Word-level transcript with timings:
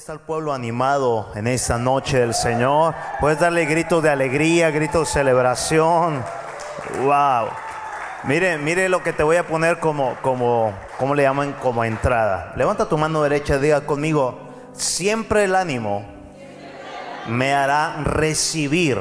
Está 0.00 0.14
el 0.14 0.20
pueblo 0.20 0.54
animado 0.54 1.30
en 1.34 1.46
esta 1.46 1.76
noche 1.76 2.20
del 2.20 2.32
Señor? 2.32 2.94
Puedes 3.20 3.38
darle 3.38 3.66
gritos 3.66 4.02
de 4.02 4.08
alegría, 4.08 4.70
gritos 4.70 5.06
de 5.06 5.12
celebración. 5.12 6.24
Wow. 7.02 7.50
Mire, 8.24 8.56
mire 8.56 8.88
lo 8.88 9.02
que 9.02 9.12
te 9.12 9.22
voy 9.22 9.36
a 9.36 9.46
poner 9.46 9.78
como, 9.78 10.14
como, 10.22 10.72
¿cómo 10.96 11.14
le 11.14 11.24
llaman? 11.24 11.52
Como 11.60 11.84
entrada. 11.84 12.54
Levanta 12.56 12.88
tu 12.88 12.96
mano 12.96 13.22
derecha 13.22 13.56
y 13.56 13.58
diga 13.58 13.82
conmigo, 13.82 14.38
siempre 14.72 15.44
el 15.44 15.54
ánimo 15.54 16.02
me 17.28 17.52
hará 17.52 17.96
recibir 18.02 18.98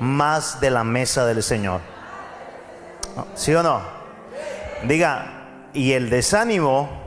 más 0.00 0.58
de 0.60 0.70
la 0.70 0.82
mesa 0.82 1.24
del 1.26 1.44
Señor. 1.44 1.80
¿Sí 3.36 3.54
o 3.54 3.62
no? 3.62 3.82
Diga, 4.82 5.44
y 5.72 5.92
el 5.92 6.10
desánimo 6.10 7.05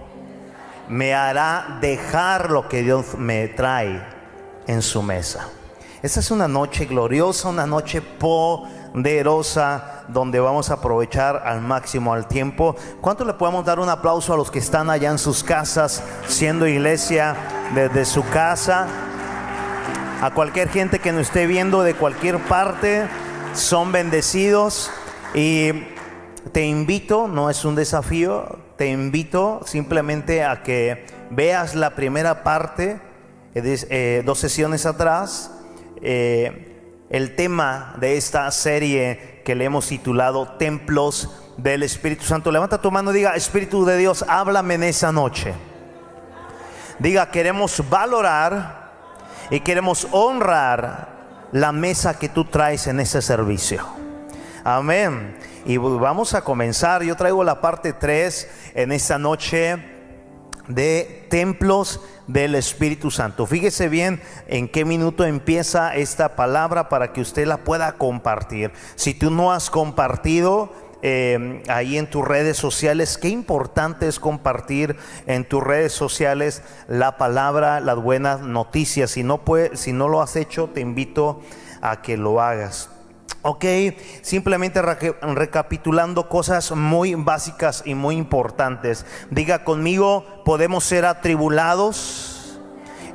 me 0.90 1.14
hará 1.14 1.78
dejar 1.82 2.52
lo 2.52 2.68
que 2.68 2.82
Dios 2.82 3.16
me 3.18 3.48
trae 3.48 4.04
en 4.68 4.82
su 4.82 5.02
mesa. 5.02 5.48
Esta 6.02 6.20
es 6.20 6.32
una 6.32 6.48
noche 6.48 6.86
gloriosa, 6.86 7.50
una 7.50 7.66
noche 7.66 8.02
poderosa, 8.02 10.04
donde 10.08 10.40
vamos 10.40 10.70
a 10.70 10.76
aprovechar 10.76 11.44
al 11.46 11.62
máximo 11.62 12.16
el 12.16 12.26
tiempo. 12.26 12.76
¿Cuánto 13.02 13.26
le 13.26 13.34
podemos 13.34 13.66
dar 13.66 13.80
un 13.80 13.90
aplauso 13.90 14.34
a 14.34 14.38
los 14.38 14.50
que 14.50 14.60
están 14.60 14.90
allá 14.90 15.12
en 15.12 15.18
sus 15.18 15.44
casas, 15.44 16.02
siendo 16.28 16.68
iglesia 16.68 17.36
desde 17.76 18.06
su 18.06 18.28
casa? 18.30 18.88
A 20.22 20.32
cualquier 20.32 20.70
gente 20.70 21.00
que 21.00 21.12
nos 21.12 21.24
esté 21.24 21.48
viendo 21.48 21.84
de 21.84 21.94
cualquier 21.94 22.40
parte, 22.40 23.08
son 23.54 23.92
bendecidos. 23.92 24.92
Y 25.34 25.72
te 26.52 26.66
invito, 26.66 27.28
no 27.28 27.50
es 27.50 27.66
un 27.66 27.76
desafío, 27.76 28.59
te 28.80 28.88
invito 28.88 29.60
simplemente 29.66 30.46
a 30.46 30.64
que 30.64 31.06
veas 31.32 31.76
la 31.76 31.96
primera 31.96 32.44
parte, 32.44 33.02
eh, 33.54 34.24
dos 34.26 34.40
sesiones 34.40 34.86
atrás, 34.86 35.52
eh, 36.02 37.06
el 37.10 37.36
tema 37.36 37.98
de 38.00 38.16
esta 38.16 38.50
serie 38.52 39.42
que 39.44 39.54
le 39.54 39.66
hemos 39.66 39.86
titulado 39.86 40.54
Templos 40.54 41.30
del 41.58 41.84
Espíritu 41.84 42.24
Santo. 42.24 42.54
Levanta 42.54 42.82
tu 42.82 42.90
mano 42.90 43.12
y 43.12 43.16
diga, 43.16 43.36
Espíritu 43.36 43.84
de 43.84 43.98
Dios, 43.98 44.24
háblame 44.30 44.76
en 44.76 44.84
esa 44.84 45.12
noche. 45.12 45.54
Diga, 47.00 47.32
queremos 47.32 47.84
valorar 47.90 48.94
y 49.50 49.60
queremos 49.60 50.08
honrar 50.14 51.50
la 51.52 51.74
mesa 51.74 52.18
que 52.18 52.30
tú 52.30 52.46
traes 52.46 52.88
en 52.88 53.02
ese 53.02 53.22
servicio. 53.22 54.09
Amén. 54.64 55.36
Y 55.66 55.78
vamos 55.78 56.34
a 56.34 56.42
comenzar. 56.42 57.04
Yo 57.04 57.16
traigo 57.16 57.44
la 57.44 57.62
parte 57.62 57.94
3 57.94 58.72
en 58.76 58.92
esta 58.92 59.18
noche 59.18 59.78
de 60.68 61.26
templos 61.30 62.02
del 62.28 62.56
Espíritu 62.56 63.10
Santo. 63.10 63.46
Fíjese 63.46 63.90
bien 63.90 64.22
en 64.48 64.68
qué 64.68 64.86
minuto 64.86 65.26
empieza 65.26 65.96
esta 65.96 66.36
palabra 66.36 66.90
para 66.90 67.12
que 67.12 67.22
usted 67.22 67.48
la 67.48 67.64
pueda 67.64 67.94
compartir. 67.94 68.72
Si 68.96 69.14
tú 69.14 69.32
no 69.32 69.52
has 69.52 69.70
compartido, 69.70 70.72
eh, 71.02 71.64
ahí 71.70 71.98
en 71.98 72.10
tus 72.10 72.28
redes 72.28 72.58
sociales. 72.58 73.18
Qué 73.18 73.30
importante 73.30 74.08
es 74.08 74.20
compartir 74.20 74.98
en 75.28 75.46
tus 75.46 75.64
redes 75.64 75.94
sociales 75.94 76.62
la 76.90 77.18
palabra, 77.18 77.80
las 77.80 77.96
buenas 77.96 78.42
noticias. 78.42 79.12
Si 79.12 79.24
no, 79.24 79.46
puede, 79.46 79.78
si 79.78 79.94
no 79.94 80.10
lo 80.10 80.22
has 80.22 80.36
hecho, 80.36 80.70
te 80.74 80.82
invito 80.82 81.42
a 81.82 82.02
que 82.02 82.18
lo 82.18 82.42
hagas. 82.42 82.90
Ok, 83.42 83.64
simplemente 84.22 84.82
recapitulando 84.82 86.28
cosas 86.28 86.72
muy 86.74 87.16
básicas 87.16 87.84
y 87.86 87.96
muy 87.96 88.18
importantes. 88.18 89.06
Diga 89.32 89.64
conmigo, 89.64 90.26
podemos 90.44 90.84
ser 90.84 91.06
atribulados 91.06 92.60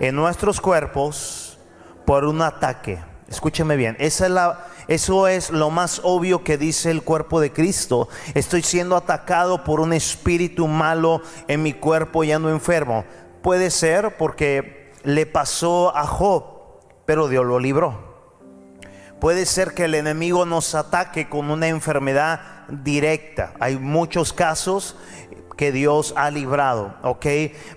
en 0.01 0.17
nuestros 0.17 0.63
cuerpos 0.63 1.59
por 2.07 2.25
un 2.25 2.41
ataque. 2.41 2.99
Escúcheme 3.29 3.77
bien, 3.77 3.97
esa 3.99 4.25
es 4.25 4.31
la, 4.31 4.67
eso 4.89 5.29
es 5.29 5.51
lo 5.51 5.69
más 5.69 6.01
obvio 6.05 6.43
que 6.43 6.57
dice 6.57 6.91
el 6.91 7.03
cuerpo 7.03 7.41
de 7.41 7.53
Cristo. 7.53 8.09
Estoy 8.33 8.63
siendo 8.63 8.97
atacado 8.97 9.63
por 9.63 9.81
un 9.81 9.93
espíritu 9.93 10.69
malo 10.69 11.21
en 11.49 11.63
mi 11.63 11.75
cuerpo 11.75 12.25
y 12.25 12.33
ando 12.33 12.49
enfermo. 12.49 13.05
Puede 13.43 13.71
ser 13.71 14.17
porque 14.17 14.91
le 15.03 15.27
pasó 15.27 15.95
a 15.95 16.07
Job, 16.07 16.45
pero 17.05 17.29
Dios 17.29 17.45
lo 17.45 17.59
libró. 17.59 18.14
Puede 19.21 19.47
ser 19.47 19.75
que 19.75 19.85
el 19.85 19.95
enemigo 19.95 20.45
nos 20.45 20.75
ataque 20.75 21.29
con 21.29 21.51
una 21.51 21.69
enfermedad 21.69 22.41
directa. 22.69 23.55
Hay 23.61 23.77
muchos 23.77 24.33
casos 24.33 24.97
que 25.57 25.73
Dios 25.73 26.13
ha 26.17 26.31
librado, 26.31 26.95
¿ok? 27.03 27.27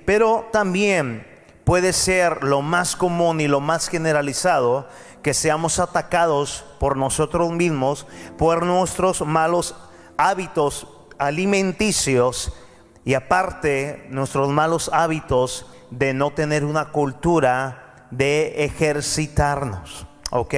Pero 0.06 0.48
también 0.52 1.26
puede 1.64 1.94
ser 1.94 2.44
lo 2.44 2.62
más 2.62 2.96
común 2.96 3.42
y 3.42 3.48
lo 3.48 3.60
más 3.60 3.88
generalizado 3.88 4.88
que 5.22 5.34
seamos 5.34 5.80
atacados 5.80 6.66
por 6.80 6.98
nosotros 6.98 7.52
mismos, 7.52 8.08
por 8.38 8.66
nuestros 8.66 9.22
malos 9.22 9.76
hábitos 10.18 10.88
alimenticios 11.18 12.54
y 13.04 13.14
aparte 13.14 14.08
nuestros 14.10 14.50
malos 14.50 14.90
hábitos 14.94 15.66
de 15.92 16.14
no 16.14 16.32
tener 16.32 16.66
una 16.66 16.92
cultura 16.92 18.06
de 18.12 18.66
ejercitarnos. 18.66 20.06
¿Ok? 20.32 20.54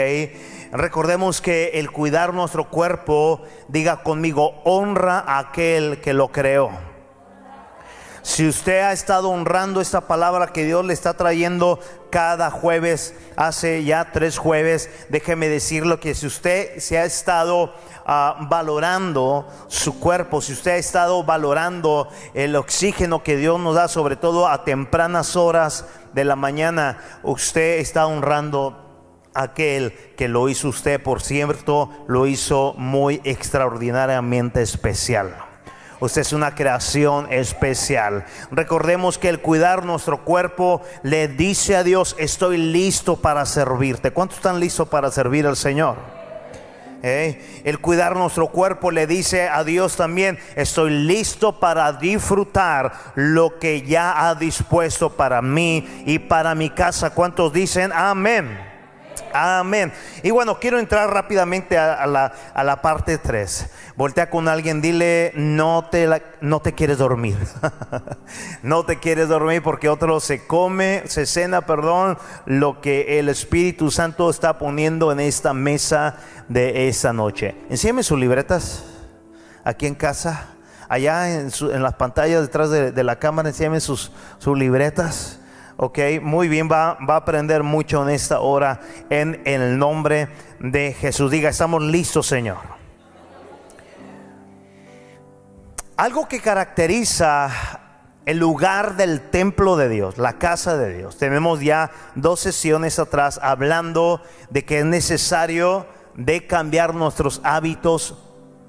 Recordemos 0.71 1.41
que 1.41 1.71
el 1.79 1.91
cuidar 1.91 2.33
nuestro 2.33 2.69
cuerpo, 2.69 3.41
diga 3.67 4.03
conmigo, 4.03 4.61
honra 4.65 5.19
a 5.19 5.39
aquel 5.39 5.99
que 5.99 6.13
lo 6.13 6.27
creó. 6.27 6.69
Si 8.21 8.47
usted 8.47 8.81
ha 8.81 8.91
estado 8.91 9.29
honrando 9.29 9.81
esta 9.81 10.01
palabra 10.01 10.47
que 10.47 10.63
Dios 10.63 10.85
le 10.85 10.93
está 10.93 11.15
trayendo 11.15 11.79
cada 12.11 12.51
jueves, 12.51 13.15
hace 13.35 13.83
ya 13.83 14.11
tres 14.11 14.37
jueves, 14.37 14.91
déjeme 15.09 15.47
decirlo 15.47 15.99
que 15.99 16.13
si 16.13 16.27
usted 16.27 16.77
se 16.77 16.99
ha 16.99 17.05
estado 17.05 17.73
ah, 18.05 18.45
valorando 18.49 19.47
su 19.67 19.99
cuerpo, 19.99 20.41
si 20.41 20.53
usted 20.53 20.71
ha 20.71 20.77
estado 20.77 21.23
valorando 21.23 22.09
el 22.35 22.55
oxígeno 22.55 23.23
que 23.23 23.37
Dios 23.37 23.59
nos 23.59 23.73
da, 23.73 23.87
sobre 23.87 24.15
todo 24.15 24.47
a 24.47 24.63
tempranas 24.63 25.35
horas 25.35 25.85
de 26.13 26.25
la 26.25 26.35
mañana, 26.35 26.99
usted 27.23 27.79
está 27.79 28.05
honrando 28.05 28.88
aquel 29.33 29.93
que 30.17 30.27
lo 30.27 30.49
hizo 30.49 30.69
usted, 30.69 31.01
por 31.01 31.21
cierto, 31.21 31.89
lo 32.07 32.27
hizo 32.27 32.73
muy 32.77 33.21
extraordinariamente 33.23 34.61
especial. 34.61 35.35
Usted 36.01 36.21
es 36.21 36.31
una 36.31 36.55
creación 36.55 37.27
especial. 37.29 38.25
Recordemos 38.51 39.17
que 39.17 39.27
el 39.27 39.41
cuidar 39.41 39.85
nuestro 39.85 40.23
cuerpo 40.23 40.81
le 41.03 41.27
dice 41.27 41.75
a 41.75 41.83
Dios, 41.83 42.15
estoy 42.17 42.57
listo 42.57 43.17
para 43.17 43.45
servirte. 43.45 44.11
¿Cuántos 44.11 44.37
están 44.37 44.61
listos 44.61 44.87
para 44.87 45.11
servir 45.11 45.45
al 45.45 45.57
Señor? 45.57 45.97
¿Eh? 47.03 47.61
El 47.63 47.79
cuidar 47.79 48.15
nuestro 48.15 48.47
cuerpo 48.47 48.91
le 48.91 49.07
dice 49.07 49.47
a 49.47 49.63
Dios 49.63 49.95
también, 49.95 50.37
estoy 50.55 50.91
listo 50.91 51.59
para 51.59 51.93
disfrutar 51.93 52.93
lo 53.15 53.57
que 53.59 53.81
ya 53.83 54.27
ha 54.27 54.35
dispuesto 54.35 55.09
para 55.09 55.41
mí 55.41 56.03
y 56.05 56.19
para 56.19 56.55
mi 56.55 56.69
casa. 56.69 57.09
¿Cuántos 57.09 57.51
dicen 57.51 57.91
amén? 57.93 58.68
Amén. 59.33 59.91
Y 60.23 60.31
bueno, 60.31 60.59
quiero 60.59 60.79
entrar 60.79 61.11
rápidamente 61.13 61.77
a, 61.77 62.05
la, 62.07 62.81
parte 62.81 63.17
3. 63.17 63.69
Voltea 63.95 64.29
con 64.29 64.47
alguien, 64.47 64.81
dile, 64.81 65.31
no 65.35 65.87
te, 65.89 66.07
no 66.41 66.59
te 66.61 66.73
quieres 66.73 66.97
dormir. 66.97 67.37
no 68.63 68.85
te 68.85 68.99
quieres 68.99 69.27
dormir 69.27 69.61
porque 69.61 69.89
otro 69.89 70.19
se 70.19 70.45
come, 70.47 71.03
se 71.05 71.25
cena, 71.25 71.61
perdón, 71.61 72.17
lo 72.45 72.81
que 72.81 73.19
el 73.19 73.29
Espíritu 73.29 73.91
Santo 73.91 74.29
está 74.29 74.57
poniendo 74.57 75.11
en 75.11 75.19
esta 75.19 75.53
mesa 75.53 76.17
de 76.47 76.87
esta 76.87 77.13
noche. 77.13 77.55
Enséñame 77.69 78.03
sus 78.03 78.19
libretas 78.19 78.83
aquí 79.63 79.87
en 79.87 79.95
casa. 79.95 80.47
Allá 80.87 81.29
en, 81.39 81.51
las 81.83 81.93
pantallas 81.93 82.41
detrás 82.41 82.71
de, 82.71 83.03
la 83.03 83.19
cámara, 83.19 83.49
enséñame 83.49 83.79
sus, 83.79 84.11
sus 84.39 84.57
libretas. 84.57 85.38
Ok, 85.81 85.97
muy 86.21 86.49
bien, 86.49 86.67
va, 86.69 86.97
va, 87.09 87.13
a 87.13 87.17
aprender 87.19 87.63
mucho 87.63 88.03
en 88.03 88.09
esta 88.13 88.41
hora 88.41 88.81
en, 89.09 89.41
el 89.45 89.77
nombre 89.77 90.27
de 90.59 90.91
Jesús. 90.91 91.31
Diga, 91.31 91.49
estamos 91.49 91.81
listos, 91.81 92.27
Señor. 92.27 92.57
Algo 95.95 96.27
que 96.27 96.41
caracteriza 96.41 97.49
el 98.25 98.39
lugar 98.39 98.97
del 98.97 99.29
templo 99.29 99.77
de 99.77 99.87
Dios, 99.87 100.17
la 100.17 100.33
casa 100.33 100.75
de 100.75 100.97
Dios. 100.97 101.17
Tenemos 101.17 101.61
ya 101.61 101.91
dos 102.13 102.41
sesiones 102.41 102.99
atrás 102.99 103.39
hablando 103.41 104.21
de 104.49 104.65
que 104.65 104.79
es 104.79 104.85
necesario 104.85 105.87
de 106.15 106.45
cambiar 106.45 106.93
nuestros 106.93 107.39
hábitos 107.45 108.17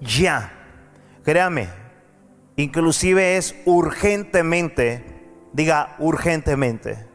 ya. 0.00 0.52
Créame, 1.24 1.70
inclusive 2.54 3.36
es 3.36 3.56
urgentemente, 3.64 5.09
diga 5.52 5.96
urgentemente. 5.98 7.06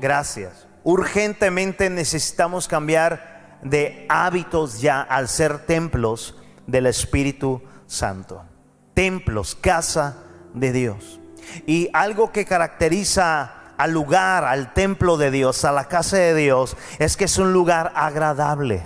Gracias. 0.00 0.66
Urgentemente 0.82 1.88
necesitamos 1.90 2.68
cambiar 2.68 3.58
de 3.62 4.06
hábitos 4.08 4.80
ya 4.80 5.00
al 5.00 5.28
ser 5.28 5.66
templos 5.66 6.36
del 6.66 6.86
Espíritu 6.86 7.62
Santo. 7.86 8.44
Templos, 8.92 9.54
casa 9.54 10.18
de 10.52 10.72
Dios. 10.72 11.20
Y 11.66 11.88
algo 11.92 12.32
que 12.32 12.44
caracteriza 12.44 13.64
al 13.76 13.92
lugar, 13.92 14.44
al 14.44 14.72
templo 14.72 15.16
de 15.16 15.30
Dios, 15.30 15.64
a 15.64 15.72
la 15.72 15.88
casa 15.88 16.16
de 16.16 16.34
Dios, 16.34 16.76
es 16.98 17.16
que 17.16 17.24
es 17.24 17.38
un 17.38 17.52
lugar 17.52 17.92
agradable. 17.94 18.82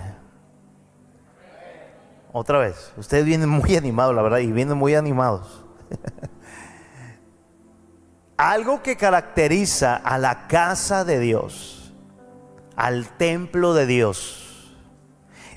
Otra 2.31 2.59
vez, 2.59 2.91
ustedes 2.97 3.25
vienen 3.25 3.49
muy 3.49 3.75
animados, 3.77 4.15
la 4.15 4.21
verdad, 4.21 4.39
y 4.39 4.51
vienen 4.51 4.77
muy 4.77 4.95
animados. 4.95 5.65
Algo 8.39 8.81
que 8.81 8.95
caracteriza 8.95 9.97
a 9.97 10.17
la 10.17 10.47
casa 10.47 11.03
de 11.03 11.19
Dios, 11.19 11.91
al 12.77 13.09
templo 13.17 13.73
de 13.73 13.85
Dios, 13.85 14.77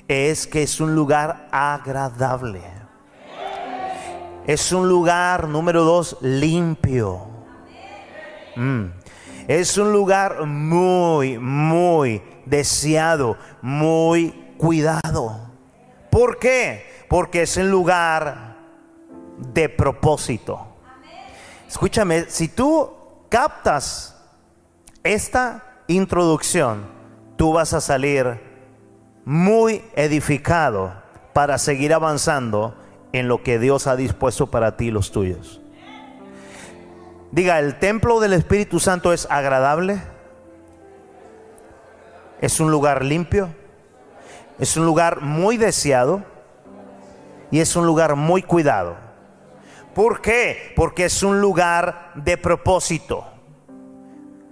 es 0.09 0.47
que 0.47 0.63
es 0.63 0.81
un 0.81 0.93
lugar 0.93 1.47
agradable. 1.53 2.61
Es 4.45 4.73
un 4.73 4.89
lugar, 4.89 5.47
número 5.47 5.85
dos, 5.85 6.17
limpio. 6.19 7.25
Mm. 8.57 8.87
Es 9.47 9.77
un 9.77 9.93
lugar 9.93 10.45
muy, 10.45 11.39
muy 11.39 12.21
deseado, 12.45 13.37
muy 13.61 14.55
cuidado. 14.57 15.53
¿Por 16.11 16.37
qué? 16.37 17.05
Porque 17.07 17.43
es 17.43 17.55
un 17.55 17.71
lugar 17.71 18.57
de 19.37 19.69
propósito. 19.69 20.72
Escúchame, 21.73 22.25
si 22.29 22.49
tú 22.49 22.91
captas 23.29 24.15
esta 25.03 25.63
introducción, 25.87 26.85
tú 27.35 27.51
vas 27.51 27.73
a 27.73 27.81
salir 27.81 28.39
muy 29.25 29.83
edificado 29.95 30.93
para 31.33 31.57
seguir 31.57 31.91
avanzando 31.95 32.75
en 33.11 33.27
lo 33.27 33.41
que 33.41 33.57
Dios 33.57 33.87
ha 33.87 33.95
dispuesto 33.95 34.51
para 34.51 34.77
ti 34.77 34.89
y 34.89 34.91
los 34.91 35.11
tuyos. 35.11 35.61
Diga, 37.31 37.57
el 37.57 37.79
templo 37.79 38.19
del 38.19 38.33
Espíritu 38.33 38.79
Santo 38.79 39.11
es 39.11 39.25
agradable. 39.31 39.99
Es 42.39 42.59
un 42.59 42.69
lugar 42.69 43.03
limpio. 43.03 43.49
Es 44.59 44.77
un 44.77 44.85
lugar 44.85 45.21
muy 45.21 45.57
deseado. 45.57 46.23
Y 47.49 47.61
es 47.61 47.75
un 47.75 47.87
lugar 47.87 48.15
muy 48.15 48.43
cuidado. 48.43 49.02
¿Por 49.93 50.21
qué? 50.21 50.73
Porque 50.75 51.05
es 51.05 51.23
un 51.23 51.39
lugar 51.39 52.11
de 52.15 52.37
propósito. 52.37 53.25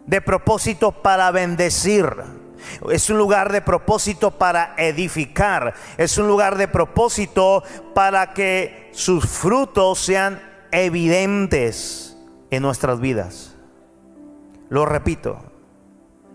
De 0.06 0.22
propósito 0.22 0.92
para 0.92 1.32
bendecir 1.32 2.06
es 2.90 3.10
un 3.10 3.18
lugar 3.18 3.52
de 3.52 3.62
propósito 3.62 4.32
para 4.32 4.74
edificar. 4.78 5.74
Es 5.98 6.18
un 6.18 6.28
lugar 6.28 6.58
de 6.58 6.68
propósito 6.68 7.64
para 7.94 8.34
que 8.34 8.90
sus 8.94 9.26
frutos 9.26 10.00
sean 10.00 10.42
evidentes 10.72 12.18
en 12.50 12.64
nuestras 12.64 13.00
vidas. 13.00 13.56
Lo 14.70 14.86
repito. 14.86 15.40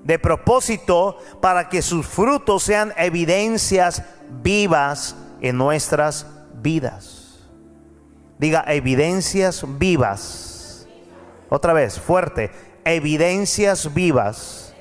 De 0.05 0.19
propósito 0.19 1.19
para 1.41 1.69
que 1.69 1.82
sus 1.82 2.06
frutos 2.06 2.62
sean 2.62 2.93
evidencias 2.97 4.02
vivas 4.43 5.17
en 5.41 5.59
nuestras 5.59 6.26
vidas. 6.55 7.16
Diga 8.38 8.65
evidencias 8.69 9.65
vivas. 9.79 10.87
Otra 11.49 11.73
vez, 11.73 11.99
fuerte. 11.99 12.50
Evidencias 12.85 13.94
vivas 13.94 14.75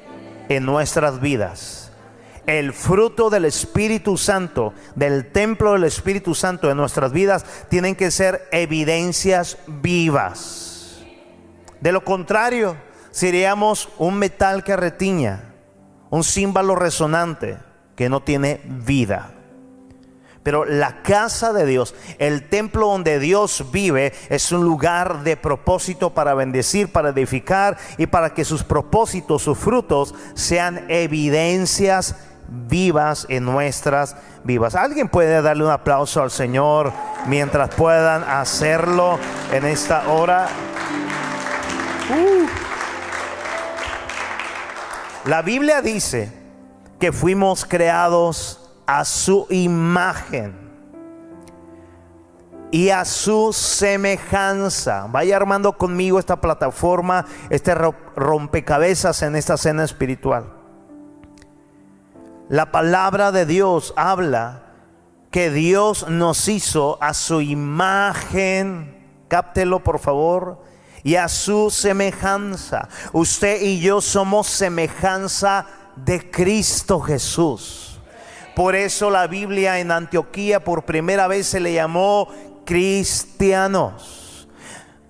en 0.50 0.66
nuestras 0.66 1.19
vidas. 1.22 1.92
El 2.46 2.74
fruto 2.74 3.30
del 3.30 3.46
Espíritu 3.46 4.18
Santo, 4.18 4.74
del 4.94 5.31
templo 5.31 5.74
del 5.74 5.86
Espíritu 5.86 6.36
Santo 6.36 6.69
en 6.69 6.78
nuestras 6.78 7.12
vidas, 7.12 7.44
tienen 7.69 7.96
que 7.96 8.12
ser 8.12 8.48
evidencias 8.52 9.57
vivas. 9.66 11.04
De 11.81 11.92
lo 11.92 12.04
contrario, 12.04 12.78
seríamos 13.10 13.90
un 13.98 14.18
metal 14.19 14.63
que 14.63 14.75
retiña, 14.75 15.56
un 16.12 16.24
símbolo 16.24 16.75
resonante 16.75 17.57
que 17.96 18.10
no 18.10 18.22
tiene 18.22 18.62
vida. 18.63 19.35
Pero 20.45 20.63
la 20.63 21.01
casa 21.01 21.53
de 21.53 21.65
Dios, 21.65 21.95
el 22.19 22.47
templo 22.47 22.86
donde 22.86 23.18
Dios 23.18 23.65
vive, 23.71 24.13
es 24.30 24.51
un 24.51 24.63
lugar 24.63 25.24
de 25.24 25.38
propósito 25.38 26.13
para 26.13 26.36
bendecir, 26.36 26.92
para 26.92 27.09
edificar 27.09 27.77
y 27.97 28.06
para 28.06 28.36
que 28.36 28.45
sus 28.45 28.63
propósitos, 28.63 29.42
sus 29.42 29.57
frutos 29.57 30.13
sean 30.36 30.86
evidencias 30.88 32.18
vivas 32.47 33.25
en 33.27 33.44
nuestras 33.44 34.18
vivas. 34.44 34.75
¿Alguien 34.75 35.09
puede 35.09 35.42
darle 35.42 35.63
un 35.63 35.71
aplauso 35.71 36.21
al 36.21 36.30
Señor 36.30 36.94
mientras 37.25 37.74
puedan 37.74 38.24
hacerlo 38.24 39.18
en 39.51 39.65
esta 39.65 40.07
hora? 40.09 40.47
Uh. 42.12 42.45
La 45.27 45.42
Biblia 45.42 45.81
dice 45.81 46.31
que 47.00 47.12
fuimos 47.12 47.65
creados 47.65 48.65
a 48.86 49.06
su 49.06 49.48
imagen 49.50 50.66
y 52.72 52.90
a 52.90 53.06
su 53.06 53.54
semejanza. 53.54 55.08
Vaya 55.10 55.38
armando 55.38 55.78
conmigo 55.78 56.20
esta 56.20 56.42
plataforma, 56.42 57.26
este 57.50 57.74
rompecabezas 57.74 59.22
en 59.22 59.36
esta 59.36 59.58
cena 59.58 59.84
espiritual. 59.84 60.52
La 62.50 62.72
palabra 62.72 63.32
de 63.32 63.46
Dios 63.46 63.94
habla 63.96 64.64
que 65.31 65.50
Dios 65.50 66.08
nos 66.10 66.48
hizo 66.48 66.98
a 67.02 67.14
su 67.14 67.42
imagen, 67.42 69.24
cáptelo 69.28 69.84
por 69.84 70.00
favor, 70.00 70.64
y 71.04 71.16
a 71.16 71.28
su 71.28 71.70
semejanza. 71.70 72.90
Usted 73.14 73.62
y 73.62 73.80
yo 73.80 74.02
somos 74.02 74.48
semejanza 74.48 75.66
de 75.95 76.30
Cristo 76.30 77.00
Jesús. 77.00 77.94
Por 78.56 78.76
eso 78.76 79.09
la 79.09 79.28
Biblia 79.28 79.80
en 79.80 79.92
Antioquía 79.92 80.64
por 80.64 80.85
primera 80.85 81.28
vez 81.28 81.47
se 81.47 81.59
le 81.59 81.74
llamó 81.74 82.30
cristianos. 82.66 84.47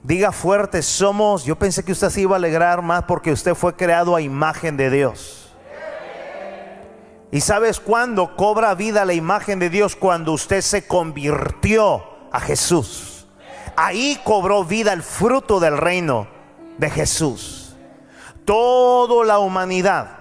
Diga 0.02 0.32
fuerte, 0.32 0.82
somos, 0.82 1.46
yo 1.46 1.56
pensé 1.56 1.84
que 1.84 1.92
usted 1.92 2.10
se 2.10 2.22
iba 2.22 2.36
a 2.36 2.38
alegrar 2.38 2.82
más 2.82 3.04
porque 3.04 3.32
usted 3.32 3.56
fue 3.56 3.76
creado 3.76 4.16
a 4.16 4.22
imagen 4.22 4.78
de 4.78 4.90
Dios. 4.90 5.52
¿Y 7.32 7.42
sabes 7.42 7.80
cuándo 7.80 8.36
cobra 8.36 8.76
vida 8.76 9.04
la 9.06 9.14
imagen 9.14 9.60
de 9.60 9.70
Dios? 9.70 9.96
Cuando 9.96 10.32
usted 10.32 10.62
se 10.62 10.88
convirtió 10.88 12.04
a 12.32 12.40
Jesús. 12.40 13.28
Ahí 13.76 14.20
cobró 14.24 14.64
vida 14.64 14.94
el 14.94 15.04
fruto 15.04 15.60
del 15.60 15.78
reino 15.78 16.28
de 16.78 16.90
Jesús. 16.90 17.76
Toda 18.46 19.26
la 19.26 19.40
humanidad, 19.40 20.18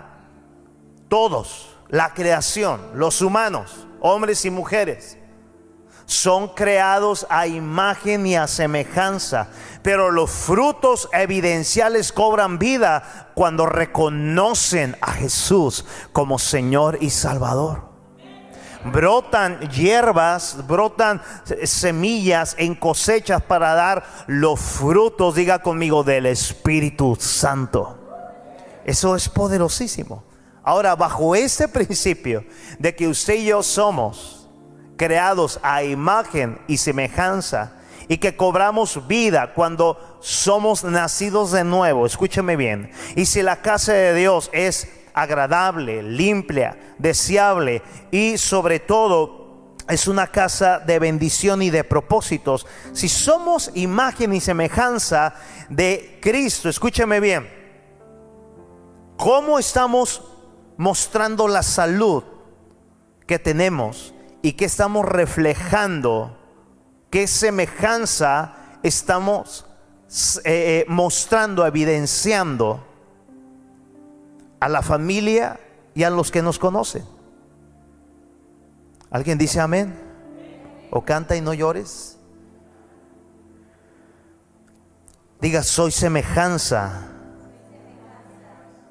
todos, 1.08 1.73
la 1.94 2.12
creación, 2.12 2.80
los 2.96 3.22
humanos, 3.22 3.86
hombres 4.00 4.44
y 4.44 4.50
mujeres, 4.50 5.16
son 6.06 6.48
creados 6.48 7.24
a 7.30 7.46
imagen 7.46 8.26
y 8.26 8.34
a 8.34 8.48
semejanza, 8.48 9.46
pero 9.80 10.10
los 10.10 10.28
frutos 10.28 11.08
evidenciales 11.12 12.12
cobran 12.12 12.58
vida 12.58 13.30
cuando 13.34 13.66
reconocen 13.66 14.96
a 15.00 15.12
Jesús 15.12 15.84
como 16.12 16.40
Señor 16.40 16.98
y 17.00 17.10
Salvador. 17.10 17.84
Brotan 18.86 19.60
hierbas, 19.70 20.66
brotan 20.66 21.22
semillas 21.62 22.56
en 22.58 22.74
cosechas 22.74 23.40
para 23.40 23.72
dar 23.74 24.04
los 24.26 24.58
frutos, 24.58 25.36
diga 25.36 25.60
conmigo, 25.60 26.02
del 26.02 26.26
Espíritu 26.26 27.16
Santo. 27.20 28.00
Eso 28.84 29.14
es 29.14 29.28
poderosísimo. 29.28 30.33
Ahora, 30.64 30.96
bajo 30.96 31.36
este 31.36 31.68
principio 31.68 32.44
de 32.78 32.94
que 32.96 33.06
usted 33.06 33.34
y 33.34 33.44
yo 33.46 33.62
somos 33.62 34.48
creados 34.96 35.60
a 35.62 35.84
imagen 35.84 36.58
y 36.66 36.78
semejanza 36.78 37.74
y 38.08 38.16
que 38.16 38.34
cobramos 38.34 39.06
vida 39.06 39.52
cuando 39.52 40.18
somos 40.20 40.82
nacidos 40.82 41.52
de 41.52 41.64
nuevo, 41.64 42.06
escúcheme 42.06 42.56
bien, 42.56 42.90
y 43.14 43.26
si 43.26 43.42
la 43.42 43.60
casa 43.60 43.92
de 43.92 44.14
Dios 44.14 44.50
es 44.52 44.88
agradable, 45.12 46.02
limpia, 46.02 46.78
deseable 46.98 47.82
y 48.10 48.38
sobre 48.38 48.80
todo 48.80 49.76
es 49.88 50.08
una 50.08 50.28
casa 50.28 50.78
de 50.78 50.98
bendición 50.98 51.60
y 51.60 51.68
de 51.68 51.84
propósitos. 51.84 52.66
Si 52.94 53.08
somos 53.08 53.70
imagen 53.74 54.32
y 54.32 54.40
semejanza 54.40 55.34
de 55.68 56.18
Cristo, 56.22 56.70
escúcheme 56.70 57.20
bien, 57.20 57.48
¿cómo 59.16 59.58
estamos 59.58 60.22
mostrando 60.76 61.48
la 61.48 61.62
salud 61.62 62.24
que 63.26 63.38
tenemos 63.38 64.14
y 64.42 64.52
que 64.52 64.66
estamos 64.66 65.04
reflejando? 65.04 66.36
¿Qué 67.10 67.26
semejanza 67.26 68.56
estamos 68.82 69.66
eh, 70.44 70.82
eh, 70.82 70.84
mostrando, 70.88 71.66
evidenciando 71.66 72.84
a 74.60 74.68
la 74.68 74.82
familia 74.82 75.60
y 75.94 76.02
a 76.02 76.10
los 76.10 76.30
que 76.30 76.42
nos 76.42 76.58
conocen? 76.58 77.04
¿Alguien 79.10 79.38
dice 79.38 79.60
amén? 79.60 79.96
¿O 80.90 81.02
canta 81.02 81.36
y 81.36 81.40
no 81.40 81.54
llores? 81.54 82.18
Diga, 85.40 85.62
soy 85.62 85.92
semejanza 85.92 87.08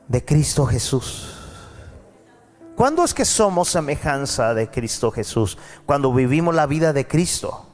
de 0.08 0.24
Cristo 0.24 0.66
Jesús. 0.66 1.43
¿Cuándo 2.76 3.04
es 3.04 3.14
que 3.14 3.26
somos 3.26 3.70
semejanza 3.70 4.54
de 4.54 4.70
Cristo 4.70 5.12
Jesús? 5.12 5.58
Cuando 5.86 6.12
vivimos 6.14 6.56
la 6.56 6.66
vida 6.66 6.92
de 6.92 7.08
Cristo. 7.08 7.68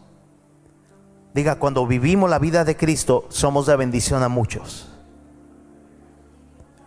Diga, 1.34 1.56
cuando 1.56 1.88
vivimos 1.88 2.30
la 2.30 2.40
vida 2.40 2.66
de 2.66 2.76
Cristo, 2.76 3.26
somos 3.30 3.66
de 3.68 3.76
bendición 3.76 4.24
a 4.24 4.30
muchos. 4.30 4.90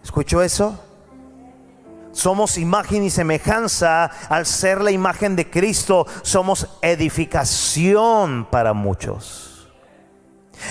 ¿Escuchó 0.02 0.42
eso? 0.42 0.78
Somos 2.10 2.58
imagen 2.58 3.04
y 3.04 3.10
semejanza. 3.10 4.10
Al 4.28 4.44
ser 4.44 4.82
la 4.82 4.90
imagen 4.90 5.36
de 5.36 5.48
Cristo, 5.48 6.06
somos 6.22 6.68
edificación 6.82 8.46
para 8.50 8.74
muchos. 8.74 9.51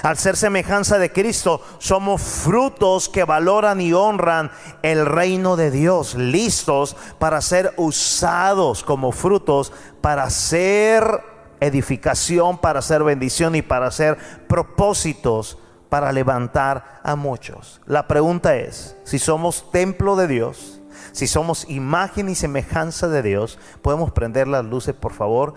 Al 0.03 0.17
ser 0.17 0.37
semejanza 0.37 0.97
de 0.97 1.11
Cristo, 1.11 1.61
somos 1.79 2.21
frutos 2.21 3.09
que 3.09 3.23
valoran 3.23 3.81
y 3.81 3.93
honran 3.93 4.51
el 4.81 5.05
reino 5.05 5.55
de 5.55 5.71
Dios, 5.71 6.15
listos 6.15 6.95
para 7.19 7.41
ser 7.41 7.73
usados 7.77 8.83
como 8.83 9.11
frutos 9.11 9.71
para 10.01 10.29
ser 10.29 11.21
edificación, 11.59 12.57
para 12.57 12.81
ser 12.81 13.03
bendición 13.03 13.55
y 13.55 13.61
para 13.61 13.91
ser 13.91 14.17
propósitos 14.47 15.57
para 15.89 16.11
levantar 16.11 17.01
a 17.03 17.15
muchos. 17.15 17.81
La 17.85 18.07
pregunta 18.07 18.55
es, 18.55 18.95
si 19.03 19.19
somos 19.19 19.71
templo 19.71 20.15
de 20.15 20.27
Dios, 20.27 20.81
si 21.11 21.27
somos 21.27 21.69
imagen 21.69 22.29
y 22.29 22.35
semejanza 22.35 23.07
de 23.09 23.21
Dios, 23.21 23.59
podemos 23.81 24.11
prender 24.11 24.47
las 24.47 24.65
luces, 24.65 24.95
por 24.95 25.13
favor. 25.13 25.53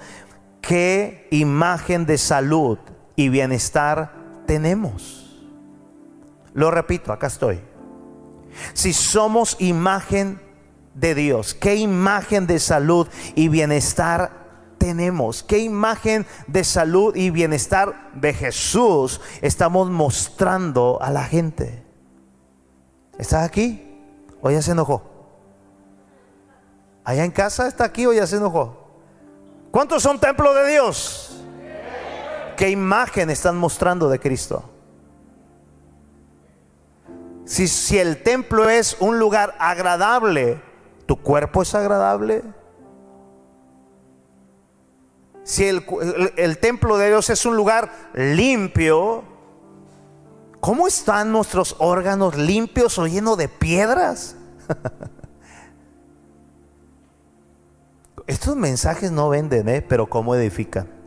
¿Qué 0.60 1.28
imagen 1.30 2.04
de 2.06 2.18
salud 2.18 2.78
y 3.16 3.28
bienestar 3.28 4.23
tenemos? 4.46 5.24
Lo 6.52 6.70
repito, 6.70 7.12
acá 7.12 7.26
estoy. 7.26 7.60
Si 8.72 8.92
somos 8.92 9.56
imagen 9.58 10.40
de 10.94 11.14
Dios, 11.14 11.54
¿qué 11.54 11.76
imagen 11.76 12.46
de 12.46 12.58
salud 12.58 13.08
y 13.34 13.48
bienestar 13.48 14.44
tenemos? 14.78 15.42
¿Qué 15.42 15.58
imagen 15.58 16.26
de 16.46 16.62
salud 16.62 17.16
y 17.16 17.30
bienestar 17.30 18.12
de 18.14 18.32
Jesús 18.32 19.20
estamos 19.40 19.90
mostrando 19.90 20.98
a 21.00 21.10
la 21.10 21.24
gente? 21.24 21.84
¿Estás 23.18 23.44
aquí? 23.44 23.98
¿O 24.40 24.50
ya 24.50 24.62
se 24.62 24.72
enojó? 24.72 25.02
Allá 27.04 27.24
en 27.24 27.30
casa 27.30 27.66
está 27.66 27.84
aquí 27.84 28.06
o 28.06 28.12
ya 28.12 28.26
se 28.26 28.36
enojó. 28.36 28.84
¿Cuántos 29.70 30.02
son 30.02 30.18
templo 30.20 30.54
de 30.54 30.70
Dios? 30.70 31.33
¿Qué 32.56 32.70
imagen 32.70 33.30
están 33.30 33.56
mostrando 33.56 34.08
de 34.08 34.18
Cristo? 34.18 34.70
Si, 37.44 37.68
si 37.68 37.98
el 37.98 38.22
templo 38.22 38.68
es 38.68 38.96
un 39.00 39.18
lugar 39.18 39.54
agradable, 39.58 40.60
¿tu 41.06 41.16
cuerpo 41.16 41.62
es 41.62 41.74
agradable? 41.74 42.42
Si 45.42 45.66
el, 45.66 45.84
el 46.36 46.58
templo 46.58 46.96
de 46.96 47.08
Dios 47.08 47.28
es 47.28 47.44
un 47.44 47.56
lugar 47.56 47.92
limpio, 48.14 49.24
¿cómo 50.60 50.86
están 50.88 51.32
nuestros 51.32 51.76
órganos 51.78 52.36
limpios 52.36 52.98
o 52.98 53.06
llenos 53.06 53.36
de 53.36 53.48
piedras? 53.48 54.36
Estos 58.26 58.56
mensajes 58.56 59.12
no 59.12 59.28
venden, 59.28 59.68
¿eh? 59.68 59.82
pero 59.86 60.08
¿cómo 60.08 60.34
edifican? 60.34 61.03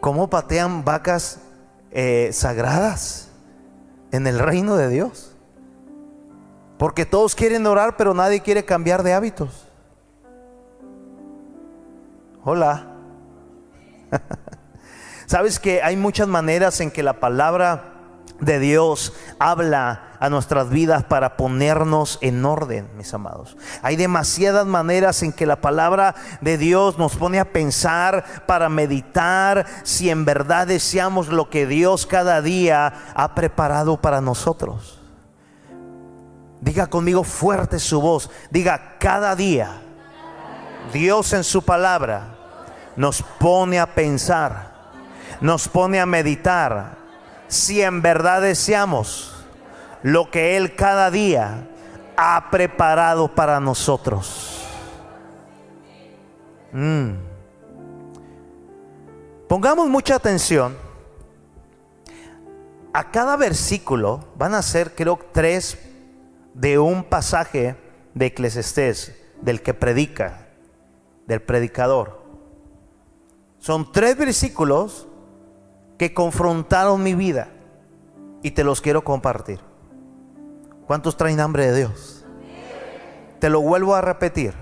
¿Cómo 0.00 0.30
patean 0.30 0.84
vacas 0.84 1.40
eh, 1.90 2.30
sagradas 2.32 3.30
en 4.12 4.26
el 4.26 4.38
reino 4.38 4.76
de 4.76 4.88
Dios? 4.88 5.36
Porque 6.78 7.04
todos 7.04 7.34
quieren 7.34 7.66
orar, 7.66 7.96
pero 7.96 8.14
nadie 8.14 8.40
quiere 8.40 8.64
cambiar 8.64 9.02
de 9.02 9.12
hábitos. 9.12 9.66
Hola. 12.44 12.86
Sabes 15.26 15.58
que 15.58 15.82
hay 15.82 15.96
muchas 15.96 16.28
maneras 16.28 16.80
en 16.80 16.90
que 16.90 17.02
la 17.02 17.20
palabra 17.20 17.87
de 18.40 18.58
Dios 18.58 19.12
habla 19.38 20.16
a 20.20 20.28
nuestras 20.28 20.70
vidas 20.70 21.04
para 21.04 21.36
ponernos 21.36 22.18
en 22.20 22.44
orden, 22.44 22.88
mis 22.96 23.12
amados. 23.14 23.56
Hay 23.82 23.96
demasiadas 23.96 24.66
maneras 24.66 25.22
en 25.22 25.32
que 25.32 25.46
la 25.46 25.60
palabra 25.60 26.14
de 26.40 26.58
Dios 26.58 26.98
nos 26.98 27.16
pone 27.16 27.38
a 27.40 27.52
pensar, 27.52 28.24
para 28.46 28.68
meditar 28.68 29.66
si 29.82 30.10
en 30.10 30.24
verdad 30.24 30.66
deseamos 30.66 31.28
lo 31.28 31.50
que 31.50 31.66
Dios 31.66 32.06
cada 32.06 32.42
día 32.42 33.12
ha 33.14 33.34
preparado 33.34 34.00
para 34.00 34.20
nosotros. 34.20 35.00
Diga 36.60 36.88
conmigo 36.88 37.22
fuerte 37.22 37.78
su 37.78 38.00
voz, 38.00 38.30
diga 38.50 38.98
cada 38.98 39.36
día. 39.36 39.82
Dios 40.92 41.32
en 41.32 41.44
su 41.44 41.62
palabra 41.62 42.34
nos 42.96 43.22
pone 43.22 43.78
a 43.78 43.94
pensar, 43.94 44.72
nos 45.40 45.68
pone 45.68 46.00
a 46.00 46.06
meditar 46.06 46.97
si 47.48 47.82
en 47.82 48.02
verdad 48.02 48.42
deseamos 48.42 49.34
lo 50.02 50.30
que 50.30 50.56
Él 50.56 50.76
cada 50.76 51.10
día 51.10 51.68
ha 52.16 52.50
preparado 52.50 53.34
para 53.34 53.58
nosotros. 53.58 54.64
Mm. 56.72 57.12
Pongamos 59.48 59.88
mucha 59.88 60.14
atención. 60.14 60.76
A 62.92 63.10
cada 63.10 63.36
versículo 63.36 64.26
van 64.36 64.54
a 64.54 64.62
ser, 64.62 64.94
creo, 64.94 65.18
tres 65.32 65.78
de 66.54 66.78
un 66.78 67.04
pasaje 67.04 67.76
de 68.14 68.26
Eclesiastés, 68.26 69.14
del 69.40 69.62
que 69.62 69.72
predica, 69.72 70.48
del 71.26 71.40
predicador. 71.40 72.22
Son 73.58 73.90
tres 73.92 74.16
versículos 74.16 75.07
que 75.98 76.14
confrontaron 76.14 77.02
mi 77.02 77.14
vida 77.14 77.48
y 78.42 78.52
te 78.52 78.64
los 78.64 78.80
quiero 78.80 79.02
compartir. 79.02 79.60
¿Cuántos 80.86 81.16
traen 81.16 81.40
hambre 81.40 81.66
de 81.66 81.76
Dios? 81.76 82.24
Te 83.40 83.50
lo 83.50 83.60
vuelvo 83.60 83.94
a 83.94 84.00
repetir. 84.00 84.54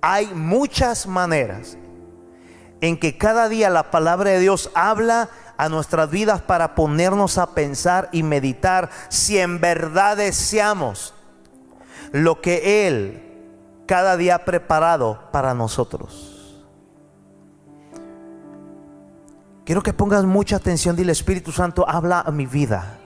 Hay 0.00 0.26
muchas 0.28 1.06
maneras 1.06 1.76
en 2.80 2.98
que 2.98 3.18
cada 3.18 3.48
día 3.48 3.68
la 3.68 3.90
palabra 3.90 4.30
de 4.30 4.40
Dios 4.40 4.70
habla 4.74 5.28
a 5.56 5.68
nuestras 5.68 6.10
vidas 6.10 6.40
para 6.42 6.74
ponernos 6.74 7.38
a 7.38 7.54
pensar 7.54 8.08
y 8.12 8.22
meditar 8.22 8.90
si 9.08 9.38
en 9.38 9.60
verdad 9.60 10.16
deseamos 10.16 11.14
lo 12.12 12.40
que 12.40 12.86
Él 12.86 13.22
cada 13.86 14.16
día 14.16 14.36
ha 14.36 14.44
preparado 14.44 15.28
para 15.32 15.54
nosotros. 15.54 16.35
Quiero 19.66 19.82
que 19.82 19.92
pongas 19.92 20.24
mucha 20.24 20.54
atención, 20.54 20.94
dile 20.94 21.10
Espíritu 21.10 21.50
Santo, 21.50 21.84
habla 21.88 22.20
a 22.20 22.30
mi 22.30 22.46
vida. 22.46 23.00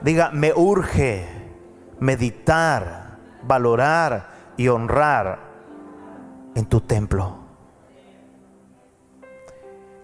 Diga, 0.00 0.30
me 0.30 0.54
urge 0.54 1.28
meditar, 2.00 3.18
valorar 3.42 4.54
y 4.56 4.68
honrar 4.68 5.38
en 6.54 6.64
tu 6.64 6.80
templo. 6.80 7.40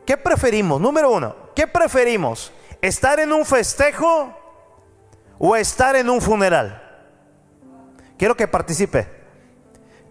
¿Qué 0.05 0.19
preferimos? 0.19 0.79
Número 0.79 1.11
uno, 1.11 1.35
¿qué 1.57 1.67
preferimos? 1.67 2.53
¿Estar 2.83 3.19
en 3.19 3.33
un 3.33 3.47
festejo 3.47 4.31
o 5.39 5.57
estar 5.57 5.97
en 5.97 6.11
un 6.11 6.21
funeral? 6.21 6.83
Quiero 8.19 8.37
que 8.37 8.47
participe. 8.47 9.09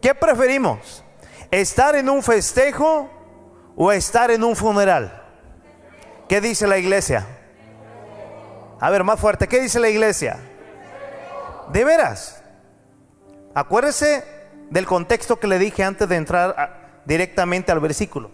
¿Qué 0.01 0.15
preferimos? 0.15 1.03
¿Estar 1.51 1.96
en 1.96 2.10
un 2.10 2.24
festejo 2.24 3.12
o 3.75 3.92
estar 3.92 4.32
en 4.32 4.44
un 4.44 4.56
funeral? 4.56 5.22
¿Qué 6.27 6.42
dice 6.42 6.68
la 6.68 6.77
iglesia? 6.77 7.25
A 8.80 8.89
ver, 8.89 9.03
más 9.03 9.20
fuerte. 9.20 9.48
¿Qué 9.48 9.62
dice 9.62 9.80
la 9.80 9.89
iglesia? 9.89 10.39
De 11.72 11.84
veras. 11.84 12.44
Acuérdese 13.53 14.24
del 14.70 14.86
contexto 14.86 15.39
que 15.39 15.48
le 15.48 15.60
dije 15.60 15.84
antes 15.84 16.10
de 16.10 16.15
entrar 16.15 17.01
directamente 17.06 17.72
al 17.72 17.80
versículo. 17.80 18.32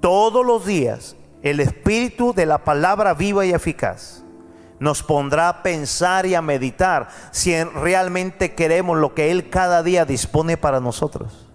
Todos 0.00 0.44
los 0.46 0.64
días 0.64 1.16
el 1.42 1.60
espíritu 1.60 2.32
de 2.34 2.46
la 2.46 2.58
palabra 2.58 3.14
viva 3.14 3.46
y 3.46 3.52
eficaz 3.52 4.24
nos 4.80 5.02
pondrá 5.02 5.48
a 5.48 5.62
pensar 5.62 6.26
y 6.26 6.34
a 6.34 6.42
meditar 6.42 7.08
si 7.30 7.62
realmente 7.62 8.54
queremos 8.54 8.98
lo 8.98 9.14
que 9.14 9.30
Él 9.30 9.50
cada 9.50 9.82
día 9.82 10.04
dispone 10.04 10.56
para 10.56 10.80
nosotros. 10.80 11.47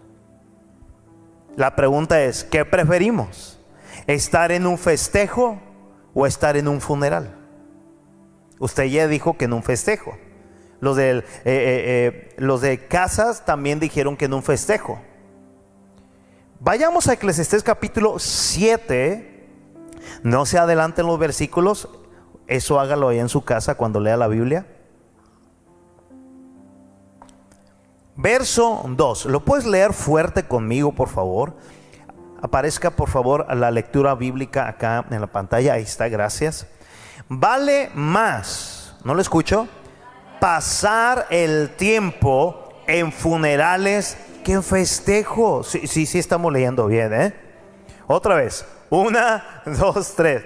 La 1.55 1.75
pregunta 1.75 2.21
es, 2.23 2.43
¿qué 2.43 2.65
preferimos? 2.65 3.59
¿Estar 4.07 4.51
en 4.51 4.65
un 4.65 4.77
festejo 4.77 5.59
o 6.13 6.25
estar 6.25 6.57
en 6.57 6.67
un 6.67 6.81
funeral? 6.81 7.35
Usted 8.59 8.85
ya 8.85 9.07
dijo 9.07 9.37
que 9.37 9.45
en 9.45 9.53
un 9.53 9.61
festejo. 9.61 10.17
Los 10.79 10.97
de, 10.97 11.17
eh, 11.19 11.21
eh, 11.21 11.23
eh, 11.45 12.35
los 12.37 12.61
de 12.61 12.87
casas 12.87 13.45
también 13.45 13.79
dijeron 13.79 14.17
que 14.17 14.25
en 14.25 14.33
un 14.33 14.43
festejo. 14.43 14.99
Vayamos 16.59 17.07
a 17.07 17.13
Eclesiastés 17.13 17.61
capítulo 17.61 18.17
7. 18.17 19.47
No 20.23 20.45
se 20.45 20.57
adelanten 20.57 21.05
los 21.05 21.19
versículos. 21.19 21.87
Eso 22.47 22.79
hágalo 22.79 23.09
ahí 23.09 23.19
en 23.19 23.29
su 23.29 23.43
casa 23.43 23.75
cuando 23.75 23.99
lea 23.99 24.17
la 24.17 24.27
Biblia. 24.27 24.65
Verso 28.15 28.83
2. 28.87 29.25
¿Lo 29.25 29.39
puedes 29.39 29.65
leer 29.65 29.93
fuerte 29.93 30.43
conmigo, 30.43 30.93
por 30.93 31.09
favor? 31.09 31.55
Aparezca, 32.41 32.91
por 32.91 33.09
favor, 33.09 33.45
la 33.55 33.71
lectura 33.71 34.15
bíblica 34.15 34.67
acá 34.67 35.05
en 35.09 35.21
la 35.21 35.27
pantalla. 35.27 35.73
Ahí 35.73 35.83
está, 35.83 36.09
gracias. 36.09 36.67
Vale 37.29 37.89
más, 37.95 38.95
¿no 39.03 39.15
lo 39.15 39.21
escucho? 39.21 39.67
Pasar 40.39 41.25
el 41.29 41.71
tiempo 41.77 42.73
en 42.85 43.11
funerales 43.11 44.17
que 44.43 44.53
en 44.53 44.63
festejos. 44.63 45.69
Sí, 45.69 45.87
sí, 45.87 46.05
sí, 46.05 46.19
estamos 46.19 46.51
leyendo 46.51 46.87
bien, 46.87 47.13
¿eh? 47.13 47.33
Otra 48.07 48.35
vez. 48.35 48.65
Una, 48.89 49.61
dos, 49.65 50.13
tres. 50.15 50.43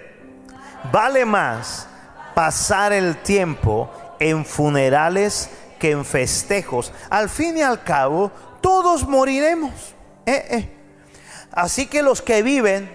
Vale 0.91 1.25
más 1.25 1.88
pasar 2.38 2.93
el 2.93 3.17
tiempo 3.17 3.89
en 4.19 4.45
funerales 4.45 5.50
que 5.50 5.66
en 5.81 6.05
festejos. 6.05 6.91
Al 7.10 7.29
fin 7.29 7.57
y 7.57 7.62
al 7.62 7.84
cabo, 7.84 8.31
todos 8.62 9.07
moriremos. 9.07 9.72
Eh, 10.25 10.46
eh. 10.50 10.77
Así 11.51 11.88
que 11.88 12.03
los 12.03 12.22
que 12.22 12.41
viven 12.41 12.89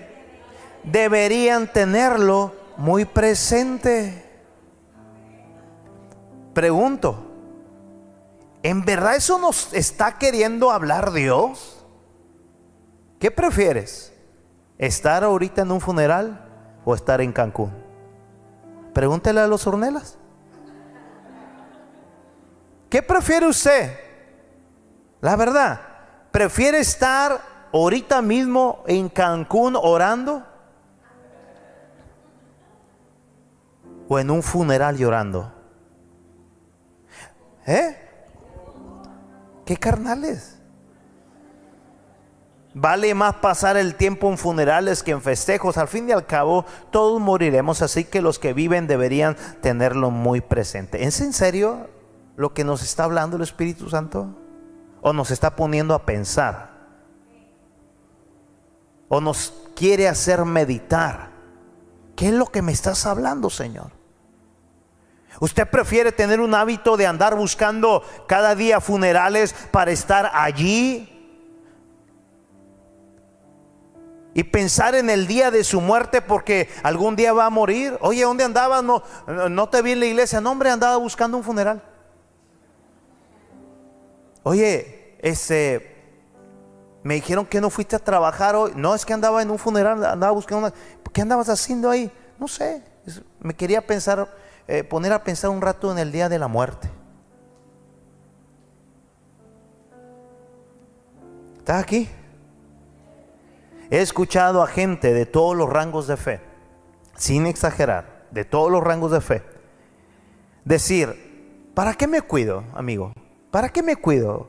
deberían 0.84 1.72
tenerlo 1.72 2.54
muy 2.76 3.04
presente. 3.04 4.24
Pregunto, 6.54 7.26
¿en 8.62 8.84
verdad 8.84 9.16
eso 9.16 9.38
nos 9.38 9.72
está 9.72 10.18
queriendo 10.18 10.70
hablar 10.70 11.12
Dios? 11.12 11.84
¿Qué 13.18 13.30
prefieres? 13.30 14.12
¿Estar 14.78 15.24
ahorita 15.24 15.62
en 15.62 15.70
un 15.70 15.80
funeral 15.80 16.44
o 16.84 16.94
estar 16.94 17.20
en 17.20 17.32
Cancún? 17.32 17.72
Pregúntele 18.92 19.40
a 19.40 19.46
los 19.46 19.66
hornelas. 19.66 20.18
¿Qué 22.92 23.02
prefiere 23.02 23.46
usted? 23.46 23.90
La 25.22 25.34
verdad, 25.34 25.80
¿prefiere 26.30 26.78
estar 26.78 27.40
ahorita 27.72 28.20
mismo 28.20 28.84
en 28.86 29.08
Cancún 29.08 29.78
orando? 29.80 30.46
¿O 34.08 34.18
en 34.18 34.30
un 34.30 34.42
funeral 34.42 34.98
llorando? 34.98 35.50
¿Eh? 37.66 37.96
¿Qué 39.64 39.78
carnales? 39.78 40.58
Vale 42.74 43.14
más 43.14 43.36
pasar 43.36 43.78
el 43.78 43.94
tiempo 43.94 44.28
en 44.28 44.36
funerales 44.36 45.02
que 45.02 45.12
en 45.12 45.22
festejos. 45.22 45.78
Al 45.78 45.88
fin 45.88 46.10
y 46.10 46.12
al 46.12 46.26
cabo, 46.26 46.66
todos 46.90 47.18
moriremos, 47.22 47.80
así 47.80 48.04
que 48.04 48.20
los 48.20 48.38
que 48.38 48.52
viven 48.52 48.86
deberían 48.86 49.34
tenerlo 49.62 50.10
muy 50.10 50.42
presente. 50.42 51.04
¿Es 51.04 51.22
en 51.22 51.32
serio 51.32 51.88
lo 52.42 52.52
que 52.52 52.64
nos 52.64 52.82
está 52.82 53.04
hablando 53.04 53.36
el 53.36 53.42
Espíritu 53.42 53.88
Santo? 53.88 54.26
¿O 55.00 55.12
nos 55.12 55.30
está 55.30 55.54
poniendo 55.54 55.94
a 55.94 56.04
pensar? 56.04 56.72
¿O 59.08 59.20
nos 59.20 59.54
quiere 59.76 60.08
hacer 60.08 60.44
meditar? 60.44 61.30
¿Qué 62.16 62.28
es 62.28 62.34
lo 62.34 62.46
que 62.46 62.60
me 62.60 62.72
estás 62.72 63.06
hablando, 63.06 63.48
Señor? 63.48 63.92
¿Usted 65.38 65.70
prefiere 65.70 66.10
tener 66.10 66.40
un 66.40 66.52
hábito 66.54 66.96
de 66.96 67.06
andar 67.06 67.36
buscando 67.36 68.02
cada 68.26 68.56
día 68.56 68.80
funerales 68.80 69.54
para 69.70 69.92
estar 69.92 70.30
allí 70.34 71.08
y 74.34 74.42
pensar 74.42 74.96
en 74.96 75.10
el 75.10 75.28
día 75.28 75.52
de 75.52 75.62
su 75.62 75.80
muerte 75.80 76.22
porque 76.22 76.68
algún 76.82 77.14
día 77.14 77.32
va 77.32 77.46
a 77.46 77.50
morir. 77.50 77.96
Oye, 78.00 78.22
¿dónde 78.22 78.44
andabas? 78.44 78.82
No, 78.82 79.02
no 79.48 79.68
te 79.68 79.80
vi 79.82 79.92
en 79.92 80.00
la 80.00 80.06
iglesia. 80.06 80.40
No, 80.40 80.50
hombre, 80.50 80.70
andaba 80.70 80.96
buscando 80.96 81.36
un 81.36 81.44
funeral. 81.44 81.91
Oye, 84.42 85.16
ese, 85.20 85.92
me 87.02 87.14
dijeron 87.14 87.46
que 87.46 87.60
no 87.60 87.70
fuiste 87.70 87.96
a 87.96 87.98
trabajar 87.98 88.56
hoy. 88.56 88.72
No, 88.76 88.94
es 88.94 89.04
que 89.04 89.12
andaba 89.12 89.42
en 89.42 89.50
un 89.50 89.58
funeral, 89.58 90.04
andaba 90.04 90.32
buscando 90.32 90.66
una... 90.66 90.74
¿Qué 91.12 91.22
andabas 91.22 91.48
haciendo 91.48 91.90
ahí? 91.90 92.10
No 92.38 92.48
sé. 92.48 92.82
Me 93.40 93.54
quería 93.54 93.86
pensar, 93.86 94.28
eh, 94.66 94.84
poner 94.84 95.12
a 95.12 95.22
pensar 95.22 95.50
un 95.50 95.60
rato 95.60 95.90
en 95.92 95.98
el 95.98 96.12
día 96.12 96.28
de 96.28 96.38
la 96.38 96.48
muerte. 96.48 96.90
¿Estás 101.58 101.82
aquí? 101.82 102.08
He 103.90 104.00
escuchado 104.00 104.62
a 104.62 104.66
gente 104.66 105.12
de 105.12 105.26
todos 105.26 105.56
los 105.56 105.68
rangos 105.68 106.06
de 106.06 106.16
fe, 106.16 106.40
sin 107.14 107.46
exagerar, 107.46 108.26
de 108.30 108.44
todos 108.44 108.70
los 108.70 108.82
rangos 108.82 109.12
de 109.12 109.20
fe, 109.20 109.42
decir, 110.64 111.70
¿para 111.74 111.94
qué 111.94 112.06
me 112.06 112.22
cuido, 112.22 112.64
amigo? 112.74 113.12
¿Para 113.52 113.68
qué 113.68 113.82
me 113.82 113.96
cuido, 113.96 114.48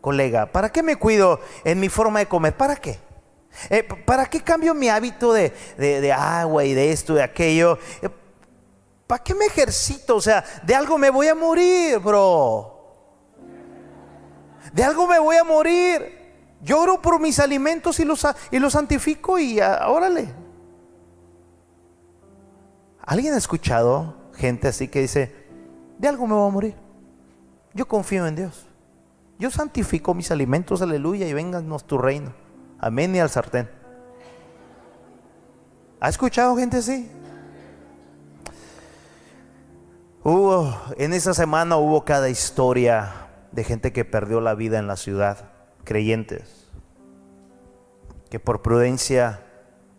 colega? 0.00 0.46
¿Para 0.46 0.70
qué 0.70 0.84
me 0.84 0.94
cuido 0.94 1.40
en 1.64 1.80
mi 1.80 1.88
forma 1.88 2.20
de 2.20 2.26
comer? 2.26 2.56
¿Para 2.56 2.76
qué? 2.76 3.00
Eh, 3.68 3.82
¿Para 3.82 4.26
qué 4.26 4.40
cambio 4.40 4.74
mi 4.74 4.88
hábito 4.88 5.32
de, 5.32 5.52
agua 6.16 6.64
y 6.64 6.72
de 6.72 6.92
esto, 6.92 7.14
de 7.14 7.24
aquello? 7.24 7.78
Eh, 8.00 8.08
¿Para 9.08 9.24
qué 9.24 9.34
me 9.34 9.46
ejercito? 9.46 10.14
O 10.14 10.20
sea, 10.20 10.44
de 10.62 10.72
algo 10.72 10.96
me 10.98 11.10
voy 11.10 11.26
a 11.26 11.34
morir, 11.34 11.98
bro. 11.98 12.94
De 14.72 14.84
algo 14.84 15.08
me 15.08 15.18
voy 15.18 15.34
a 15.34 15.42
morir. 15.42 16.56
Lloro 16.62 17.02
por 17.02 17.20
mis 17.20 17.40
alimentos 17.40 17.98
y 17.98 18.04
los, 18.04 18.24
y 18.52 18.60
los 18.60 18.72
santifico 18.72 19.36
y 19.36 19.58
ah, 19.58 19.88
órale. 19.88 20.32
¿Alguien 23.00 23.34
ha 23.34 23.38
escuchado 23.38 24.30
gente 24.34 24.68
así 24.68 24.86
que 24.86 25.00
dice, 25.00 25.34
de 25.98 26.06
algo 26.06 26.28
me 26.28 26.34
voy 26.34 26.48
a 26.48 26.52
morir? 26.52 26.83
Yo 27.74 27.86
confío 27.86 28.26
en 28.26 28.36
Dios. 28.36 28.66
Yo 29.38 29.50
santifico 29.50 30.14
mis 30.14 30.30
alimentos, 30.30 30.80
aleluya, 30.80 31.26
y 31.26 31.32
vénganos 31.32 31.84
tu 31.84 31.98
reino. 31.98 32.32
Amén 32.78 33.14
y 33.14 33.20
al 33.20 33.30
sartén. 33.30 33.68
¿Ha 36.00 36.08
escuchado 36.08 36.56
gente 36.56 36.78
así? 36.78 37.10
En 40.96 41.12
esa 41.12 41.34
semana 41.34 41.76
hubo 41.76 42.04
cada 42.04 42.30
historia 42.30 43.12
de 43.52 43.64
gente 43.64 43.92
que 43.92 44.04
perdió 44.04 44.40
la 44.40 44.54
vida 44.54 44.78
en 44.78 44.86
la 44.86 44.96
ciudad 44.96 45.50
creyentes, 45.84 46.68
que 48.30 48.40
por 48.40 48.62
prudencia 48.62 49.42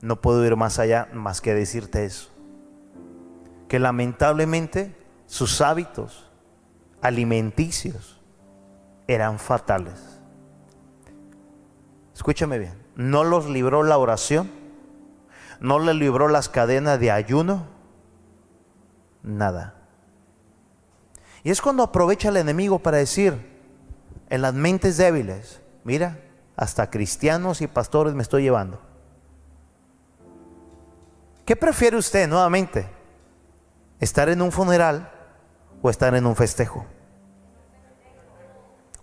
no 0.01 0.21
puedo 0.21 0.43
ir 0.45 0.55
más 0.55 0.79
allá 0.79 1.09
más 1.13 1.41
que 1.41 1.53
decirte 1.53 2.05
eso, 2.05 2.29
que 3.67 3.77
lamentablemente 3.77 4.95
sus 5.27 5.61
hábitos 5.61 6.24
alimenticios 7.05 8.19
eran 9.07 9.39
fatales. 9.39 10.19
Escúchame 12.13 12.57
bien, 12.57 12.81
no 12.95 13.23
los 13.23 13.47
libró 13.47 13.83
la 13.83 13.97
oración, 13.97 14.49
no 15.59 15.79
le 15.79 15.93
libró 15.93 16.27
las 16.27 16.49
cadenas 16.49 16.99
de 16.99 17.11
ayuno, 17.11 17.67
nada. 19.21 19.75
Y 21.43 21.51
es 21.51 21.61
cuando 21.61 21.83
aprovecha 21.83 22.29
el 22.29 22.37
enemigo 22.37 22.79
para 22.79 22.97
decir 22.97 23.37
en 24.29 24.41
las 24.41 24.53
mentes 24.53 24.97
débiles, 24.97 25.61
Mira, 25.85 26.19
hasta 26.57 26.89
cristianos 26.89 27.61
y 27.61 27.67
pastores 27.67 28.15
me 28.15 28.23
estoy 28.23 28.41
llevando. 28.41 28.81
¿Qué 31.45 31.55
prefiere 31.55 31.95
usted 31.95 32.27
nuevamente? 32.27 32.89
¿Estar 33.99 34.29
en 34.29 34.41
un 34.41 34.51
funeral 34.51 35.11
o 35.83 35.91
estar 35.91 36.15
en 36.15 36.25
un 36.25 36.35
festejo? 36.35 36.87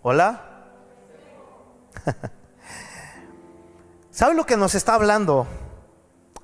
¿Hola? 0.04 0.64
¿Sabe 4.10 4.34
lo 4.34 4.44
que 4.44 4.56
nos 4.56 4.74
está 4.74 4.94
hablando 4.94 5.46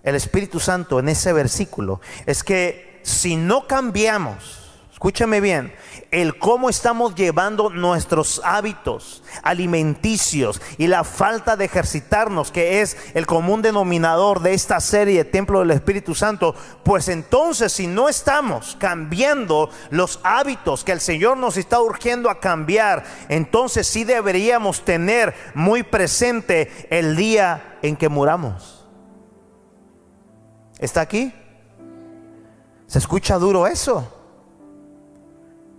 el 0.04 0.14
Espíritu 0.14 0.60
Santo 0.60 1.00
en 1.00 1.08
ese 1.08 1.32
versículo? 1.32 2.00
Es 2.24 2.44
que 2.44 3.00
si 3.02 3.34
no 3.34 3.66
cambiamos, 3.66 4.67
Escúchame 4.98 5.40
bien, 5.40 5.72
el 6.11 6.40
cómo 6.40 6.68
estamos 6.68 7.14
llevando 7.14 7.70
nuestros 7.70 8.40
hábitos 8.42 9.22
alimenticios 9.44 10.61
y 10.76 10.88
la 10.88 11.04
falta 11.04 11.56
de 11.56 11.66
ejercitarnos, 11.66 12.50
que 12.50 12.80
es 12.80 12.96
el 13.14 13.24
común 13.24 13.62
denominador 13.62 14.42
de 14.42 14.54
esta 14.54 14.80
serie 14.80 15.24
Templo 15.24 15.61
del 15.61 15.70
Espíritu 15.70 16.16
Santo, 16.16 16.52
pues 16.82 17.06
entonces 17.06 17.72
si 17.72 17.87
no 17.87 18.08
estamos 18.08 18.76
cambiando 18.80 19.70
los 19.90 20.18
hábitos 20.24 20.82
que 20.82 20.90
el 20.90 21.00
Señor 21.00 21.37
nos 21.37 21.56
está 21.56 21.80
urgiendo 21.80 22.28
a 22.28 22.40
cambiar, 22.40 23.04
entonces 23.28 23.87
sí 23.87 24.02
deberíamos 24.02 24.84
tener 24.84 25.32
muy 25.54 25.84
presente 25.84 26.88
el 26.90 27.14
día 27.14 27.78
en 27.82 27.94
que 27.94 28.08
muramos. 28.08 28.84
¿Está 30.80 31.02
aquí? 31.02 31.32
¿Se 32.88 32.98
escucha 32.98 33.38
duro 33.38 33.68
eso? 33.68 34.17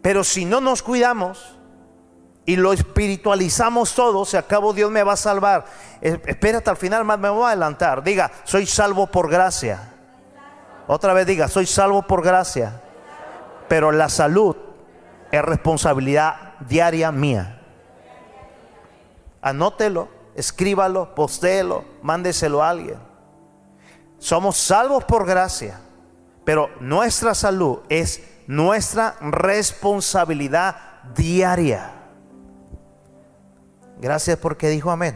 Pero 0.01 0.23
si 0.23 0.45
no 0.45 0.61
nos 0.61 0.81
cuidamos 0.81 1.57
y 2.45 2.55
lo 2.55 2.73
espiritualizamos 2.73 3.93
todo, 3.93 4.25
se 4.25 4.37
acabó 4.37 4.73
Dios 4.73 4.89
me 4.91 5.03
va 5.03 5.13
a 5.13 5.17
salvar. 5.17 5.65
Espérate 6.01 6.69
al 6.69 6.77
final, 6.77 7.05
más 7.05 7.19
me 7.19 7.29
voy 7.29 7.43
a 7.43 7.47
adelantar. 7.49 8.03
Diga, 8.03 8.31
soy 8.43 8.65
salvo 8.65 9.07
por 9.07 9.29
gracia. 9.29 9.93
Otra 10.87 11.13
vez 11.13 11.27
diga, 11.27 11.47
soy 11.47 11.65
salvo 11.65 12.01
por 12.01 12.23
gracia. 12.23 12.81
Pero 13.67 13.91
la 13.91 14.09
salud 14.09 14.55
es 15.31 15.41
responsabilidad 15.41 16.53
diaria 16.67 17.11
mía. 17.11 17.61
Anótelo, 19.41 20.09
escríbalo, 20.35 21.13
postéelo, 21.13 21.85
mándeselo 22.01 22.63
a 22.63 22.69
alguien. 22.69 22.97
Somos 24.17 24.57
salvos 24.57 25.03
por 25.05 25.25
gracia, 25.25 25.79
pero 26.43 26.69
nuestra 26.79 27.33
salud 27.35 27.79
es 27.89 28.21
nuestra 28.49 29.15
responsabilidad 29.21 30.75
diaria. 31.15 31.91
Gracias 34.01 34.39
porque 34.39 34.69
dijo 34.69 34.89
amén. 34.89 35.15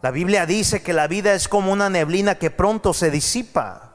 La 0.00 0.10
Biblia 0.10 0.46
dice 0.46 0.82
que 0.82 0.94
la 0.94 1.08
vida 1.08 1.34
es 1.34 1.48
como 1.48 1.70
una 1.70 1.90
neblina 1.90 2.36
que 2.36 2.50
pronto 2.50 2.94
se 2.94 3.10
disipa, 3.10 3.92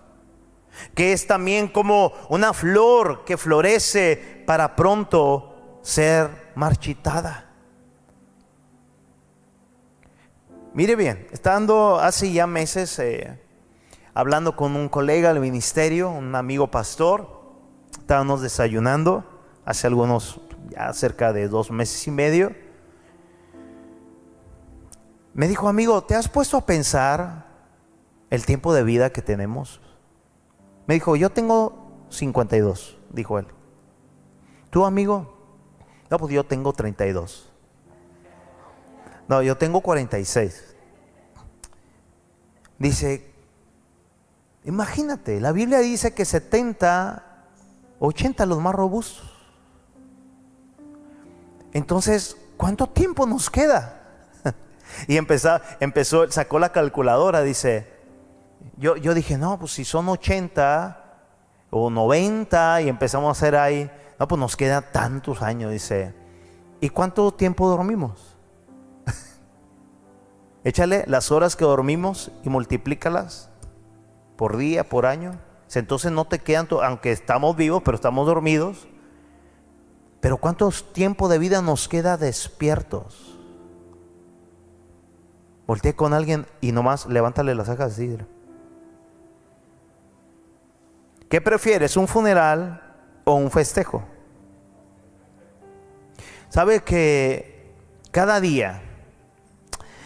que 0.94 1.12
es 1.12 1.26
también 1.26 1.70
como 1.70 2.14
una 2.30 2.54
flor 2.54 3.26
que 3.26 3.36
florece 3.36 4.44
para 4.46 4.76
pronto 4.76 5.80
ser 5.82 6.52
marchitada. 6.54 7.50
Mire 10.76 10.96
bien, 10.96 11.28
estando 11.32 12.00
hace 12.00 12.32
ya 12.32 12.46
meses 12.46 13.00
eh, 13.00 13.42
hablando 14.18 14.56
con 14.56 14.76
un 14.76 14.90
colega 14.90 15.32
del 15.32 15.40
ministerio, 15.40 16.10
un 16.10 16.34
amigo 16.34 16.72
pastor. 16.72 17.30
Estábamos 17.92 18.42
desayunando 18.42 19.24
hace 19.64 19.86
algunos, 19.86 20.42
ya 20.72 20.92
cerca 20.94 21.34
de 21.34 21.48
dos 21.48 21.70
meses 21.70 22.08
y 22.08 22.10
medio. 22.10 22.56
Me 25.36 25.48
dijo, 25.48 25.70
amigo, 25.70 26.04
¿te 26.04 26.16
has 26.16 26.28
puesto 26.28 26.58
a 26.58 26.66
pensar 26.66 27.46
el 28.32 28.44
tiempo 28.44 28.74
de 28.74 28.82
vida 28.82 29.12
que 29.12 29.22
tenemos? 29.22 29.82
Me 30.88 30.96
dijo, 30.96 31.16
yo 31.16 31.30
tengo 31.30 32.08
52, 32.10 32.98
dijo 33.12 33.38
él. 33.38 33.46
¿Tú, 34.72 34.84
amigo? 34.84 35.38
No, 36.10 36.18
pues 36.18 36.34
yo 36.34 36.44
tengo 36.44 36.74
32. 36.74 37.52
No, 39.28 39.44
yo 39.44 39.58
tengo 39.58 39.82
46. 39.82 40.76
Dice, 42.80 43.27
Imagínate, 44.68 45.40
la 45.40 45.54
Biblia 45.54 45.80
dice 45.80 46.14
que 46.14 46.26
70, 46.26 47.24
80 48.00 48.46
los 48.46 48.60
más 48.60 48.76
robustos. 48.76 49.32
Entonces, 51.72 52.36
¿cuánto 52.58 52.88
tiempo 52.88 53.26
nos 53.26 53.50
queda? 53.50 54.02
y 55.08 55.16
empezó, 55.16 55.62
empezó, 55.80 56.30
sacó 56.30 56.60
la 56.60 56.74
calculadora, 56.74 57.44
dice, 57.44 57.88
yo, 58.76 58.98
yo 58.98 59.14
dije, 59.14 59.38
no, 59.38 59.58
pues 59.58 59.72
si 59.72 59.86
son 59.86 60.10
80 60.10 61.02
o 61.70 61.90
90 61.90 62.82
y 62.82 62.90
empezamos 62.90 63.30
a 63.30 63.32
hacer 63.32 63.56
ahí, 63.56 63.90
no, 64.20 64.28
pues 64.28 64.38
nos 64.38 64.58
quedan 64.58 64.84
tantos 64.92 65.42
años, 65.42 65.72
dice. 65.72 66.14
¿Y 66.82 66.90
cuánto 66.90 67.34
tiempo 67.34 67.70
dormimos? 67.70 68.36
Échale 70.66 71.06
las 71.08 71.32
horas 71.32 71.56
que 71.56 71.64
dormimos 71.64 72.34
y 72.44 72.50
multiplícalas 72.50 73.50
por 74.38 74.56
día, 74.56 74.88
por 74.88 75.06
año. 75.06 75.40
Entonces 75.74 76.12
no 76.12 76.26
te 76.26 76.40
quedan, 76.40 76.68
aunque 76.84 77.12
estamos 77.12 77.56
vivos, 77.58 77.82
pero 77.84 77.96
estamos 77.96 78.26
dormidos. 78.26 78.88
Pero 80.22 80.38
¿cuánto 80.38 80.72
tiempo 80.94 81.28
de 81.28 81.40
vida 81.40 81.62
nos 81.62 81.88
queda 81.88 82.18
despiertos? 82.18 83.38
Volteé 85.68 85.96
con 85.96 86.14
alguien 86.14 86.46
y 86.62 86.72
nomás 86.72 87.06
levántale 87.08 87.54
las 87.54 87.68
cejas 87.68 87.94
así. 87.94 88.18
¿Qué 91.30 91.42
prefieres, 91.42 91.98
un 91.98 92.08
funeral 92.08 92.82
o 93.26 93.34
un 93.36 93.52
festejo? 93.52 94.06
¿Sabe 96.48 96.82
que 96.82 97.76
cada 98.12 98.40
día 98.40 98.82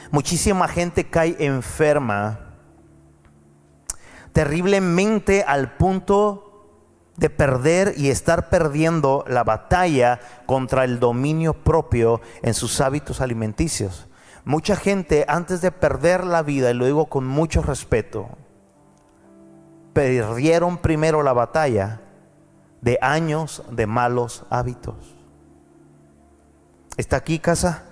muchísima 0.09 0.67
gente 0.67 1.07
cae 1.07 1.35
enferma? 1.39 2.50
Terriblemente 4.33 5.43
al 5.43 5.75
punto 5.77 6.47
de 7.17 7.29
perder 7.29 7.93
y 7.97 8.09
estar 8.09 8.49
perdiendo 8.49 9.25
la 9.27 9.43
batalla 9.43 10.19
contra 10.45 10.83
el 10.83 10.99
dominio 10.99 11.53
propio 11.53 12.21
en 12.41 12.53
sus 12.53 12.81
hábitos 12.81 13.21
alimenticios. 13.21 14.07
Mucha 14.43 14.75
gente 14.75 15.25
antes 15.27 15.61
de 15.61 15.71
perder 15.71 16.23
la 16.23 16.41
vida, 16.41 16.71
y 16.71 16.73
lo 16.73 16.85
digo 16.85 17.05
con 17.07 17.27
mucho 17.27 17.61
respeto, 17.61 18.29
perdieron 19.93 20.79
primero 20.79 21.21
la 21.21 21.33
batalla 21.33 22.01
de 22.81 22.97
años 23.01 23.63
de 23.69 23.85
malos 23.85 24.45
hábitos. 24.49 25.15
¿Está 26.97 27.17
aquí 27.17 27.37
casa? 27.37 27.90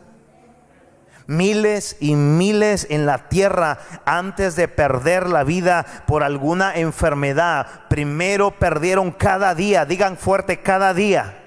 Miles 1.30 1.96
y 2.00 2.16
miles 2.16 2.88
en 2.90 3.06
la 3.06 3.30
tierra 3.30 3.78
antes 4.04 4.56
de 4.56 4.68
perder 4.68 5.30
la 5.30 5.44
vida 5.44 5.86
por 6.08 6.24
alguna 6.24 6.76
enfermedad. 6.76 7.68
Primero 7.88 8.52
perdieron 8.52 9.12
cada 9.12 9.54
día, 9.54 9.86
digan 9.86 10.18
fuerte 10.18 10.62
cada 10.62 10.94
día. 10.96 11.38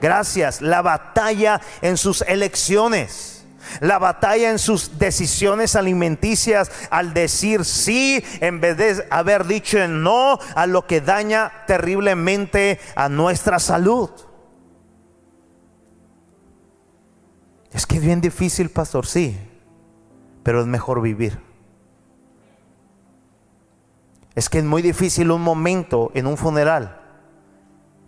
Gracias, 0.00 0.62
la 0.62 0.82
batalla 0.82 1.60
en 1.82 1.96
sus 1.96 2.22
elecciones 2.22 3.32
la 3.80 3.98
batalla 3.98 4.50
en 4.50 4.58
sus 4.58 4.98
decisiones 4.98 5.76
alimenticias 5.76 6.70
al 6.90 7.14
decir 7.14 7.64
sí 7.64 8.22
en 8.40 8.60
vez 8.60 8.76
de 8.76 9.06
haber 9.08 9.46
dicho 9.46 9.86
no 9.86 10.38
a 10.56 10.66
lo 10.66 10.86
que 10.86 11.00
daña 11.00 11.52
terriblemente 11.66 12.80
a 12.96 13.08
nuestra 13.08 13.60
salud. 13.60 14.10
Es 17.72 17.86
que 17.86 17.96
es 17.96 18.02
bien 18.02 18.20
difícil, 18.20 18.70
pastor, 18.70 19.06
sí, 19.06 19.38
pero 20.42 20.60
es 20.60 20.66
mejor 20.66 21.00
vivir. 21.00 21.40
Es 24.34 24.48
que 24.48 24.58
es 24.58 24.64
muy 24.64 24.82
difícil 24.82 25.30
un 25.30 25.42
momento 25.42 26.10
en 26.14 26.26
un 26.26 26.36
funeral, 26.36 27.00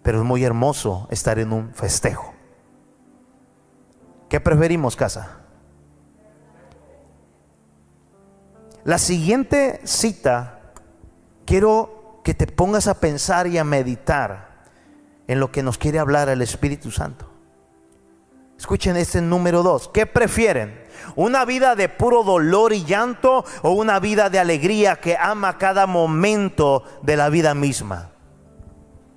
pero 0.03 0.19
es 0.19 0.25
muy 0.25 0.45
hermoso 0.45 1.07
estar 1.11 1.39
en 1.39 1.53
un 1.53 1.75
festejo. 1.75 2.33
¿Qué 4.29 4.41
preferimos, 4.41 4.97
casa? 4.97 5.41
La 8.85 8.99
siguiente 8.99 9.81
cita, 9.85 10.61
quiero 11.47 12.21
que 12.23 12.35
te 12.35 12.47
pongas 12.47 12.87
a 12.87 13.01
pensar 13.01 13.47
y 13.47 13.57
a 13.57 13.65
meditar 13.65 14.65
en 15.27 15.41
lo 15.41 15.51
que 15.51 15.63
nos 15.63 15.79
quiere 15.79 15.99
hablar 15.99 16.29
el 16.29 16.43
Espíritu 16.43 16.91
Santo. 16.91 17.34
Escuchen 18.59 18.97
este 18.97 19.21
número 19.21 19.63
dos. 19.63 19.89
¿Qué 19.89 20.07
prefieren? 20.07 20.83
¿Una 21.17 21.45
vida 21.45 21.75
de 21.75 21.89
puro 21.89 22.25
dolor 22.25 22.73
y 22.73 22.85
llanto 22.85 23.45
o 23.63 23.71
una 23.71 24.01
vida 24.01 24.31
de 24.31 24.39
alegría 24.39 24.97
que 24.97 25.17
ama 25.17 25.59
cada 25.59 25.87
momento 25.87 26.85
de 27.03 27.17
la 27.17 27.29
vida 27.29 27.55
misma? 27.55 28.13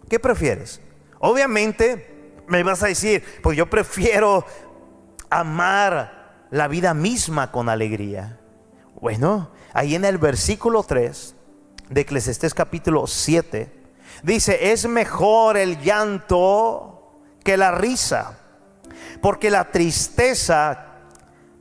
¿Qué 0.10 0.20
prefieres? 0.20 0.82
Obviamente 1.20 2.34
me 2.48 2.64
vas 2.64 2.84
a 2.84 2.88
decir, 2.88 3.24
pues 3.42 3.58
yo 3.58 3.70
prefiero 3.70 4.46
amar 5.30 6.46
la 6.52 6.68
vida 6.68 6.94
misma 6.94 7.52
con 7.52 7.70
alegría. 7.70 8.40
Bueno, 9.00 9.52
ahí 9.74 9.96
en 9.96 10.06
el 10.06 10.18
versículo 10.18 10.84
3 10.84 11.36
de 11.90 12.02
Eclesiastés 12.02 12.54
capítulo 12.54 13.08
7 13.08 13.72
dice, 14.24 14.72
es 14.72 14.88
mejor 14.88 15.58
el 15.58 15.80
llanto 15.82 17.22
que 17.44 17.58
la 17.58 17.72
risa 17.72 18.37
porque 19.22 19.50
la 19.50 19.72
tristeza 19.72 20.86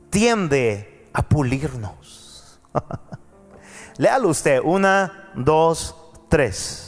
tiende 0.09 1.09
a 1.13 1.21
pulirnos. 1.21 2.59
Léalo 3.97 4.29
usted, 4.29 4.61
una, 4.63 5.31
dos, 5.35 5.95
tres. 6.29 6.83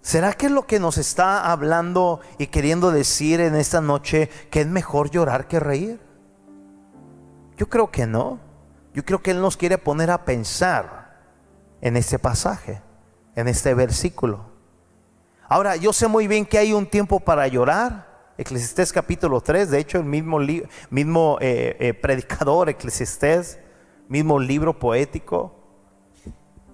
¿Será 0.00 0.32
que 0.32 0.46
es 0.46 0.52
lo 0.52 0.66
que 0.66 0.80
nos 0.80 0.98
está 0.98 1.52
hablando 1.52 2.20
y 2.36 2.48
queriendo 2.48 2.90
decir 2.90 3.40
en 3.40 3.54
esta 3.54 3.80
noche 3.80 4.28
que 4.50 4.62
es 4.62 4.66
mejor 4.66 5.10
llorar 5.10 5.46
que 5.46 5.60
reír? 5.60 6.00
Yo 7.56 7.68
creo 7.68 7.92
que 7.92 8.06
no. 8.06 8.40
Yo 8.92 9.04
creo 9.04 9.22
que 9.22 9.30
Él 9.30 9.40
nos 9.40 9.56
quiere 9.56 9.78
poner 9.78 10.10
a 10.10 10.24
pensar 10.24 10.99
en 11.80 11.96
este 11.96 12.18
pasaje, 12.18 12.82
en 13.34 13.48
este 13.48 13.74
versículo. 13.74 14.44
Ahora, 15.48 15.76
yo 15.76 15.92
sé 15.92 16.06
muy 16.06 16.26
bien 16.26 16.46
que 16.46 16.58
hay 16.58 16.72
un 16.72 16.86
tiempo 16.86 17.20
para 17.20 17.46
llorar. 17.48 18.08
Eclesiastés 18.38 18.92
capítulo 18.92 19.40
3, 19.40 19.70
de 19.70 19.78
hecho 19.78 19.98
el 19.98 20.04
mismo, 20.04 20.38
mismo 20.88 21.36
eh, 21.40 21.76
eh, 21.78 21.94
predicador, 21.94 22.68
Eclesiastés, 22.70 23.58
mismo 24.08 24.38
libro 24.38 24.78
poético, 24.78 25.60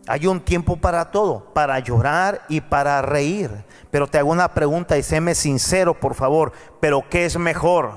hay 0.09 0.27
un 0.27 0.41
tiempo 0.41 0.77
para 0.77 1.11
todo, 1.11 1.53
para 1.53 1.79
llorar 1.81 2.43
y 2.49 2.61
para 2.61 3.03
reír. 3.03 3.51
Pero 3.91 4.07
te 4.07 4.19
hago 4.19 4.31
una 4.31 4.55
pregunta 4.55 4.97
y 4.97 5.03
séme 5.03 5.35
sincero, 5.35 5.95
por 5.95 6.15
favor. 6.15 6.53
¿Pero 6.81 7.05
qué 7.11 7.25
es 7.25 7.37
mejor? 7.37 7.93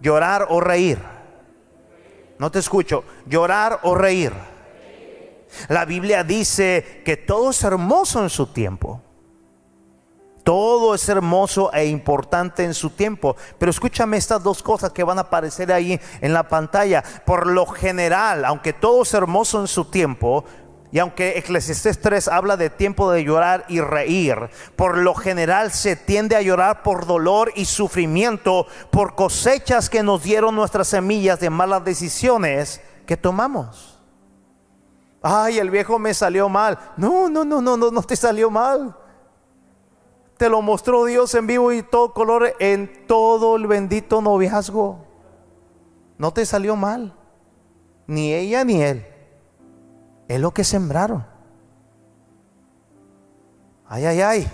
¿Llorar 0.00 0.46
o 0.50 0.60
reír? 0.60 0.98
No 2.38 2.50
te 2.50 2.58
escucho. 2.58 3.04
¿Llorar 3.26 3.80
o 3.82 3.94
reír? 3.94 4.32
La 5.68 5.84
Biblia 5.84 6.24
dice 6.24 7.02
que 7.04 7.16
todo 7.16 7.50
es 7.50 7.62
hermoso 7.62 8.22
en 8.22 8.30
su 8.30 8.46
tiempo. 8.46 9.02
Todo 10.44 10.94
es 10.94 11.08
hermoso 11.08 11.72
e 11.72 11.86
importante 11.86 12.64
en 12.64 12.74
su 12.74 12.90
tiempo. 12.90 13.36
Pero 13.58 13.70
escúchame 13.70 14.16
estas 14.16 14.42
dos 14.42 14.62
cosas 14.62 14.90
que 14.92 15.04
van 15.04 15.18
a 15.18 15.22
aparecer 15.22 15.72
ahí 15.72 16.00
en 16.20 16.32
la 16.32 16.48
pantalla. 16.48 17.04
Por 17.24 17.46
lo 17.46 17.66
general, 17.66 18.44
aunque 18.44 18.72
todo 18.72 19.02
es 19.02 19.12
hermoso 19.14 19.60
en 19.60 19.68
su 19.68 19.84
tiempo, 19.84 20.44
y 20.92 20.98
aunque 20.98 21.38
Eclesiastés 21.38 22.00
3 22.00 22.28
habla 22.28 22.56
de 22.56 22.68
tiempo 22.68 23.12
de 23.12 23.22
llorar 23.22 23.64
y 23.68 23.80
reír, 23.80 24.50
por 24.74 24.98
lo 24.98 25.14
general 25.14 25.70
se 25.70 25.94
tiende 25.94 26.34
a 26.34 26.42
llorar 26.42 26.82
por 26.82 27.06
dolor 27.06 27.52
y 27.54 27.66
sufrimiento, 27.66 28.66
por 28.90 29.14
cosechas 29.14 29.88
que 29.88 30.02
nos 30.02 30.24
dieron 30.24 30.56
nuestras 30.56 30.88
semillas 30.88 31.38
de 31.38 31.50
malas 31.50 31.84
decisiones 31.84 32.80
que 33.06 33.16
tomamos. 33.16 33.89
Ay, 35.22 35.58
el 35.58 35.70
viejo 35.70 35.98
me 35.98 36.14
salió 36.14 36.48
mal. 36.48 36.78
No, 36.96 37.28
no, 37.28 37.44
no, 37.44 37.60
no, 37.60 37.76
no, 37.76 37.90
no 37.90 38.02
te 38.02 38.16
salió 38.16 38.50
mal. 38.50 38.96
Te 40.36 40.48
lo 40.48 40.62
mostró 40.62 41.04
Dios 41.04 41.34
en 41.34 41.46
vivo 41.46 41.72
y 41.72 41.82
todo 41.82 42.14
color 42.14 42.54
en 42.58 43.06
todo 43.06 43.56
el 43.56 43.66
bendito 43.66 44.22
noviazgo. 44.22 45.04
No 46.16 46.32
te 46.32 46.46
salió 46.46 46.76
mal. 46.76 47.14
Ni 48.06 48.32
ella 48.32 48.64
ni 48.64 48.82
él. 48.82 49.06
Es 50.28 50.40
lo 50.40 50.52
que 50.52 50.64
sembraron. 50.64 51.26
Ay, 53.86 54.06
ay, 54.06 54.20
ay. 54.22 54.50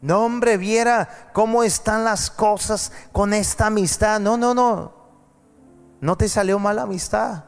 No, 0.00 0.24
hombre, 0.24 0.56
viera 0.56 1.30
cómo 1.32 1.64
están 1.64 2.04
las 2.04 2.30
cosas 2.30 2.92
con 3.10 3.32
esta 3.32 3.66
amistad. 3.66 4.20
No, 4.20 4.36
no, 4.36 4.54
no. 4.54 4.93
No 6.04 6.16
te 6.18 6.28
salió 6.28 6.58
mala 6.58 6.82
amistad. 6.82 7.44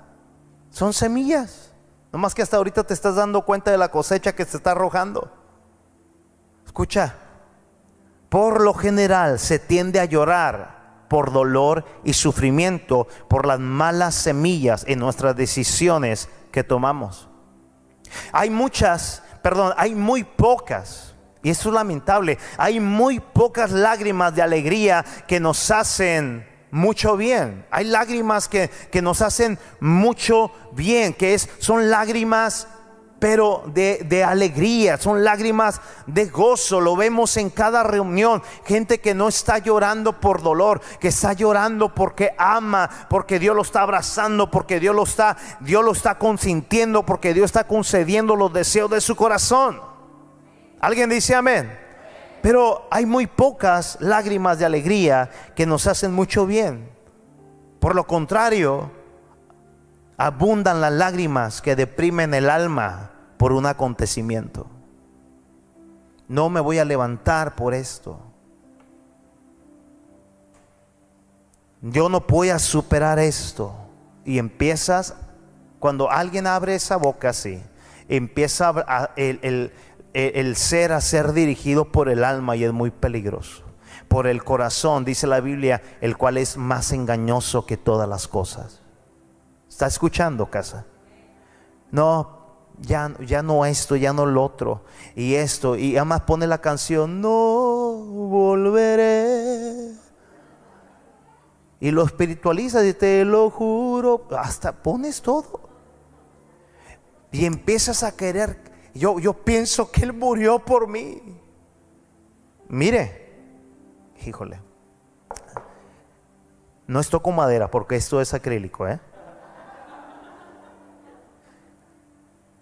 Son 0.71 0.95
semillas. 0.95 1.75
No 2.11 2.19
más 2.19 2.35
que 2.35 2.41
hasta 2.41 2.57
ahorita 2.57 2.85
te 2.85 2.95
estás 2.95 3.17
dando 3.17 3.45
cuenta 3.45 3.71
de 3.71 3.77
la 3.77 3.91
cosecha 3.91 4.35
que 4.35 4.47
se 4.47 4.57
está 4.57 4.71
arrojando. 4.71 5.31
Escucha, 6.65 7.17
por 8.31 8.63
lo 8.63 8.73
general 8.73 9.39
se 9.39 9.59
tiende 9.59 10.01
a 10.01 10.07
llorar 10.07 11.05
por 11.11 11.35
dolor 11.35 11.85
y 12.03 12.15
sufrimiento, 12.15 13.07
por 13.29 13.45
las 13.45 13.61
malas 13.61 14.15
semillas 14.15 14.87
en 14.89 15.01
nuestras 15.01 15.37
decisiones 15.37 16.31
que 16.51 16.65
tomamos. 16.65 17.29
Hay 18.33 18.49
muchas, 18.49 19.23
perdón, 19.43 19.75
hay 19.77 19.95
muy 19.95 20.25
pocas, 20.25 21.15
y 21.43 21.51
eso 21.51 21.69
es 21.69 21.75
lamentable, 21.75 22.39
hay 22.57 22.81
muy 22.81 23.21
pocas 23.21 23.71
lágrimas 23.71 24.35
de 24.35 24.41
alegría 24.41 25.05
que 25.29 25.41
nos 25.41 25.71
hacen 25.71 26.56
mucho 26.77 27.17
bien. 27.17 27.67
Hay 27.71 27.87
lágrimas 27.87 28.49
que, 28.49 28.69
que 28.93 29.01
nos 29.01 29.23
hacen 29.23 29.59
mucho 29.81 30.53
bien, 30.73 31.15
que 31.15 31.35
es, 31.35 31.49
son 31.59 31.91
lágrimas 31.91 32.69
pero 33.19 33.65
de, 33.73 34.25
alegría, 34.25 34.99
son 34.99 35.25
lágrimas 35.25 35.81
de 36.07 36.27
gozo. 36.27 36.83
Lo 36.83 36.97
vemos 36.97 37.39
en 37.39 37.49
cada 37.49 37.83
reunión. 37.83 38.43
Gente 38.67 39.01
que 39.01 39.15
no 39.15 39.29
está 39.29 39.57
llorando 39.57 40.21
por 40.21 40.43
dolor, 40.43 40.83
que 41.01 41.09
está 41.09 41.33
llorando 41.33 41.95
porque 41.95 42.35
ama, 42.37 42.91
porque 43.09 43.39
Dios 43.39 43.57
lo 43.57 43.63
está 43.63 43.81
abrazando, 43.81 44.51
porque 44.51 44.79
Dios 44.79 44.95
lo 44.95 45.05
está, 45.05 45.37
Dios 45.61 45.83
lo 45.83 45.93
está 45.93 46.19
consintiendo, 46.19 47.07
porque 47.07 47.33
Dios 47.33 47.47
está 47.47 47.65
concediendo 47.65 48.37
los 48.37 48.53
deseos 48.53 48.91
de 48.91 49.01
su 49.01 49.17
corazón. 49.17 49.81
¿Alguien 50.79 51.09
dice 51.09 51.35
amén? 51.35 51.86
Pero 52.47 52.87
hay 52.93 53.07
muy 53.07 53.27
pocas 53.27 53.99
lágrimas 53.99 54.61
de 54.61 54.67
alegría 54.67 55.31
que 55.57 55.67
nos 55.67 55.89
hacen 55.89 56.15
mucho 56.15 56.47
bien. 56.47 56.89
Por 57.81 57.97
lo 57.97 58.07
contrario, 58.07 58.93
abundan 60.17 60.81
las 60.81 60.93
lágrimas 60.93 61.61
que 61.61 61.75
deprimen 61.75 62.35
el 62.35 62.49
alma 62.49 63.11
por 63.37 63.51
un 63.51 63.67
acontecimiento. 63.67 64.69
No 66.29 66.49
me 66.49 66.61
voy 66.61 66.79
a 66.79 66.85
levantar 66.85 67.57
por 67.57 67.75
esto. 67.75 68.21
Yo 71.83 72.09
no 72.09 72.21
voy 72.21 72.51
a 72.51 72.61
superar 72.61 73.19
esto. 73.19 73.75
Y 74.25 74.39
empiezas, 74.39 75.17
cuando 75.81 76.09
alguien 76.09 76.47
abre 76.47 76.77
esa 76.77 76.95
boca 76.95 77.31
así, 77.31 77.61
empieza 78.09 78.73
el, 79.17 79.41
el 79.43 79.73
ser 80.57 80.93
a 80.93 81.01
ser 81.01 81.33
dirigido 81.33 81.93
por 81.93 82.09
el 82.09 82.25
alma 82.25 82.57
y 82.57 82.65
es 82.65 82.73
muy 82.73 82.91
peligroso. 82.91 83.63
Por 84.09 84.27
el 84.27 84.45
corazón, 84.45 85.05
dice 85.05 85.27
la 85.27 85.41
Biblia, 85.41 85.83
el 86.01 86.17
cual 86.17 86.39
es 86.39 86.57
más 86.57 86.93
engañoso 86.93 87.67
que 87.67 87.77
todas 87.77 88.09
las 88.09 88.29
cosas. 88.29 88.83
¿Está 89.69 89.87
escuchando, 89.87 90.51
casa? 90.51 90.87
No, 91.91 92.37
ya, 92.81 93.15
ya 93.21 93.43
no 93.43 93.67
esto, 93.67 93.97
ya 93.97 94.13
no 94.13 94.27
lo 94.27 94.43
otro. 94.43 94.85
Y 95.15 95.35
esto. 95.35 95.77
Y 95.77 95.97
además 95.97 96.23
pone 96.23 96.47
la 96.47 96.63
canción, 96.63 97.21
no 97.21 97.31
volveré. 98.31 99.93
Y 101.81 101.91
lo 101.91 102.05
espiritualiza 102.05 102.85
y 102.87 102.95
te 102.95 103.25
lo 103.25 103.51
juro. 103.51 104.27
Hasta 104.39 104.73
pones 104.73 105.21
todo. 105.21 105.69
Y 107.33 107.45
empiezas 107.45 108.03
a 108.03 108.17
querer. 108.17 108.76
Yo, 108.97 109.19
yo 109.19 109.33
pienso 109.35 109.91
que 109.91 110.05
Él 110.05 110.13
murió 110.13 110.59
por 110.59 110.89
mí. 110.89 111.21
Mire, 112.69 113.35
híjole. 114.25 114.61
No 116.87 117.01
es 117.01 117.11
toco 117.11 117.33
madera 117.33 117.71
porque 117.71 117.97
esto 117.97 118.21
es 118.21 118.33
acrílico, 118.33 118.89
¿eh? 118.89 119.01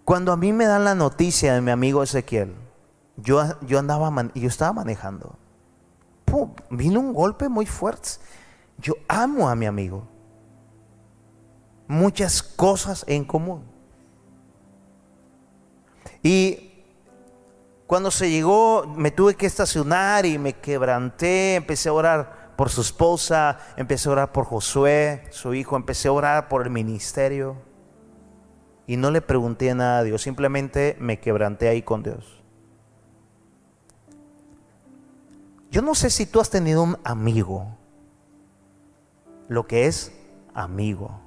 Cuando 0.03 0.31
a 0.31 0.37
mí 0.37 0.53
me 0.53 0.65
dan 0.65 0.83
la 0.83 0.93
noticia 0.93 1.53
de 1.53 1.61
mi 1.61 1.71
amigo 1.71 2.03
Ezequiel, 2.03 2.53
yo, 3.17 3.41
yo 3.61 3.79
andaba, 3.79 4.11
yo 4.35 4.47
estaba 4.47 4.73
manejando. 4.73 5.35
vino 6.69 6.99
un 6.99 7.13
golpe 7.13 7.49
muy 7.49 7.65
fuerte. 7.65 8.09
Yo 8.77 8.93
amo 9.07 9.49
a 9.49 9.55
mi 9.55 9.65
amigo. 9.65 10.07
Muchas 11.87 12.43
cosas 12.43 13.05
en 13.07 13.23
común. 13.23 13.74
Y 16.25 16.71
cuando 17.85 18.09
se 18.09 18.31
llegó, 18.31 18.87
me 18.87 19.11
tuve 19.11 19.35
que 19.35 19.45
estacionar 19.45 20.25
y 20.25 20.39
me 20.39 20.53
quebranté, 20.53 21.53
empecé 21.53 21.89
a 21.89 21.93
orar 21.93 22.55
por 22.55 22.71
su 22.71 22.81
esposa, 22.81 23.59
empecé 23.77 24.09
a 24.09 24.13
orar 24.13 24.31
por 24.31 24.45
Josué, 24.45 25.27
su 25.29 25.53
hijo, 25.53 25.75
empecé 25.75 26.07
a 26.07 26.13
orar 26.13 26.47
por 26.47 26.63
el 26.63 26.71
ministerio. 26.71 27.57
Y 28.87 28.97
no 28.97 29.11
le 29.11 29.21
pregunté 29.21 29.71
nada 29.75 29.99
a 29.99 30.03
Dios, 30.03 30.23
simplemente 30.23 30.97
me 30.99 31.19
quebranté 31.19 31.67
ahí 31.67 31.83
con 31.83 32.01
Dios. 32.01 32.41
Yo 35.69 35.83
no 35.83 35.93
sé 35.93 36.09
si 36.09 36.25
tú 36.25 36.39
has 36.39 36.49
tenido 36.49 36.81
un 36.81 36.97
amigo, 37.03 37.67
lo 39.47 39.67
que 39.67 39.85
es 39.85 40.11
amigo. 40.55 41.24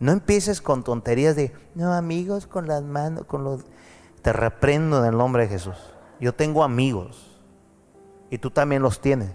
No 0.00 0.12
empieces 0.12 0.62
con 0.62 0.82
tonterías 0.82 1.36
de, 1.36 1.52
no, 1.74 1.92
amigos 1.92 2.46
con 2.46 2.66
las 2.66 2.82
manos, 2.82 3.26
con 3.26 3.44
los... 3.44 3.64
Te 4.22 4.32
reprendo 4.32 4.98
en 4.98 5.10
el 5.12 5.16
nombre 5.16 5.44
de 5.44 5.48
Jesús. 5.50 5.76
Yo 6.18 6.34
tengo 6.34 6.64
amigos 6.64 7.38
y 8.30 8.38
tú 8.38 8.50
también 8.50 8.82
los 8.82 9.00
tienes. 9.00 9.32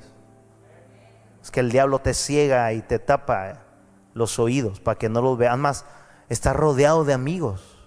Es 1.41 1.51
que 1.51 1.59
el 1.59 1.71
diablo 1.71 1.99
te 1.99 2.13
ciega 2.13 2.73
y 2.73 2.81
te 2.81 2.97
tapa 2.97 3.61
los 4.13 4.39
oídos 4.39 4.79
para 4.79 4.97
que 4.97 5.09
no 5.09 5.21
los 5.21 5.37
veas 5.37 5.57
más 5.57 5.85
está 6.29 6.53
rodeado 6.53 7.03
de 7.03 7.13
amigos. 7.13 7.77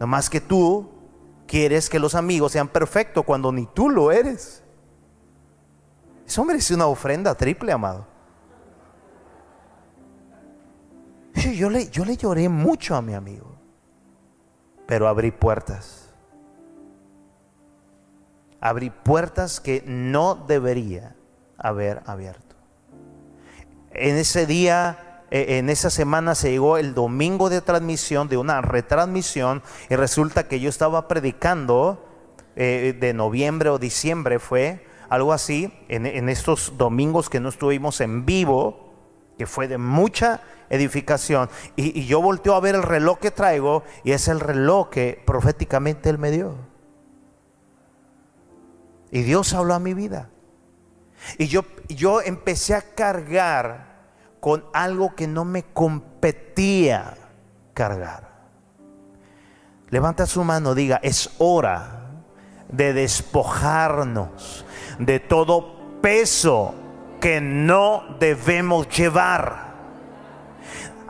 No 0.00 0.06
más 0.06 0.30
que 0.30 0.40
tú 0.40 0.90
quieres 1.46 1.90
que 1.90 1.98
los 1.98 2.14
amigos 2.14 2.52
sean 2.52 2.68
perfectos 2.68 3.24
cuando 3.24 3.52
ni 3.52 3.66
tú 3.66 3.90
lo 3.90 4.10
eres. 4.10 4.64
Eso 6.26 6.44
merece 6.44 6.74
una 6.74 6.86
ofrenda 6.86 7.34
triple, 7.34 7.72
amado. 7.72 8.09
Yo 11.34 11.70
le, 11.70 11.88
yo 11.90 12.04
le 12.04 12.16
lloré 12.16 12.48
mucho 12.48 12.96
a 12.96 13.02
mi 13.02 13.14
amigo. 13.14 13.56
pero 14.86 15.06
abrí 15.06 15.30
puertas. 15.30 16.10
Abrí 18.60 18.90
puertas 18.90 19.60
que 19.60 19.84
no 19.86 20.34
debería 20.34 21.14
haber 21.56 22.02
abierto. 22.06 22.56
En 23.92 24.16
ese 24.16 24.46
día, 24.46 25.24
e, 25.30 25.58
en 25.58 25.70
esa 25.70 25.90
semana 25.90 26.34
se 26.34 26.50
llegó 26.50 26.76
el 26.76 26.94
domingo 26.94 27.50
de 27.50 27.60
transmisión, 27.60 28.28
de 28.28 28.36
una 28.36 28.60
retransmisión, 28.62 29.62
y 29.88 29.94
resulta 29.94 30.48
que 30.48 30.58
yo 30.58 30.68
estaba 30.68 31.06
predicando 31.06 32.04
eh, 32.56 32.96
de 32.98 33.14
noviembre 33.14 33.70
o 33.70 33.78
diciembre, 33.78 34.38
fue 34.38 34.84
algo 35.08 35.32
así, 35.32 35.72
en, 35.88 36.28
estos 36.28 36.74
domingos 36.76 37.28
que 37.28 37.40
no 37.40 37.48
estuvimos 37.48 38.00
en 38.00 38.26
vivo, 38.26 38.89
que 39.40 39.46
fue 39.46 39.68
de 39.68 39.78
mucha 39.78 40.42
edificación. 40.68 41.48
Y, 41.74 42.04
yo 42.04 42.20
volteo 42.20 42.54
a 42.54 42.60
ver 42.60 42.74
el 42.74 42.82
reloj 42.82 43.20
que 43.20 43.30
traigo 43.30 43.84
y 44.04 44.12
es 44.12 44.28
el 44.28 44.38
reloj 44.38 44.90
que 44.90 45.22
proféticamente 45.24 46.10
Él 46.10 46.18
me 46.18 46.30
dio. 46.30 46.56
Y 49.10 49.22
Dios 49.22 49.54
habló 49.54 49.72
a 49.72 49.78
mi 49.78 49.94
vida. 49.94 50.28
Y 51.38 51.46
yo, 51.46 51.64
yo 51.88 52.20
empecé 52.20 52.74
a 52.74 52.82
cargar 52.82 54.10
con 54.40 54.62
algo 54.74 55.14
que 55.14 55.26
no 55.26 55.46
me 55.46 55.62
competía 55.62 57.14
cargar. 57.72 58.28
Levanta 59.88 60.26
su 60.26 60.44
mano, 60.44 60.74
diga, 60.74 61.00
es 61.02 61.30
hora 61.38 62.10
de 62.68 62.92
despojarnos 62.92 64.66
de 64.98 65.18
todo 65.18 66.00
peso 66.02 66.74
que 67.20 67.40
no 67.40 68.04
debemos 68.18 68.88
llevar 68.88 69.70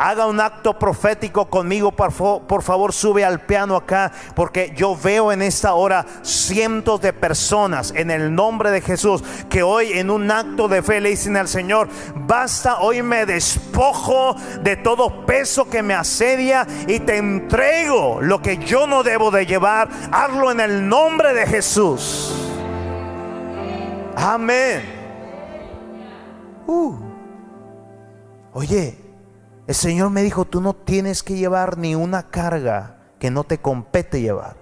haga 0.00 0.26
un 0.26 0.40
acto 0.40 0.78
profético 0.78 1.50
conmigo, 1.50 1.92
por, 1.92 2.62
favor 2.62 2.92
sube 2.94 3.22
al 3.22 3.40
piano 3.40 3.76
acá, 3.76 4.10
porque 4.34 4.72
yo 4.74 4.96
veo 4.96 5.30
en 5.30 5.42
esta 5.42 5.74
hora 5.74 6.06
cientos 6.22 7.02
de 7.02 7.12
personas 7.12 7.92
en 7.94 8.10
el 8.10 8.34
nombre 8.34 8.70
de 8.70 8.80
Jesús 8.80 9.22
que 9.50 9.62
hoy 9.62 9.92
en 9.92 10.08
un 10.08 10.30
acto 10.30 10.68
de 10.68 10.82
fe 10.82 11.02
le 11.02 11.10
dicen 11.10 11.36
al 11.36 11.48
Señor, 11.48 11.88
basta, 12.14 12.78
hoy 12.80 13.02
me 13.02 13.26
despojo 13.26 14.36
de 14.62 14.76
todo 14.76 15.26
peso 15.26 15.68
que 15.68 15.82
me 15.82 15.92
asedia 15.92 16.66
y 16.86 17.00
te 17.00 17.18
entrego 17.18 18.22
lo 18.22 18.40
que 18.40 18.56
yo 18.56 18.86
no 18.86 19.02
debo 19.02 19.30
de 19.30 19.44
llevar, 19.44 19.90
hazlo 20.10 20.50
en 20.50 20.60
el 20.60 20.88
nombre 20.88 21.34
de 21.34 21.46
Jesús. 21.46 22.34
Amén. 24.16 24.99
Uh. 26.70 26.94
Oye, 28.52 28.96
el 29.66 29.74
Señor 29.74 30.10
me 30.10 30.22
dijo, 30.22 30.44
tú 30.44 30.60
no 30.60 30.72
tienes 30.72 31.24
que 31.24 31.34
llevar 31.34 31.76
ni 31.76 31.96
una 31.96 32.30
carga 32.30 32.96
que 33.18 33.28
no 33.28 33.42
te 33.42 33.58
compete 33.58 34.20
llevar. 34.20 34.54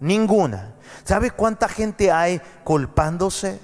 Ninguna. 0.00 0.74
¿Sabe 1.04 1.32
cuánta 1.32 1.68
gente 1.68 2.10
hay 2.10 2.40
culpándose? 2.64 3.60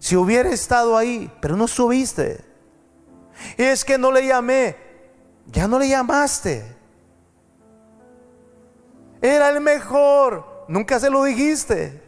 Si 0.00 0.16
hubiera 0.16 0.50
estado 0.50 0.96
ahí, 0.96 1.32
pero 1.40 1.54
no 1.56 1.68
subiste. 1.68 2.44
Y 3.56 3.62
es 3.62 3.84
que 3.84 3.98
no 3.98 4.10
le 4.10 4.26
llamé. 4.26 4.76
Ya 5.46 5.68
no 5.68 5.78
le 5.78 5.88
llamaste. 5.88 6.64
Era 9.20 9.50
el 9.50 9.60
mejor. 9.60 10.64
Nunca 10.66 10.98
se 10.98 11.10
lo 11.10 11.22
dijiste. 11.22 12.01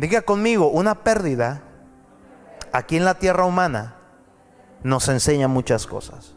Diga 0.00 0.22
conmigo, 0.22 0.68
una 0.68 1.04
pérdida 1.04 1.60
aquí 2.72 2.96
en 2.96 3.04
la 3.04 3.18
tierra 3.18 3.44
humana 3.44 3.96
nos 4.82 5.06
enseña 5.10 5.46
muchas 5.46 5.86
cosas. 5.86 6.34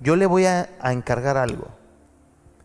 Yo 0.00 0.16
le 0.16 0.24
voy 0.24 0.46
a, 0.46 0.70
encargar 0.82 1.36
algo 1.36 1.68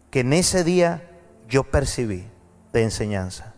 que 0.09 0.21
en 0.21 0.31
ese 0.31 0.63
día 0.63 1.11
yo 1.49 1.65
percibí 1.65 2.25
de 2.71 2.83
enseñanza. 2.83 3.53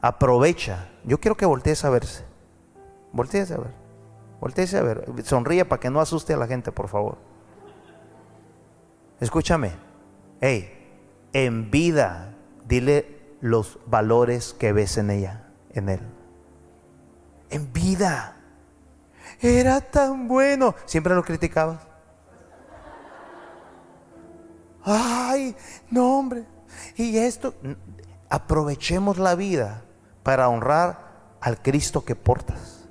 Aprovecha. 0.00 0.88
Yo 1.04 1.20
quiero 1.20 1.36
que 1.36 1.44
voltees 1.44 1.84
a 1.84 1.90
verse. 1.90 2.24
Voltees 3.12 3.50
a 3.50 3.58
ver. 3.58 3.74
Voltees 4.40 4.72
a 4.72 4.80
ver. 4.80 5.04
Sonríe 5.24 5.66
para 5.66 5.80
que 5.80 5.90
no 5.90 6.00
asuste 6.00 6.32
a 6.32 6.38
la 6.38 6.46
gente, 6.46 6.72
por 6.72 6.88
favor. 6.88 7.18
Escúchame. 9.20 9.72
Hey, 10.40 10.72
en 11.34 11.70
vida, 11.70 12.34
dile 12.66 13.19
los 13.40 13.78
valores 13.86 14.54
que 14.54 14.72
ves 14.72 14.98
en 14.98 15.10
ella, 15.10 15.44
en 15.72 15.88
él. 15.88 16.00
En 17.50 17.72
vida. 17.72 18.36
Era 19.40 19.80
tan 19.80 20.28
bueno. 20.28 20.74
Siempre 20.84 21.14
lo 21.14 21.22
criticabas. 21.22 21.80
Ay, 24.84 25.56
no, 25.90 26.18
hombre. 26.18 26.44
Y 26.96 27.18
esto, 27.18 27.54
aprovechemos 28.28 29.18
la 29.18 29.34
vida 29.34 29.82
para 30.22 30.48
honrar 30.48 31.10
al 31.40 31.60
Cristo 31.60 32.04
que 32.04 32.14
portas. 32.14 32.88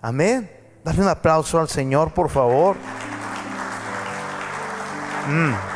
Amén. 0.00 0.50
Dale 0.84 1.00
un 1.00 1.08
aplauso 1.08 1.58
al 1.58 1.68
Señor, 1.68 2.12
por 2.12 2.28
favor. 2.28 2.76
Mm. 5.28 5.73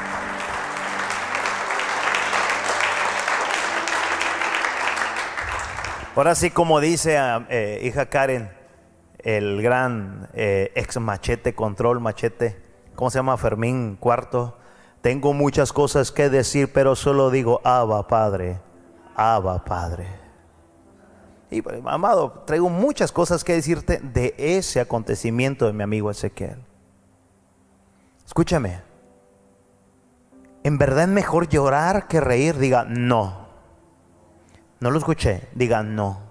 Ahora 6.19 6.35
sí, 6.35 6.51
como 6.51 6.81
dice 6.81 7.17
eh, 7.49 7.81
hija 7.85 8.07
Karen, 8.07 8.51
el 9.21 9.63
gran 9.63 10.29
eh, 10.35 10.73
ex 10.75 10.99
machete, 10.99 11.55
control 11.55 12.01
machete, 12.01 12.61
¿cómo 12.97 13.09
se 13.09 13.21
llama? 13.21 13.37
Fermín 13.37 13.95
Cuarto. 13.95 14.59
Tengo 15.01 15.33
muchas 15.33 15.73
cosas 15.73 16.11
que 16.11 16.29
decir, 16.29 16.73
pero 16.73 16.97
solo 16.97 17.31
digo, 17.31 17.61
Abba 17.63 18.09
Padre, 18.09 18.59
Abba 19.15 19.65
Padre. 19.65 20.09
Y 21.53 21.63
pues, 21.63 21.81
amado, 21.87 22.43
traigo 22.45 22.69
muchas 22.69 23.13
cosas 23.13 23.45
que 23.45 23.53
decirte 23.53 24.01
de 24.03 24.35
ese 24.39 24.81
acontecimiento 24.81 25.67
de 25.67 25.73
mi 25.73 25.85
amigo 25.85 26.11
Ezequiel. 26.11 26.59
Escúchame, 28.27 28.81
¿en 30.65 30.79
verdad 30.79 31.05
es 31.05 31.11
mejor 31.11 31.49
llorar 31.49 32.09
que 32.09 32.21
reír? 32.21 32.59
Diga, 32.59 32.85
no. 32.89 33.48
No 34.81 34.91
lo 34.91 34.99
escuché. 34.99 35.49
Digan 35.55 35.95
no. 35.95 36.29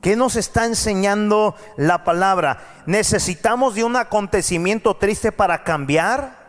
¿Qué 0.00 0.16
nos 0.16 0.34
está 0.34 0.66
enseñando 0.66 1.54
la 1.76 2.02
palabra? 2.02 2.82
¿Necesitamos 2.86 3.76
de 3.76 3.84
un 3.84 3.94
acontecimiento 3.96 4.96
triste 4.96 5.30
para 5.30 5.62
cambiar? 5.62 6.42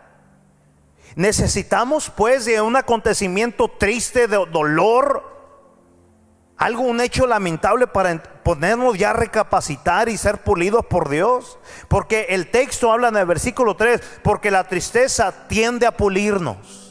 ¿Necesitamos 1.16 2.10
pues 2.10 2.46
de 2.46 2.62
un 2.62 2.76
acontecimiento 2.76 3.68
triste 3.68 4.28
de 4.28 4.44
dolor? 4.52 5.32
Algo, 6.58 6.84
un 6.84 7.02
hecho 7.02 7.28
lamentable 7.28 7.86
para 7.86 8.24
ponernos 8.42 8.98
ya 8.98 9.12
a 9.12 9.14
recapacitar 9.14 10.10
y 10.10 10.18
ser 10.18 10.40
pulidos 10.40 10.86
por 10.88 11.10
Dios. 11.10 11.60
Porque 11.88 12.28
el 12.30 12.50
texto 12.50 12.92
habla 12.92 13.10
en 13.10 13.18
el 13.18 13.26
versículo 13.28 13.76
3, 13.76 14.02
porque 14.24 14.50
la 14.50 14.68
tristeza 14.68 15.48
tiende 15.48 15.86
a 15.86 15.96
pulirnos 15.96 16.83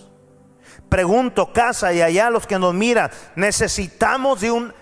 pregunto, 0.92 1.54
casa 1.54 1.90
y 1.94 2.02
allá 2.02 2.28
los 2.28 2.46
que 2.46 2.58
nos 2.58 2.74
miran, 2.74 3.10
necesitamos 3.34 4.42
de 4.42 4.52
un 4.52 4.74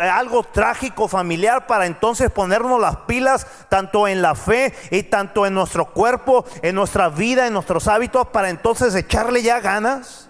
algo 0.00 0.42
trágico 0.42 1.06
familiar 1.06 1.68
para 1.68 1.86
entonces 1.86 2.28
ponernos 2.32 2.80
las 2.80 2.96
pilas 3.06 3.46
tanto 3.68 4.08
en 4.08 4.20
la 4.20 4.34
fe 4.34 4.74
y 4.90 5.04
tanto 5.04 5.46
en 5.46 5.54
nuestro 5.54 5.92
cuerpo, 5.92 6.44
en 6.60 6.74
nuestra 6.74 7.08
vida, 7.08 7.46
en 7.46 7.52
nuestros 7.52 7.86
hábitos 7.86 8.26
para 8.28 8.50
entonces 8.50 8.92
echarle 8.96 9.40
ya 9.40 9.60
ganas? 9.60 10.28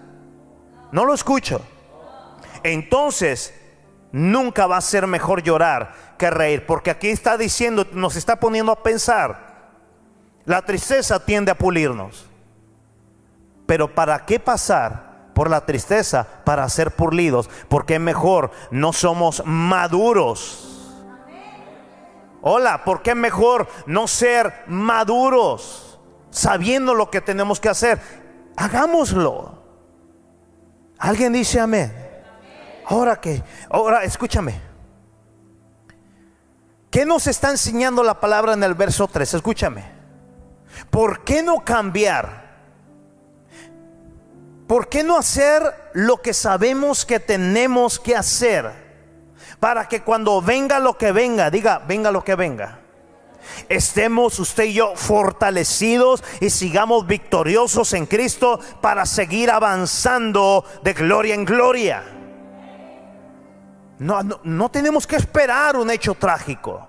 No 0.91 1.05
lo 1.05 1.15
escucho. 1.15 1.59
Entonces, 2.61 3.55
nunca 4.11 4.67
va 4.67 4.77
a 4.77 4.81
ser 4.81 5.07
mejor 5.07 5.41
llorar 5.41 5.91
que 6.19 6.29
reír, 6.29 6.67
porque 6.67 6.91
aquí 6.91 7.09
está 7.09 7.35
diciendo, 7.35 7.87
nos 7.93 8.15
está 8.15 8.39
poniendo 8.39 8.71
a 8.71 8.83
pensar, 8.83 9.71
la 10.45 10.61
tristeza 10.61 11.25
tiende 11.25 11.49
a 11.49 11.57
pulirnos. 11.57 12.28
Pero 13.69 13.93
¿para 13.93 14.25
qué 14.25 14.39
pasar 14.39 15.29
por 15.35 15.47
la 15.47 15.63
tristeza 15.63 16.25
para 16.43 16.67
ser 16.69 16.89
pulidos? 16.89 17.51
Porque 17.67 17.99
mejor, 17.99 18.49
no 18.71 18.93
somos 18.93 19.43
maduros. 19.45 20.91
Hola, 22.41 22.83
¿por 22.83 23.03
qué 23.03 23.13
mejor 23.13 23.67
no 23.85 24.07
ser 24.07 24.63
maduros? 24.65 25.99
Sabiendo 26.31 26.95
lo 26.95 27.11
que 27.11 27.21
tenemos 27.21 27.59
que 27.59 27.69
hacer. 27.69 28.01
Hagámoslo. 28.57 29.61
Alguien 30.97 31.33
dice 31.33 31.59
amén. 31.59 31.93
Ahora 32.87 33.21
que, 33.21 33.43
ahora 33.69 34.03
escúchame. 34.03 34.59
¿Qué 36.89 37.05
nos 37.05 37.27
está 37.27 37.51
enseñando 37.51 38.01
la 38.01 38.19
palabra 38.19 38.53
en 38.53 38.63
el 38.63 38.73
verso 38.73 39.07
3? 39.07 39.35
Escúchame. 39.35 39.85
¿Por 40.89 41.23
qué 41.23 41.43
no 41.43 41.63
cambiar? 41.63 42.48
¿Por 44.69 44.87
qué 44.87 45.03
no 45.03 45.17
hacer 45.17 45.63
lo 45.93 46.21
que 46.21 46.31
sabemos 46.31 47.03
que 47.03 47.19
tenemos 47.19 47.99
que 47.99 48.15
hacer? 48.15 48.71
Para 49.59 49.87
que 49.87 50.03
cuando 50.03 50.43
venga 50.43 50.79
lo 50.79 50.95
que 50.95 51.11
venga, 51.11 51.49
diga, 51.49 51.79
venga 51.79 52.11
lo 52.11 52.23
que 52.23 52.35
venga. 52.35 52.79
estemos 53.67 54.37
usted 54.37 54.65
y 54.65 54.73
yo 54.73 54.95
fortalecidos 54.95 56.23
y 56.39 56.51
sigamos 56.51 57.07
victoriosos 57.07 57.93
en 57.93 58.05
Cristo 58.05 58.59
para 58.79 59.07
seguir 59.07 59.49
avanzando 59.49 60.63
de 60.83 60.93
gloria 60.93 61.33
en 61.33 61.45
gloria. 61.45 62.03
No, 63.97 64.21
no, 64.21 64.69
tenemos 64.69 65.07
que 65.07 65.15
esperar 65.15 65.77
un 65.77 65.89
hecho 65.89 66.13
trágico 66.13 66.88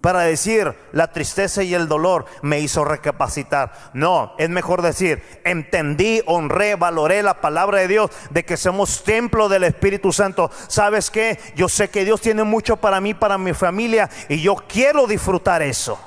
para 0.00 0.20
decir 0.20 0.74
la 0.92 1.12
tristeza 1.12 1.62
y 1.62 1.74
el 1.74 1.88
dolor 1.88 2.24
me 2.42 2.60
hizo 2.60 2.84
recapacitar. 2.84 3.72
No, 3.92 4.34
es 4.38 4.48
mejor 4.48 4.82
decir, 4.82 5.22
entendí, 5.44 6.22
honré, 6.26 6.74
valoré 6.74 7.22
la 7.22 7.40
palabra 7.40 7.80
de 7.80 7.88
Dios 7.88 8.10
de 8.30 8.44
que 8.44 8.56
somos 8.56 9.04
templo 9.04 9.48
del 9.48 9.64
Espíritu 9.64 10.12
Santo. 10.12 10.50
¿Sabes 10.68 11.10
qué? 11.10 11.38
Yo 11.54 11.68
sé 11.68 11.90
que 11.90 12.04
Dios 12.04 12.20
tiene 12.20 12.44
mucho 12.44 12.76
para 12.76 13.00
mí, 13.00 13.14
para 13.14 13.38
mi 13.38 13.52
familia 13.52 14.08
y 14.28 14.40
yo 14.40 14.56
quiero 14.68 15.06
disfrutar 15.06 15.62
eso. 15.62 15.98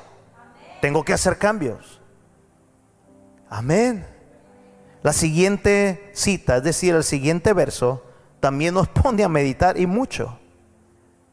Tengo 0.81 1.03
que 1.03 1.13
hacer 1.13 1.37
cambios. 1.37 2.01
Amén. 3.49 4.07
La 5.03 5.13
siguiente 5.13 6.09
cita, 6.13 6.57
es 6.57 6.63
decir, 6.63 6.95
el 6.95 7.03
siguiente 7.03 7.53
verso, 7.53 8.03
también 8.39 8.73
nos 8.73 8.87
pone 8.87 9.23
a 9.23 9.29
meditar 9.29 9.79
y 9.79 9.85
mucho. 9.85 10.39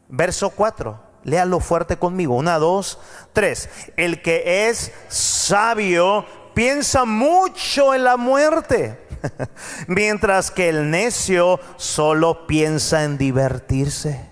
Verso 0.08 0.50
4. 0.50 1.09
Léalo 1.24 1.60
fuerte 1.60 1.98
conmigo. 1.98 2.34
Una, 2.34 2.58
dos, 2.58 2.98
tres. 3.32 3.68
El 3.96 4.22
que 4.22 4.68
es 4.68 4.92
sabio 5.08 6.24
piensa 6.54 7.04
mucho 7.04 7.94
en 7.94 8.04
la 8.04 8.16
muerte, 8.16 8.98
mientras 9.86 10.50
que 10.50 10.68
el 10.68 10.90
necio 10.90 11.60
solo 11.76 12.46
piensa 12.46 13.04
en 13.04 13.18
divertirse. 13.18 14.30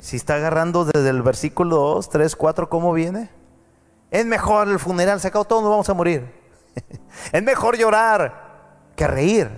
Si 0.00 0.16
está 0.16 0.36
agarrando 0.36 0.84
desde 0.84 1.10
el 1.10 1.22
versículo 1.22 1.76
2, 1.76 2.08
3, 2.08 2.36
4, 2.36 2.68
¿cómo 2.70 2.92
viene? 2.92 3.30
Es 4.10 4.24
mejor 4.24 4.68
el 4.68 4.78
funeral, 4.78 5.20
se 5.20 5.28
acabó 5.28 5.44
todo, 5.44 5.60
nos 5.60 5.70
vamos 5.70 5.88
a 5.88 5.94
morir. 5.94 6.26
es 7.32 7.42
mejor 7.42 7.76
llorar 7.76 8.90
que 8.96 9.06
reír. 9.06 9.50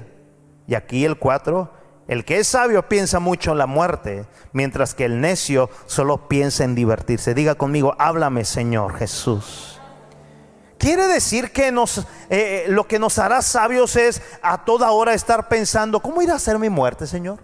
Y 0.66 0.74
aquí 0.74 1.05
el 1.05 1.18
4, 1.18 1.70
el 2.09 2.25
que 2.25 2.39
es 2.39 2.49
sabio 2.49 2.89
piensa 2.89 3.21
mucho 3.21 3.53
en 3.53 3.59
la 3.59 3.67
muerte, 3.67 4.27
mientras 4.53 4.95
que 4.95 5.05
el 5.05 5.21
necio 5.21 5.71
solo 5.87 6.29
piensa 6.29 6.65
en 6.65 6.75
divertirse. 6.75 7.35
Diga 7.35 7.55
conmigo, 7.55 7.95
háblame 7.99 8.45
Señor 8.45 8.95
Jesús. 8.95 9.81
Quiere 10.79 11.07
decir 11.07 11.53
que 11.53 11.71
nos, 11.71 11.99
eh, 11.99 12.05
eh, 12.29 12.65
lo 12.67 12.89
que 12.89 12.99
nos 12.99 13.21
hará 13.21 13.41
sabios 13.41 13.95
es 13.95 14.21
a 14.43 14.65
toda 14.65 14.91
hora 14.91 15.15
estar 15.15 15.47
pensando, 15.49 16.01
¿cómo 16.01 16.23
irá 16.23 16.35
a 16.35 16.41
ser 16.41 16.59
mi 16.59 16.69
muerte, 16.69 17.07
Señor? 17.07 17.39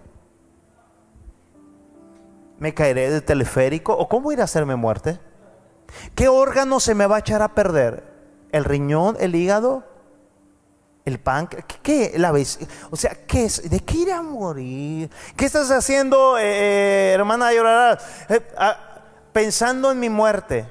¿Me 2.57 2.73
caeré 2.73 3.09
de 3.09 3.21
teleférico? 3.21 3.93
¿O 3.93 4.09
cómo 4.09 4.33
irá 4.33 4.43
a 4.43 4.47
ser 4.47 4.65
mi 4.65 4.75
muerte? 4.75 5.21
¿Qué 6.15 6.27
órgano 6.27 6.81
se 6.81 6.93
me 6.93 7.07
va 7.07 7.15
a 7.15 7.19
echar 7.19 7.41
a 7.41 7.55
perder? 7.55 8.03
¿El 8.51 8.65
riñón, 8.65 9.15
el 9.21 9.33
hígado, 9.33 9.85
el 11.09 11.19
páncreas? 11.19 11.65
¿Qué, 11.83 12.13
la 12.15 12.31
vez? 12.31 12.59
O 12.89 12.95
sea. 12.95 13.11
¿De 13.11 13.79
qué 13.81 13.97
iré 13.97 14.13
a 14.13 14.21
morir? 14.21 15.09
¿Qué 15.35 15.45
estás 15.45 15.69
haciendo, 15.71 16.37
eh, 16.37 16.43
eh, 16.43 17.11
hermana 17.13 17.53
llorar? 17.53 17.99
Eh, 18.29 18.41
ah, 18.57 18.77
pensando 19.33 19.91
en 19.91 19.99
mi 19.99 20.09
muerte. 20.09 20.65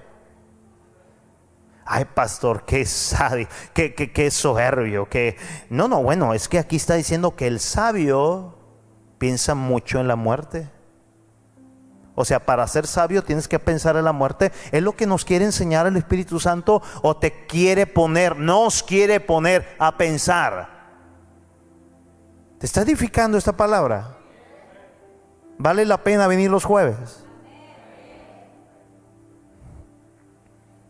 Ay, 1.84 2.04
pastor, 2.04 2.64
qué 2.66 2.84
sabio, 2.84 3.48
qué, 3.72 3.94
qué 3.94 4.30
soberbio, 4.30 5.08
que 5.08 5.36
no, 5.70 5.88
no, 5.88 6.02
bueno, 6.02 6.34
es 6.34 6.46
que 6.46 6.58
aquí 6.58 6.76
está 6.76 6.94
diciendo 6.94 7.34
que 7.34 7.46
el 7.46 7.60
sabio 7.60 8.58
piensa 9.16 9.54
mucho 9.54 9.98
en 9.98 10.08
la 10.08 10.16
muerte. 10.16 10.70
O 12.20 12.24
sea, 12.24 12.44
para 12.44 12.66
ser 12.66 12.88
sabio 12.88 13.22
tienes 13.22 13.46
que 13.46 13.60
pensar 13.60 13.96
en 13.96 14.04
la 14.04 14.10
muerte. 14.10 14.50
Es 14.72 14.82
lo 14.82 14.96
que 14.96 15.06
nos 15.06 15.24
quiere 15.24 15.44
enseñar 15.44 15.86
el 15.86 15.96
Espíritu 15.96 16.40
Santo 16.40 16.82
o 17.00 17.16
te 17.16 17.46
quiere 17.46 17.86
poner, 17.86 18.36
nos 18.36 18.82
quiere 18.82 19.20
poner 19.20 19.76
a 19.78 19.96
pensar. 19.96 20.68
¿Te 22.58 22.66
está 22.66 22.80
edificando 22.82 23.38
esta 23.38 23.56
palabra? 23.56 24.16
¿Vale 25.58 25.84
la 25.84 26.02
pena 26.02 26.26
venir 26.26 26.50
los 26.50 26.64
jueves? 26.64 27.24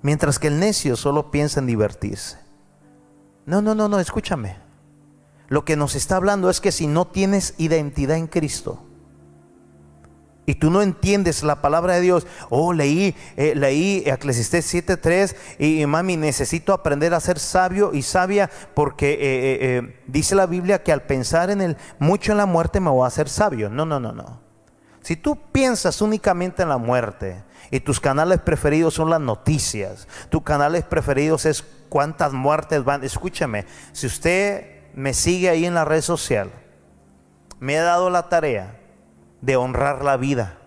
Mientras 0.01 0.39
que 0.39 0.47
el 0.47 0.59
necio 0.59 0.97
solo 0.97 1.31
piensa 1.31 1.61
en 1.61 1.67
divertirse. 1.67 2.39
No, 3.45 3.61
no, 3.61 3.75
no, 3.75 3.87
no, 3.87 4.01
escúchame. 4.01 4.57
Lo 5.49 5.67
que 5.67 5.77
nos 5.77 5.95
está 5.95 6.17
hablando 6.17 6.49
es 6.49 6.63
que 6.63 6.73
si 6.73 6.87
no 6.87 7.07
tienes 7.07 7.53
identidad 7.59 8.17
en 8.17 8.29
Cristo, 8.29 8.88
y 10.49 10.55
tú 10.55 10.71
no 10.71 10.81
entiendes 10.81 11.43
la 11.43 11.61
palabra 11.61 11.97
de 11.97 12.01
Dios, 12.01 12.27
oh, 12.49 12.73
leí, 12.73 13.15
eh, 13.37 13.53
leí 13.55 14.03
Eclesiastés 14.07 14.73
7.3 14.73 15.37
y, 15.59 15.85
mami, 15.85 16.17
necesito 16.17 16.73
aprender 16.73 17.13
a 17.13 17.21
ser 17.21 17.39
sabio 17.39 17.93
y 17.93 18.01
sabia 18.01 18.49
porque 18.73 19.13
eh, 19.13 19.19
eh, 19.21 20.01
dice 20.07 20.35
la 20.35 20.47
Biblia 20.47 20.83
que 20.83 20.91
al 20.91 21.03
pensar 21.03 21.51
en 21.51 21.61
el 21.61 21.77
mucho 21.99 22.33
en 22.33 22.39
la 22.39 22.47
muerte 22.47 22.81
me 22.81 22.89
voy 22.89 23.05
a 23.05 23.09
hacer 23.09 23.29
sabio. 23.29 23.69
No, 23.69 23.85
no, 23.85 24.01
no, 24.01 24.13
no. 24.13 24.41
Si 25.03 25.17
tú 25.17 25.39
piensas 25.53 26.01
únicamente 26.01 26.63
en 26.63 26.71
la 26.71 26.79
muerte 26.79 27.45
y 27.71 27.81
tus 27.81 28.01
canales 28.01 28.41
preferidos 28.41 28.95
son 28.95 29.11
las 29.11 29.21
noticias, 29.21 30.09
tus 30.31 30.45
canales 30.45 30.83
preferidos 30.83 31.45
es 31.45 31.63
cuántas 31.91 32.33
muertes 32.33 32.85
van, 32.85 33.05
escúchame, 33.05 33.67
si 33.93 34.07
usted 34.07 34.65
me 34.95 35.13
sigue 35.13 35.51
ahí 35.51 35.67
en 35.67 35.75
la 35.75 35.85
red 35.85 36.01
social, 36.01 36.51
me 37.61 37.77
ha 37.79 37.83
dado 37.83 38.09
la 38.09 38.31
tarea 38.31 38.79
de 39.41 39.57
honrar 39.57 40.05
la 40.05 40.17
vida. 40.17 40.59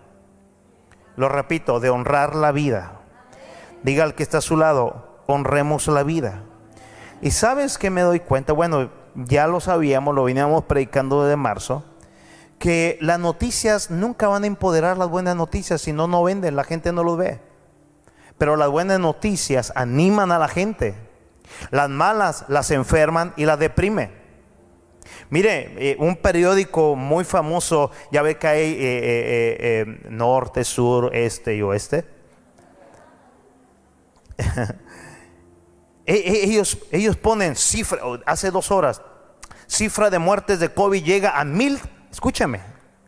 Lo 1.16 1.28
repito, 1.28 1.80
de 1.80 1.90
honrar 1.90 2.34
la 2.34 2.52
vida. 2.52 3.00
Diga 3.82 4.04
al 4.04 4.14
que 4.14 4.22
está 4.22 4.38
a 4.38 4.42
su 4.42 4.56
lado, 4.56 5.20
honremos 5.26 5.88
la 5.88 6.02
vida. 6.02 6.42
Y 7.20 7.32
sabes 7.32 7.78
que 7.78 7.90
me 7.90 8.00
doy 8.00 8.20
cuenta, 8.20 8.52
bueno, 8.52 8.90
ya 9.14 9.46
lo 9.46 9.60
sabíamos, 9.60 10.14
lo 10.14 10.24
veníamos 10.24 10.64
predicando 10.64 11.24
desde 11.24 11.36
marzo, 11.36 11.84
que 12.58 12.96
las 13.00 13.18
noticias 13.18 13.90
nunca 13.90 14.28
van 14.28 14.44
a 14.44 14.46
empoderar 14.46 14.96
las 14.96 15.08
buenas 15.08 15.36
noticias, 15.36 15.80
si 15.80 15.92
no, 15.92 16.06
no 16.06 16.22
venden, 16.22 16.56
la 16.56 16.64
gente 16.64 16.92
no 16.92 17.02
lo 17.04 17.16
ve. 17.16 17.40
Pero 18.38 18.56
las 18.56 18.70
buenas 18.70 18.98
noticias 18.98 19.72
animan 19.76 20.32
a 20.32 20.38
la 20.38 20.48
gente. 20.48 20.94
Las 21.70 21.88
malas 21.88 22.44
las 22.48 22.70
enferman 22.70 23.34
y 23.36 23.44
las 23.44 23.58
deprimen. 23.58 24.21
Mire, 25.30 25.72
eh, 25.78 25.96
un 25.98 26.16
periódico 26.16 26.96
muy 26.96 27.24
famoso, 27.24 27.90
ya 28.10 28.22
ve 28.22 28.36
que 28.38 28.46
hay 28.46 28.72
eh, 28.72 28.76
eh, 28.80 30.00
norte, 30.08 30.64
sur, 30.64 31.14
este 31.14 31.56
y 31.56 31.62
oeste. 31.62 32.04
E, 36.04 36.14
e, 36.14 36.44
ellos, 36.46 36.78
ellos 36.90 37.16
ponen 37.16 37.54
cifra, 37.54 38.00
hace 38.26 38.50
dos 38.50 38.72
horas, 38.72 39.00
cifra 39.68 40.10
de 40.10 40.18
muertes 40.18 40.58
de 40.58 40.68
COVID 40.68 41.00
llega 41.00 41.38
a 41.38 41.44
mil, 41.44 41.78
escúchame, 42.10 42.60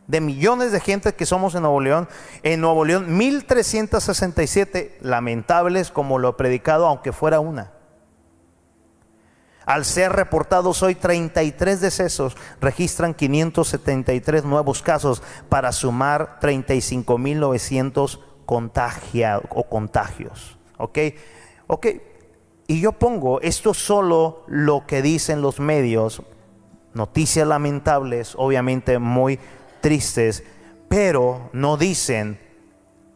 de 0.06 0.20
millones 0.20 0.70
de 0.72 0.80
gente 0.80 1.14
que 1.14 1.26
somos 1.26 1.54
en 1.54 1.62
Nuevo 1.62 1.80
León. 1.80 2.08
En 2.42 2.60
Nuevo 2.60 2.84
León, 2.84 3.16
1367 3.16 4.98
lamentables 5.00 5.90
como 5.90 6.18
lo 6.18 6.30
he 6.30 6.32
predicado, 6.34 6.86
aunque 6.86 7.12
fuera 7.12 7.40
una. 7.40 7.72
Al 9.66 9.84
ser 9.84 10.12
reportados 10.12 10.82
hoy 10.82 10.94
33 10.94 11.80
decesos, 11.80 12.36
registran 12.60 13.14
573 13.14 14.44
nuevos 14.44 14.82
casos 14.82 15.22
para 15.48 15.72
sumar 15.72 16.38
35.900 16.40 18.20
contagiados 18.44 19.46
o 19.50 19.64
contagios. 19.64 20.58
¿Ok? 20.76 20.98
¿Ok? 21.66 21.86
Y 22.66 22.80
yo 22.80 22.92
pongo 22.92 23.40
esto 23.40 23.74
solo 23.74 24.44
lo 24.46 24.86
que 24.86 25.02
dicen 25.02 25.42
los 25.42 25.60
medios, 25.60 26.22
noticias 26.94 27.46
lamentables, 27.46 28.34
obviamente 28.36 28.98
muy 28.98 29.38
tristes, 29.80 30.44
pero 30.88 31.50
no 31.52 31.76
dicen 31.76 32.38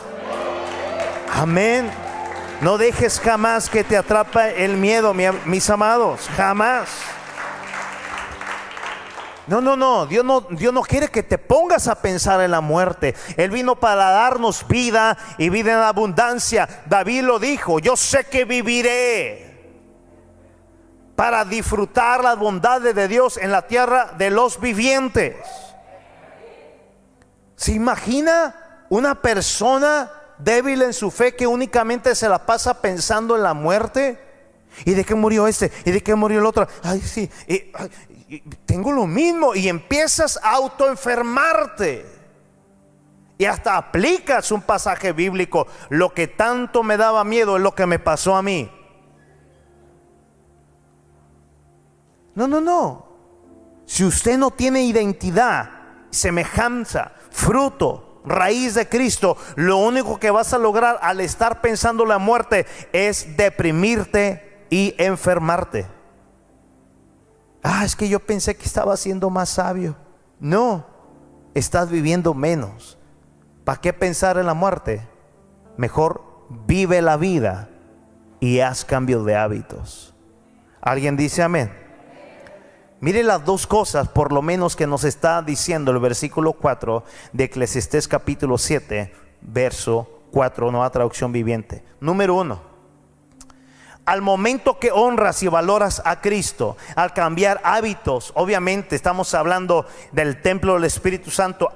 Amén. 1.34 1.90
No 2.62 2.78
dejes 2.78 3.20
jamás 3.20 3.70
que 3.70 3.84
te 3.84 3.98
atrape 3.98 4.64
el 4.64 4.78
miedo, 4.78 5.14
mis 5.46 5.70
amados, 5.70 6.30
jamás. 6.38 6.88
No, 9.52 9.60
no, 9.60 9.76
no. 9.76 10.06
Dios 10.06 10.24
no, 10.24 10.40
Dios 10.40 10.74
no 10.74 10.82
quiere 10.82 11.10
que 11.10 11.24
te 11.24 11.38
pongas 11.38 11.90
a 11.90 11.96
pensar 12.02 12.40
en 12.40 12.52
la 12.52 12.62
muerte. 12.62 13.16
Él 13.36 13.52
vino 13.52 13.76
para 13.76 14.10
darnos 14.10 14.66
vida 14.66 15.18
y 15.38 15.50
vida 15.50 15.74
en 15.74 15.80
abundancia. 15.80 16.70
David 16.86 17.24
lo 17.24 17.38
dijo, 17.38 17.80
yo 17.80 17.98
sé 17.98 18.24
que 18.24 18.46
viviré 18.46 19.52
para 21.18 21.44
disfrutar 21.44 22.24
las 22.24 22.40
bondades 22.40 22.96
de 22.96 23.10
Dios 23.10 23.36
en 23.36 23.52
la 23.52 23.64
tierra 23.64 24.14
de 24.18 24.30
los 24.30 24.58
vivientes. 24.62 25.36
¿Se 27.58 27.74
imagina 27.74 28.86
una 28.88 29.22
persona 29.22 30.14
débil 30.38 30.82
en 30.82 30.94
su 30.94 31.12
fe 31.12 31.36
que 31.36 31.46
únicamente 31.46 32.16
se 32.16 32.30
la 32.30 32.46
pasa 32.46 32.80
pensando 32.82 33.36
en 33.36 33.44
la 33.44 33.54
muerte? 33.54 34.18
¿Y 34.86 34.94
de 34.94 35.04
qué 35.04 35.14
murió 35.14 35.46
este? 35.46 35.74
¿Y 35.84 35.92
de 35.92 36.02
qué 36.02 36.16
murió 36.16 36.40
el 36.40 36.46
otro? 36.46 36.66
Ay, 36.84 37.02
sí, 37.02 37.30
tengo 38.66 38.92
lo 38.92 39.08
mismo. 39.08 39.56
Y 39.56 39.68
empiezas 39.68 40.38
a 40.44 40.52
autoenfermarte. 40.52 42.06
Y 43.38 43.46
hasta 43.46 43.76
aplicas 43.76 44.52
un 44.52 44.62
pasaje 44.62 45.14
bíblico. 45.14 45.68
Lo 45.90 46.14
que 46.14 46.28
tanto 46.28 46.84
me 46.84 46.98
daba 46.98 47.24
miedo 47.24 47.58
es 47.58 47.64
lo 47.64 47.74
que 47.74 47.86
me 47.86 48.00
pasó 48.00 48.36
a 48.36 48.44
mí. 48.44 48.72
No, 52.36 52.48
no, 52.48 52.62
no. 52.62 53.08
Si 53.86 54.06
usted 54.06 54.38
no 54.38 54.52
tiene 54.52 54.84
identidad, 54.84 55.70
semejanza, 56.12 57.14
fruto, 57.30 58.22
raíz 58.24 58.76
de 58.76 58.88
Cristo, 58.88 59.38
lo 59.56 59.78
único 59.78 60.20
que 60.20 60.32
vas 60.32 60.54
a 60.54 60.60
lograr 60.60 61.00
al 61.02 61.20
estar 61.20 61.62
pensando 61.62 62.06
la 62.06 62.20
muerte 62.20 62.66
es 62.94 63.36
deprimirte 63.36 64.66
y 64.70 64.96
enfermarte. 64.98 66.01
Ah, 67.64 67.86
es 67.86 67.96
que 67.96 68.10
yo 68.10 68.20
pensé 68.20 68.56
que 68.56 68.66
estaba 68.66 68.98
siendo 68.98 69.30
más 69.30 69.50
sabio. 69.50 69.96
No, 70.40 70.86
estás 71.54 71.90
viviendo 71.90 72.34
menos. 72.34 72.98
¿Para 73.64 73.80
qué 73.80 73.94
pensar 73.94 74.38
en 74.38 74.48
la 74.48 74.54
muerte? 74.54 75.08
Mejor 75.78 76.24
vive 76.68 77.02
la 77.02 77.18
vida 77.18 77.70
y 78.40 78.60
haz 78.60 78.84
cambios 78.84 79.26
de 79.26 79.36
hábitos. 79.36 80.16
¿Alguien 80.82 81.16
dice 81.16 81.44
amén? 81.44 81.72
Mire 83.00 83.24
las 83.24 83.46
dos 83.46 83.66
cosas, 83.66 84.10
por 84.10 84.32
lo 84.32 84.42
menos, 84.42 84.76
que 84.76 84.86
nos 84.86 85.04
está 85.04 85.42
diciendo 85.42 85.92
el 85.92 86.00
versículo 86.00 86.54
4 86.54 87.04
de 87.34 87.46
Eclesiastés 87.46 88.08
capítulo 88.08 88.58
7, 88.60 89.12
verso 89.42 90.22
4, 90.32 90.72
nueva 90.72 90.90
traducción 90.92 91.32
viviente. 91.32 91.84
Número 92.00 92.36
uno, 92.36 92.62
al 94.06 94.22
momento 94.22 94.80
que 94.80 94.92
honras 94.92 95.44
y 95.44 95.48
valoras 95.48 96.02
a 96.06 96.22
Cristo, 96.22 96.78
al 96.96 97.14
cambiar 97.14 97.62
hábitos, 97.64 98.32
obviamente 98.36 98.96
estamos 98.96 99.34
hablando 99.34 99.86
del 100.12 100.42
templo 100.42 100.74
del 100.74 100.86
Espíritu 100.86 101.32
Santo, 101.32 101.72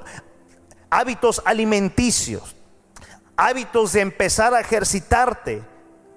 hábitos 0.89 1.41
alimenticios, 1.45 2.55
hábitos 3.38 3.93
de 3.93 4.01
empezar 4.01 4.53
a 4.53 4.59
ejercitarte, 4.59 5.63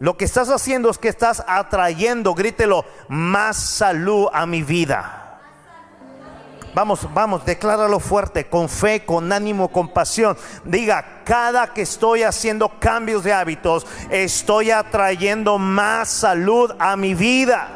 lo 0.01 0.17
que 0.17 0.25
estás 0.25 0.49
haciendo 0.49 0.91
es 0.91 0.99
que 0.99 1.09
estás 1.09 1.43
atrayendo, 1.47 2.35
grítelo, 2.35 2.85
más 3.09 3.57
salud 3.57 4.29
a 4.33 4.47
mi 4.47 4.63
vida. 4.63 5.28
Vamos, 6.75 7.09
vamos, 7.13 7.45
decláralo 7.45 7.99
fuerte, 7.99 8.49
con 8.49 8.69
fe, 8.69 9.05
con 9.05 9.33
ánimo, 9.33 9.69
con 9.69 9.89
pasión. 9.89 10.37
Diga, 10.65 11.23
cada 11.25 11.73
que 11.73 11.83
estoy 11.83 12.23
haciendo 12.23 12.71
cambios 12.79 13.25
de 13.25 13.33
hábitos, 13.33 13.87
estoy 14.11 14.71
atrayendo 14.71 15.59
más 15.59 16.09
salud 16.09 16.73
a 16.79 16.97
mi 16.97 17.15
vida. 17.15 17.69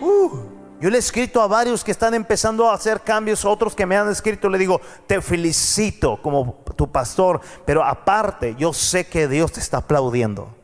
Uh, 0.00 0.52
yo 0.80 0.90
le 0.90 0.96
he 0.96 0.98
escrito 0.98 1.40
a 1.40 1.46
varios 1.46 1.84
que 1.84 1.92
están 1.92 2.12
empezando 2.12 2.68
a 2.68 2.74
hacer 2.74 3.00
cambios, 3.02 3.44
otros 3.44 3.74
que 3.74 3.86
me 3.86 3.96
han 3.96 4.10
escrito, 4.10 4.48
le 4.48 4.58
digo, 4.58 4.80
te 5.06 5.20
felicito 5.22 6.20
como 6.20 6.64
tu 6.76 6.90
pastor, 6.90 7.40
pero 7.64 7.84
aparte 7.84 8.56
yo 8.58 8.72
sé 8.72 9.06
que 9.06 9.28
Dios 9.28 9.52
te 9.52 9.60
está 9.60 9.76
aplaudiendo. 9.78 10.61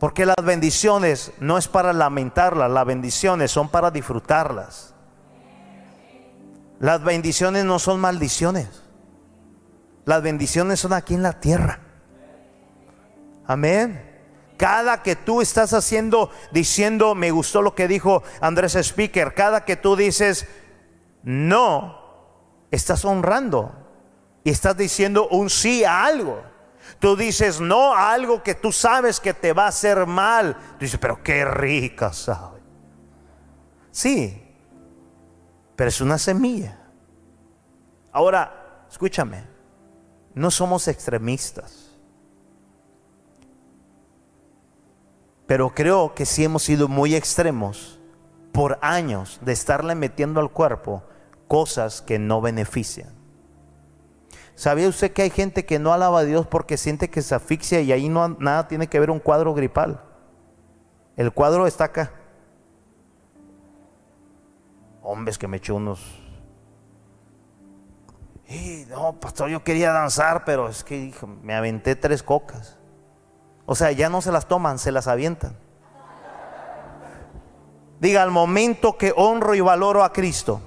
Porque 0.00 0.24
las 0.24 0.42
bendiciones 0.42 1.30
no 1.40 1.58
es 1.58 1.68
para 1.68 1.92
lamentarlas, 1.92 2.70
las 2.70 2.86
bendiciones 2.86 3.50
son 3.50 3.68
para 3.68 3.90
disfrutarlas. 3.90 4.94
Las 6.78 7.04
bendiciones 7.04 7.66
no 7.66 7.78
son 7.78 8.00
maldiciones. 8.00 8.82
Las 10.06 10.22
bendiciones 10.22 10.80
son 10.80 10.94
aquí 10.94 11.12
en 11.12 11.22
la 11.22 11.38
tierra. 11.38 11.80
Amén. 13.46 14.10
Cada 14.56 15.02
que 15.02 15.16
tú 15.16 15.42
estás 15.42 15.74
haciendo, 15.74 16.30
diciendo, 16.50 17.14
me 17.14 17.30
gustó 17.30 17.60
lo 17.60 17.74
que 17.74 17.86
dijo 17.86 18.22
Andrés 18.40 18.76
Speaker, 18.76 19.34
cada 19.34 19.66
que 19.66 19.76
tú 19.76 19.96
dices, 19.96 20.46
no, 21.22 22.00
estás 22.70 23.04
honrando 23.04 23.74
y 24.44 24.50
estás 24.50 24.78
diciendo 24.78 25.28
un 25.28 25.50
sí 25.50 25.84
a 25.84 26.06
algo. 26.06 26.42
Tú 26.98 27.16
dices 27.16 27.60
no 27.60 27.94
a 27.94 28.12
algo 28.12 28.42
que 28.42 28.54
tú 28.54 28.72
sabes 28.72 29.20
que 29.20 29.34
te 29.34 29.52
va 29.52 29.64
a 29.64 29.68
hacer 29.68 30.06
mal. 30.06 30.54
Tú 30.54 30.80
dices, 30.80 30.98
pero 31.00 31.22
qué 31.22 31.44
rica 31.44 32.12
sabe. 32.12 32.60
Sí, 33.90 34.42
pero 35.76 35.88
es 35.88 36.00
una 36.00 36.18
semilla. 36.18 36.78
Ahora, 38.12 38.84
escúchame, 38.90 39.44
no 40.34 40.50
somos 40.50 40.88
extremistas. 40.88 41.98
Pero 45.46 45.74
creo 45.74 46.14
que 46.14 46.26
sí 46.26 46.44
hemos 46.44 46.62
sido 46.62 46.86
muy 46.86 47.14
extremos 47.14 47.98
por 48.52 48.78
años 48.82 49.40
de 49.42 49.52
estarle 49.52 49.94
metiendo 49.94 50.40
al 50.40 50.50
cuerpo 50.50 51.02
cosas 51.48 52.02
que 52.02 52.18
no 52.18 52.40
benefician. 52.40 53.19
¿Sabía 54.60 54.90
usted 54.90 55.14
que 55.14 55.22
hay 55.22 55.30
gente 55.30 55.64
que 55.64 55.78
no 55.78 55.90
alaba 55.90 56.18
a 56.18 56.24
Dios 56.24 56.46
porque 56.46 56.76
siente 56.76 57.08
que 57.08 57.22
se 57.22 57.34
asfixia 57.34 57.80
y 57.80 57.92
ahí 57.92 58.10
nada 58.10 58.68
tiene 58.68 58.88
que 58.88 59.00
ver 59.00 59.10
un 59.10 59.18
cuadro 59.18 59.54
gripal? 59.54 60.02
El 61.16 61.32
cuadro 61.32 61.66
está 61.66 61.84
acá. 61.84 62.12
Hombres 65.00 65.38
que 65.38 65.48
me 65.48 65.56
echó 65.56 65.76
unos. 65.76 66.04
Y 68.50 68.84
no, 68.90 69.18
pastor, 69.18 69.48
yo 69.48 69.64
quería 69.64 69.92
danzar, 69.92 70.44
pero 70.44 70.68
es 70.68 70.84
que 70.84 71.14
me 71.42 71.54
aventé 71.54 71.96
tres 71.96 72.22
cocas. 72.22 72.76
O 73.64 73.74
sea, 73.74 73.92
ya 73.92 74.10
no 74.10 74.20
se 74.20 74.30
las 74.30 74.46
toman, 74.46 74.78
se 74.78 74.92
las 74.92 75.08
avientan. 75.08 75.56
Diga, 77.98 78.22
al 78.22 78.30
momento 78.30 78.98
que 78.98 79.14
honro 79.16 79.54
y 79.54 79.60
valoro 79.62 80.04
a 80.04 80.12
Cristo, 80.12 80.60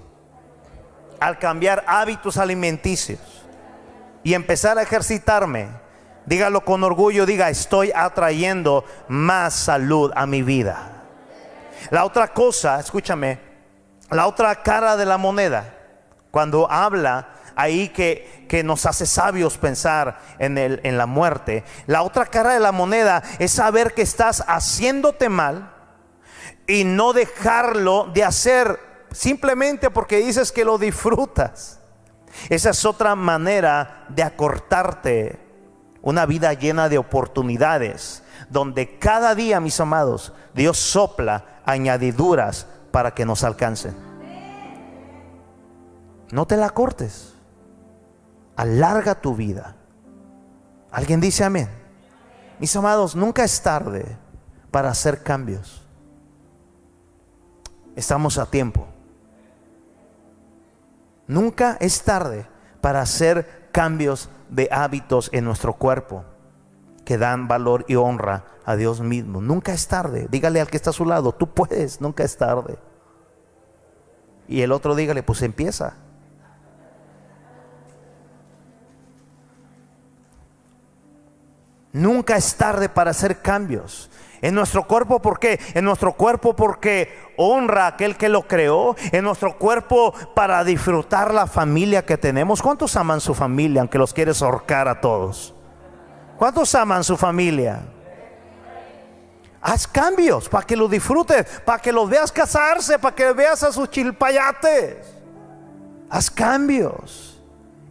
al 1.20 1.38
cambiar 1.38 1.84
hábitos 1.86 2.38
alimenticios 2.38 3.33
y 4.24 4.34
empezar 4.34 4.78
a 4.78 4.84
ejercitarme, 4.84 5.68
dígalo 6.26 6.64
con 6.64 6.84
orgullo, 6.84 7.26
diga, 7.26 7.50
estoy 7.50 7.92
atrayendo 7.94 8.86
más 9.08 9.54
salud 9.54 10.12
a 10.16 10.26
mi 10.26 10.42
vida. 10.42 11.04
La 11.90 12.06
otra 12.06 12.30
cosa, 12.30 12.80
escúchame, 12.80 13.40
la 14.10 14.28
otra 14.28 14.56
cara 14.64 14.96
de 14.96 15.06
la 15.06 15.18
moneda, 15.18 15.76
cuando 16.32 16.72
habla 16.72 17.30
ahí 17.56 17.90
que, 17.90 18.46
que 18.50 18.64
nos 18.64 18.86
hace 18.86 19.06
sabios 19.06 19.58
pensar 19.58 20.20
en, 20.40 20.58
el, 20.58 20.80
en 20.84 20.98
la 20.98 21.06
muerte. 21.06 21.64
La 21.88 22.04
otra 22.04 22.26
cara 22.26 22.54
de 22.54 22.60
la 22.60 22.72
moneda 22.72 23.22
es 23.40 23.52
saber 23.52 23.94
que 23.94 24.02
estás 24.02 24.44
haciéndote 24.48 25.30
mal 25.30 25.72
y 26.68 26.84
no 26.84 27.14
dejarlo 27.14 28.10
de 28.14 28.24
hacer 28.24 28.80
simplemente 29.12 29.90
porque 29.90 30.18
dices 30.18 30.52
que 30.52 30.66
lo 30.66 30.78
disfrutas. 30.78 31.80
Esa 32.50 32.72
es 32.72 32.86
otra 32.86 33.16
manera 33.16 34.06
de 34.10 34.24
acortarte 34.24 35.40
una 36.02 36.26
vida 36.26 36.54
llena 36.54 36.90
de 36.90 36.98
oportunidades, 36.98 38.24
donde 38.50 39.00
cada 39.00 39.36
día, 39.36 39.60
mis 39.60 39.80
amados, 39.80 40.34
Dios 40.54 40.78
sopla 40.78 41.62
añadiduras 41.66 42.68
para 42.92 43.14
que 43.14 43.26
nos 43.26 43.44
alcancen. 43.44 43.96
No 46.32 46.46
te 46.46 46.58
la 46.58 46.70
cortes. 46.72 47.34
Alarga 48.56 49.16
tu 49.16 49.36
vida. 49.36 49.76
¿Alguien 50.92 51.22
dice 51.22 51.44
amén? 51.44 51.70
Mis 52.60 52.76
amados, 52.76 53.16
nunca 53.16 53.44
es 53.44 53.62
tarde 53.62 54.18
para 54.72 54.90
hacer 54.90 55.24
cambios. 55.24 55.82
Estamos 57.96 58.38
a 58.38 58.46
tiempo. 58.46 58.93
Nunca 61.28 61.78
es 61.80 62.04
tarde 62.04 62.48
para 62.82 63.02
hacer 63.02 63.70
cambios 63.72 64.30
de 64.50 64.70
hábitos 64.72 65.30
en 65.34 65.46
nuestro 65.46 65.74
cuerpo 65.74 66.26
que 67.06 67.18
dan 67.18 67.48
valor 67.48 67.86
y 67.88 67.96
honra 67.96 68.46
a 68.66 68.76
Dios 68.76 69.02
mismo. 69.02 69.42
Nunca 69.42 69.74
es 69.74 69.88
tarde. 69.88 70.28
Dígale 70.30 70.62
al 70.62 70.70
que 70.70 70.78
está 70.78 70.92
a 70.92 70.94
su 70.94 71.06
lado, 71.06 71.34
tú 71.34 71.54
puedes, 71.54 72.02
nunca 72.02 72.24
es 72.24 72.38
tarde. 72.38 72.78
Y 74.48 74.62
el 74.62 74.72
otro 74.72 74.96
dígale, 74.96 75.24
pues 75.24 75.42
empieza. 75.42 75.96
Nunca 81.92 82.36
es 82.36 82.56
tarde 82.56 82.90
para 82.90 83.12
hacer 83.12 83.42
cambios. 83.42 84.10
En 84.44 84.56
nuestro 84.56 84.86
cuerpo, 84.86 85.22
¿por 85.22 85.40
qué? 85.40 85.58
En 85.74 85.86
nuestro 85.86 86.12
cuerpo 86.12 86.54
porque 86.54 87.18
honra 87.38 87.86
a 87.86 87.88
aquel 87.88 88.18
que 88.18 88.28
lo 88.28 88.46
creó. 88.46 88.94
En 89.14 89.24
nuestro 89.24 89.58
cuerpo 89.58 90.14
para 90.36 90.66
disfrutar 90.66 91.34
la 91.34 91.48
familia 91.48 92.06
que 92.06 92.18
tenemos. 92.18 92.62
¿Cuántos 92.62 92.98
aman 92.98 93.22
su 93.22 93.34
familia 93.34 93.80
aunque 93.80 93.98
los 93.98 94.14
quieres 94.14 94.42
ahorcar 94.42 94.90
a 94.90 95.00
todos? 95.00 95.56
¿Cuántos 96.38 96.76
aman 96.76 97.06
su 97.06 97.16
familia? 97.16 97.84
Haz 99.62 99.88
cambios 99.88 100.50
para 100.50 100.68
que 100.68 100.76
lo 100.76 100.90
disfrutes, 100.90 101.62
para 101.64 101.80
que 101.80 101.94
los 101.94 102.10
veas 102.10 102.30
casarse, 102.30 103.00
para 103.00 103.16
que 103.16 103.32
veas 103.32 103.64
a 103.64 103.72
sus 103.72 103.90
chilpayates. 103.90 105.08
Haz 106.10 106.30
cambios. 106.30 107.33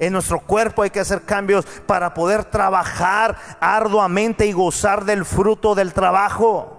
En 0.03 0.13
nuestro 0.13 0.41
cuerpo 0.41 0.83
hay 0.83 0.91
que 0.91 0.99
hacer 0.99 1.23
cambios 1.23 1.65
para 1.87 2.13
poder 2.13 2.45
trabajar 2.45 3.37
arduamente 3.61 4.45
y 4.49 4.53
gozar 4.53 5.05
del 5.05 5.25
fruto 5.25 5.77
del 5.77 5.93
trabajo. 5.93 6.77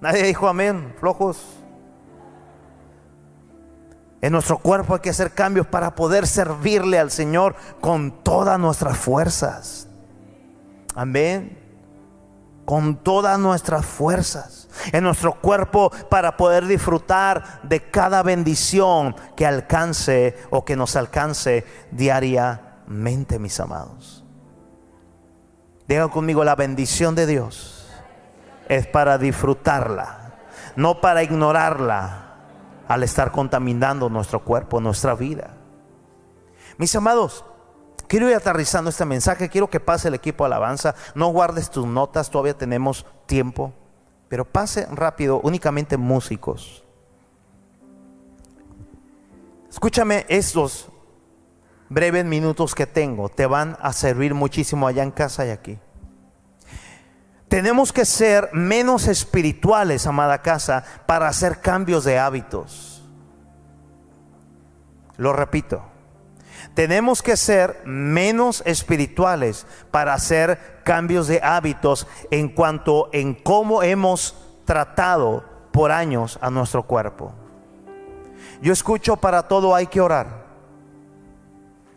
Nadie 0.00 0.22
dijo 0.22 0.48
amén, 0.48 0.94
flojos. 0.98 1.44
En 4.22 4.32
nuestro 4.32 4.56
cuerpo 4.56 4.94
hay 4.94 5.00
que 5.00 5.10
hacer 5.10 5.32
cambios 5.32 5.66
para 5.66 5.94
poder 5.94 6.26
servirle 6.26 6.98
al 6.98 7.10
Señor 7.10 7.54
con 7.82 8.10
todas 8.22 8.58
nuestras 8.58 8.96
fuerzas. 8.96 9.86
Amén. 10.94 11.58
Con 12.64 12.96
todas 12.96 13.38
nuestras 13.38 13.84
fuerzas. 13.84 14.65
En 14.92 15.04
nuestro 15.04 15.40
cuerpo 15.40 15.90
para 16.10 16.36
poder 16.36 16.66
disfrutar 16.66 17.60
de 17.62 17.90
cada 17.90 18.22
bendición 18.22 19.14
que 19.36 19.46
alcance 19.46 20.36
o 20.50 20.64
que 20.64 20.76
nos 20.76 20.96
alcance 20.96 21.64
diariamente, 21.90 23.38
mis 23.38 23.58
amados. 23.60 24.24
Diga 25.88 26.08
conmigo, 26.08 26.44
la 26.44 26.56
bendición 26.56 27.14
de 27.14 27.26
Dios 27.26 27.88
es 28.68 28.86
para 28.86 29.18
disfrutarla, 29.18 30.34
no 30.74 31.00
para 31.00 31.22
ignorarla 31.22 32.26
al 32.88 33.02
estar 33.02 33.32
contaminando 33.32 34.08
nuestro 34.08 34.44
cuerpo, 34.44 34.80
nuestra 34.80 35.14
vida. 35.14 35.50
Mis 36.78 36.94
amados, 36.94 37.44
quiero 38.08 38.28
ir 38.28 38.34
aterrizando 38.34 38.90
este 38.90 39.04
mensaje, 39.04 39.48
quiero 39.48 39.70
que 39.70 39.80
pase 39.80 40.08
el 40.08 40.14
equipo 40.14 40.44
de 40.44 40.48
alabanza, 40.48 40.94
no 41.14 41.28
guardes 41.28 41.70
tus 41.70 41.86
notas, 41.86 42.30
todavía 42.30 42.56
tenemos 42.56 43.06
tiempo, 43.26 43.72
pero 44.28 44.44
pase 44.44 44.86
rápido, 44.86 45.40
únicamente 45.40 45.96
músicos. 45.96 46.84
Escúchame 49.70 50.24
estos 50.28 50.88
breves 51.88 52.24
minutos 52.24 52.74
que 52.74 52.86
tengo, 52.86 53.28
te 53.28 53.46
van 53.46 53.76
a 53.80 53.92
servir 53.92 54.34
muchísimo 54.34 54.86
allá 54.86 55.02
en 55.02 55.10
casa 55.10 55.46
y 55.46 55.50
aquí. 55.50 55.78
Tenemos 57.48 57.92
que 57.92 58.04
ser 58.04 58.50
menos 58.52 59.06
espirituales, 59.06 60.06
amada 60.06 60.42
casa, 60.42 60.84
para 61.06 61.28
hacer 61.28 61.60
cambios 61.60 62.04
de 62.04 62.18
hábitos. 62.18 63.04
Lo 65.16 65.32
repito. 65.32 65.95
Tenemos 66.74 67.22
que 67.22 67.36
ser 67.36 67.82
menos 67.84 68.62
espirituales 68.66 69.66
para 69.90 70.14
hacer 70.14 70.80
cambios 70.84 71.26
de 71.26 71.40
hábitos 71.42 72.06
en 72.30 72.48
cuanto 72.48 73.08
en 73.12 73.34
cómo 73.34 73.82
hemos 73.82 74.36
tratado 74.64 75.44
por 75.72 75.92
años 75.92 76.38
a 76.40 76.50
nuestro 76.50 76.82
cuerpo. 76.82 77.32
Yo 78.60 78.72
escucho 78.72 79.16
para 79.16 79.48
todo 79.48 79.74
hay 79.74 79.86
que 79.86 80.00
orar. 80.00 80.46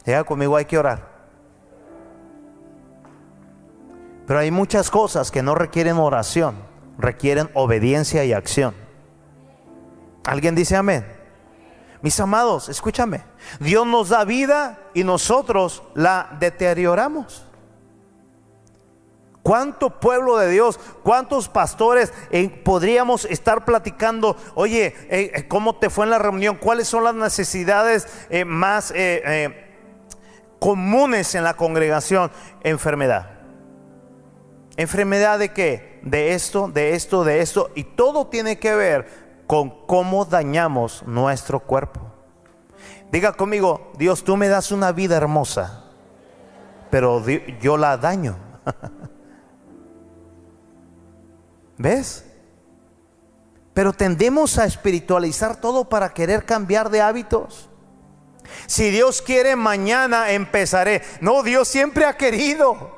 Llega 0.05 0.23
conmigo 0.23 0.55
hay 0.55 0.65
que 0.65 0.77
orar. 0.77 1.07
Pero 4.27 4.39
hay 4.39 4.51
muchas 4.51 4.89
cosas 4.91 5.31
que 5.31 5.41
no 5.41 5.55
requieren 5.55 5.97
oración, 5.97 6.55
requieren 6.97 7.49
obediencia 7.53 8.23
y 8.25 8.33
acción. 8.33 8.75
¿Alguien 10.23 10.53
dice 10.53 10.75
amén? 10.75 11.18
Mis 12.01 12.19
amados, 12.19 12.69
escúchame. 12.69 13.23
Dios 13.59 13.85
nos 13.85 14.09
da 14.09 14.23
vida 14.23 14.79
y 14.93 15.03
nosotros 15.03 15.83
la 15.95 16.35
deterioramos. 16.39 17.45
¿Cuánto 19.43 19.99
pueblo 19.99 20.37
de 20.37 20.49
Dios, 20.51 20.79
cuántos 21.01 21.49
pastores 21.49 22.13
eh, 22.29 22.49
podríamos 22.49 23.25
estar 23.25 23.65
platicando? 23.65 24.35
Oye, 24.53 24.95
eh, 25.09 25.31
eh, 25.33 25.47
¿cómo 25.47 25.77
te 25.77 25.89
fue 25.89 26.05
en 26.05 26.11
la 26.11 26.19
reunión? 26.19 26.55
¿Cuáles 26.55 26.87
son 26.87 27.03
las 27.03 27.15
necesidades 27.15 28.07
más 28.45 28.93
comunes 30.59 31.35
en 31.35 31.43
la 31.43 31.55
congregación? 31.55 32.31
Enfermedad 32.63 33.39
¿Enfermedad 34.79 35.39
de 35.39 35.49
qué? 35.49 35.99
De 36.03 36.33
esto, 36.33 36.69
de 36.69 36.93
esto, 36.95 37.25
de 37.25 37.41
esto. 37.41 37.69
Y 37.75 37.83
todo 37.83 38.27
tiene 38.27 38.59
que 38.59 38.73
ver 38.73 39.28
con 39.49 39.71
cómo 39.87 40.25
dañamos 40.25 41.01
nuestro 41.07 41.59
cuerpo. 41.59 41.99
Diga 43.11 43.33
conmigo, 43.33 43.91
Dios, 43.97 44.23
tú 44.23 44.37
me 44.37 44.47
das 44.47 44.71
una 44.71 44.91
vida 44.91 45.17
hermosa, 45.17 45.85
pero 46.91 47.25
yo 47.59 47.75
la 47.75 47.97
daño. 47.97 48.37
¿Ves? 51.79 52.25
Pero 53.73 53.91
tendemos 53.91 54.59
a 54.59 54.65
espiritualizar 54.65 55.59
todo 55.59 55.89
para 55.89 56.13
querer 56.13 56.45
cambiar 56.45 56.91
de 56.91 57.01
hábitos. 57.01 57.69
Si 58.67 58.91
Dios 58.91 59.19
quiere, 59.19 59.55
mañana 59.55 60.29
empezaré. 60.29 61.01
No, 61.21 61.41
Dios 61.41 61.67
siempre 61.67 62.05
ha 62.05 62.17
querido. 62.17 62.95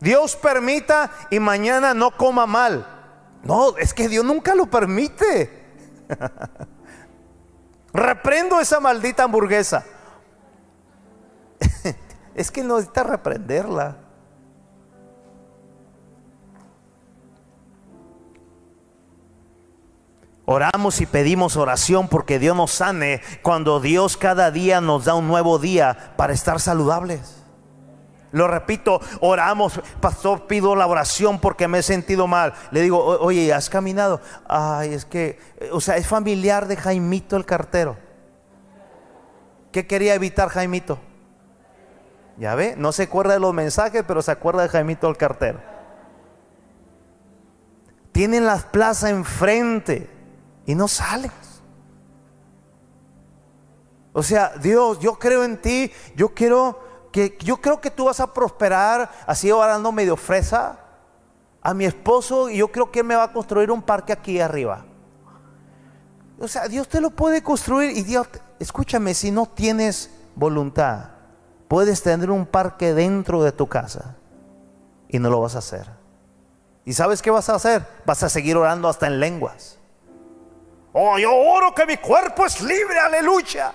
Dios 0.00 0.36
permita 0.36 1.10
y 1.30 1.40
mañana 1.40 1.94
no 1.94 2.14
coma 2.14 2.44
mal. 2.44 2.92
No, 3.46 3.76
es 3.76 3.94
que 3.94 4.08
Dios 4.08 4.24
nunca 4.24 4.54
lo 4.54 4.66
permite. 4.66 5.64
Reprendo 7.92 8.60
esa 8.60 8.80
maldita 8.80 9.24
hamburguesa. 9.24 9.84
es 12.34 12.50
que 12.50 12.62
no 12.62 12.76
necesita 12.76 13.04
reprenderla. 13.04 13.98
Oramos 20.44 21.00
y 21.00 21.06
pedimos 21.06 21.56
oración 21.56 22.08
porque 22.08 22.38
Dios 22.38 22.56
nos 22.56 22.70
sane 22.70 23.20
cuando 23.42 23.80
Dios 23.80 24.16
cada 24.16 24.50
día 24.52 24.80
nos 24.80 25.04
da 25.04 25.14
un 25.14 25.26
nuevo 25.26 25.58
día 25.58 26.14
para 26.16 26.32
estar 26.32 26.60
saludables. 26.60 27.45
Lo 28.32 28.48
repito, 28.48 29.00
oramos, 29.20 29.80
pastor, 30.00 30.46
pido 30.46 30.74
la 30.74 30.86
oración 30.86 31.38
porque 31.38 31.68
me 31.68 31.78
he 31.78 31.82
sentido 31.82 32.26
mal. 32.26 32.54
Le 32.70 32.82
digo, 32.82 32.98
oye, 32.98 33.52
¿has 33.52 33.70
caminado? 33.70 34.20
Ay, 34.48 34.94
es 34.94 35.04
que, 35.04 35.38
o 35.72 35.80
sea, 35.80 35.96
es 35.96 36.06
familiar 36.06 36.66
de 36.66 36.76
Jaimito 36.76 37.36
el 37.36 37.46
cartero. 37.46 37.96
¿Qué 39.72 39.86
quería 39.86 40.14
evitar 40.14 40.48
Jaimito? 40.48 40.98
Ya 42.38 42.54
ve, 42.54 42.74
no 42.76 42.92
se 42.92 43.04
acuerda 43.04 43.34
de 43.34 43.40
los 43.40 43.54
mensajes, 43.54 44.04
pero 44.06 44.20
se 44.22 44.30
acuerda 44.30 44.62
de 44.62 44.68
Jaimito 44.68 45.08
el 45.08 45.16
cartero. 45.16 45.60
Tienen 48.12 48.44
la 48.44 48.56
plaza 48.56 49.10
enfrente 49.10 50.10
y 50.66 50.74
no 50.74 50.88
sales. 50.88 51.32
O 54.12 54.22
sea, 54.22 54.54
Dios, 54.56 54.98
yo 55.00 55.18
creo 55.18 55.44
en 55.44 55.60
ti, 55.60 55.92
yo 56.14 56.30
quiero 56.30 56.85
yo 57.40 57.56
creo 57.58 57.80
que 57.80 57.90
tú 57.90 58.04
vas 58.04 58.20
a 58.20 58.32
prosperar 58.32 59.10
así 59.26 59.50
orando 59.50 59.92
medio 59.92 60.16
fresa 60.16 60.78
a 61.62 61.74
mi 61.74 61.84
esposo 61.84 62.48
y 62.50 62.58
yo 62.58 62.68
creo 62.68 62.90
que 62.90 63.00
él 63.00 63.06
me 63.06 63.16
va 63.16 63.24
a 63.24 63.32
construir 63.32 63.70
un 63.70 63.82
parque 63.82 64.12
aquí 64.12 64.40
arriba. 64.40 64.84
O 66.38 66.46
sea, 66.46 66.68
Dios 66.68 66.88
te 66.88 67.00
lo 67.00 67.10
puede 67.10 67.42
construir 67.42 67.96
y 67.96 68.02
Dios, 68.02 68.28
escúchame, 68.58 69.14
si 69.14 69.30
no 69.30 69.46
tienes 69.46 70.10
voluntad, 70.34 71.10
puedes 71.66 72.02
tener 72.02 72.30
un 72.30 72.46
parque 72.46 72.94
dentro 72.94 73.42
de 73.42 73.52
tu 73.52 73.66
casa 73.66 74.16
y 75.08 75.18
no 75.18 75.30
lo 75.30 75.40
vas 75.40 75.54
a 75.56 75.58
hacer. 75.58 75.88
¿Y 76.84 76.92
sabes 76.92 77.22
qué 77.22 77.30
vas 77.30 77.48
a 77.48 77.54
hacer? 77.54 77.84
Vas 78.04 78.22
a 78.22 78.28
seguir 78.28 78.56
orando 78.56 78.88
hasta 78.88 79.06
en 79.06 79.18
lenguas. 79.18 79.78
Oh, 80.92 81.18
yo 81.18 81.34
oro 81.34 81.74
que 81.74 81.84
mi 81.84 81.96
cuerpo 81.96 82.46
es 82.46 82.60
libre, 82.60 82.98
aleluya. 82.98 83.72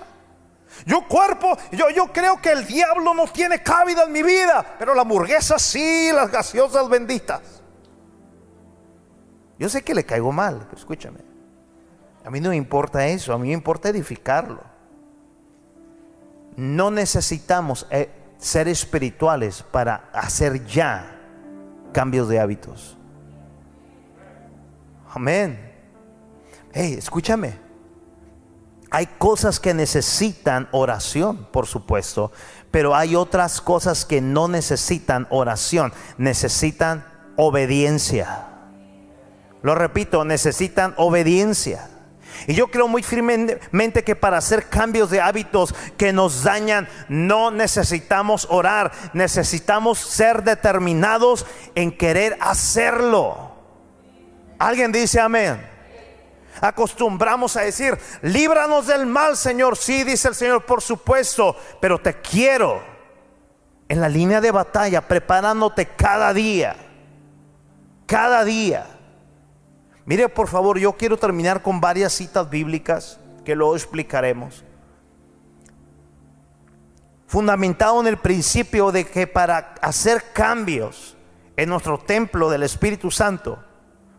Yo 0.86 1.06
cuerpo, 1.06 1.56
yo, 1.72 1.90
yo 1.90 2.12
creo 2.12 2.40
que 2.40 2.50
el 2.50 2.66
diablo 2.66 3.14
no 3.14 3.26
tiene 3.26 3.62
cabida 3.62 4.04
en 4.04 4.12
mi 4.12 4.22
vida, 4.22 4.76
pero 4.78 4.94
la 4.94 5.02
hamburguesa 5.02 5.58
sí, 5.58 6.10
las 6.12 6.30
gaseosas 6.30 6.88
benditas. 6.88 7.62
Yo 9.58 9.68
sé 9.68 9.82
que 9.82 9.94
le 9.94 10.04
caigo 10.04 10.32
mal, 10.32 10.66
pero 10.68 10.76
escúchame. 10.76 11.20
A 12.24 12.30
mí 12.30 12.40
no 12.40 12.50
me 12.50 12.56
importa 12.56 13.06
eso, 13.06 13.32
a 13.32 13.38
mí 13.38 13.48
me 13.48 13.54
importa 13.54 13.88
edificarlo. 13.88 14.62
No 16.56 16.90
necesitamos 16.90 17.86
eh, 17.90 18.10
ser 18.38 18.68
espirituales 18.68 19.62
para 19.62 20.10
hacer 20.12 20.64
ya 20.66 21.18
cambios 21.92 22.28
de 22.28 22.40
hábitos. 22.40 22.96
Amén. 25.14 25.72
Hey, 26.72 26.94
escúchame. 26.98 27.71
Hay 28.94 29.06
cosas 29.06 29.58
que 29.58 29.72
necesitan 29.72 30.68
oración, 30.70 31.48
por 31.50 31.66
supuesto, 31.66 32.30
pero 32.70 32.94
hay 32.94 33.16
otras 33.16 33.62
cosas 33.62 34.04
que 34.04 34.20
no 34.20 34.48
necesitan 34.48 35.26
oración, 35.30 35.94
necesitan 36.18 37.06
obediencia. 37.36 38.48
Lo 39.62 39.74
repito, 39.74 40.26
necesitan 40.26 40.92
obediencia. 40.98 41.88
Y 42.46 42.52
yo 42.52 42.68
creo 42.68 42.86
muy 42.86 43.02
firmemente 43.02 44.04
que 44.04 44.14
para 44.14 44.36
hacer 44.36 44.68
cambios 44.68 45.08
de 45.08 45.22
hábitos 45.22 45.74
que 45.96 46.12
nos 46.12 46.42
dañan, 46.42 46.86
no 47.08 47.50
necesitamos 47.50 48.46
orar, 48.50 48.92
necesitamos 49.14 50.00
ser 50.00 50.42
determinados 50.44 51.46
en 51.74 51.96
querer 51.96 52.36
hacerlo. 52.42 53.52
¿Alguien 54.58 54.92
dice 54.92 55.18
amén? 55.18 55.71
Acostumbramos 56.60 57.56
a 57.56 57.62
decir, 57.62 57.98
líbranos 58.22 58.86
del 58.86 59.06
mal, 59.06 59.36
Señor. 59.36 59.76
Sí, 59.76 60.04
dice 60.04 60.28
el 60.28 60.34
Señor, 60.34 60.64
por 60.64 60.82
supuesto, 60.82 61.56
pero 61.80 61.98
te 61.98 62.20
quiero 62.20 62.82
en 63.88 64.00
la 64.00 64.08
línea 64.08 64.40
de 64.40 64.50
batalla, 64.50 65.06
preparándote 65.06 65.86
cada 65.86 66.32
día. 66.32 66.76
Cada 68.06 68.44
día. 68.44 68.86
Mire, 70.04 70.28
por 70.28 70.48
favor, 70.48 70.78
yo 70.78 70.92
quiero 70.94 71.16
terminar 71.16 71.62
con 71.62 71.80
varias 71.80 72.12
citas 72.12 72.48
bíblicas 72.48 73.20
que 73.44 73.54
luego 73.54 73.76
explicaremos. 73.76 74.64
Fundamentado 77.26 78.00
en 78.00 78.08
el 78.08 78.18
principio 78.18 78.92
de 78.92 79.06
que 79.06 79.26
para 79.26 79.74
hacer 79.80 80.32
cambios 80.32 81.16
en 81.56 81.68
nuestro 81.68 81.98
templo 81.98 82.50
del 82.50 82.62
Espíritu 82.62 83.10
Santo, 83.10 83.62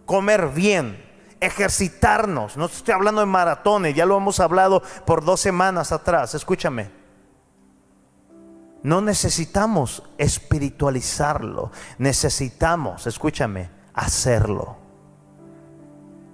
comer 0.05 0.47
bien, 0.49 1.03
ejercitarnos. 1.45 2.57
No 2.57 2.65
estoy 2.65 2.93
hablando 2.93 3.21
de 3.21 3.27
maratones, 3.27 3.95
ya 3.95 4.05
lo 4.05 4.17
hemos 4.17 4.39
hablado 4.39 4.81
por 5.05 5.23
dos 5.23 5.39
semanas 5.39 5.91
atrás. 5.91 6.35
Escúchame. 6.35 6.89
No 8.83 8.99
necesitamos 9.01 10.03
espiritualizarlo, 10.17 11.71
necesitamos, 11.97 13.07
escúchame, 13.07 13.69
hacerlo. 13.93 14.75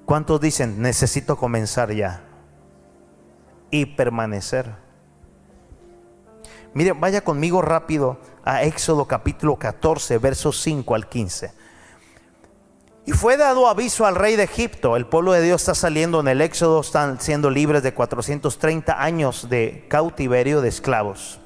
¿Cuántos 0.05 0.41
dicen, 0.41 0.81
necesito 0.81 1.37
comenzar 1.37 1.91
ya? 1.91 2.23
Y 3.69 3.85
permanecer. 3.85 4.73
Mire, 6.73 6.93
vaya 6.93 7.21
conmigo 7.21 7.61
rápido 7.61 8.19
a 8.43 8.63
Éxodo 8.63 9.05
capítulo 9.05 9.57
14, 9.57 10.17
versos 10.17 10.59
5 10.61 10.95
al 10.95 11.07
15. 11.07 11.51
Y 13.05 13.11
fue 13.13 13.37
dado 13.37 13.67
aviso 13.67 14.05
al 14.05 14.15
rey 14.15 14.35
de 14.35 14.43
Egipto. 14.43 14.95
El 14.95 15.05
pueblo 15.05 15.31
de 15.31 15.41
Dios 15.41 15.61
está 15.61 15.73
saliendo 15.73 16.19
en 16.19 16.27
el 16.27 16.41
Éxodo, 16.41 16.81
están 16.81 17.19
siendo 17.19 17.49
libres 17.49 17.81
de 17.81 17.93
430 17.93 19.01
años 19.01 19.49
de 19.49 19.85
cautiverio 19.89 20.61
de 20.61 20.69
esclavos. 20.69 21.39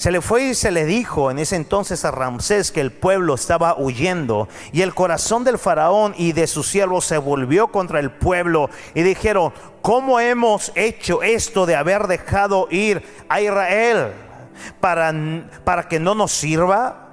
Se 0.00 0.10
le 0.10 0.22
fue 0.22 0.44
y 0.44 0.54
se 0.54 0.70
le 0.70 0.86
dijo 0.86 1.30
en 1.30 1.38
ese 1.38 1.56
entonces 1.56 2.06
a 2.06 2.10
Ramsés 2.10 2.72
que 2.72 2.80
el 2.80 2.90
pueblo 2.90 3.34
estaba 3.34 3.76
huyendo 3.78 4.48
y 4.72 4.80
el 4.80 4.94
corazón 4.94 5.44
del 5.44 5.58
faraón 5.58 6.14
y 6.16 6.32
de 6.32 6.46
sus 6.46 6.68
siervos 6.68 7.04
se 7.04 7.18
volvió 7.18 7.68
contra 7.68 8.00
el 8.00 8.10
pueblo 8.10 8.70
y 8.94 9.02
dijeron, 9.02 9.52
¿cómo 9.82 10.18
hemos 10.18 10.72
hecho 10.74 11.22
esto 11.22 11.66
de 11.66 11.76
haber 11.76 12.06
dejado 12.06 12.66
ir 12.70 13.02
a 13.28 13.42
Israel 13.42 14.12
para, 14.80 15.12
para 15.64 15.86
que 15.86 16.00
no 16.00 16.14
nos 16.14 16.32
sirva? 16.32 17.08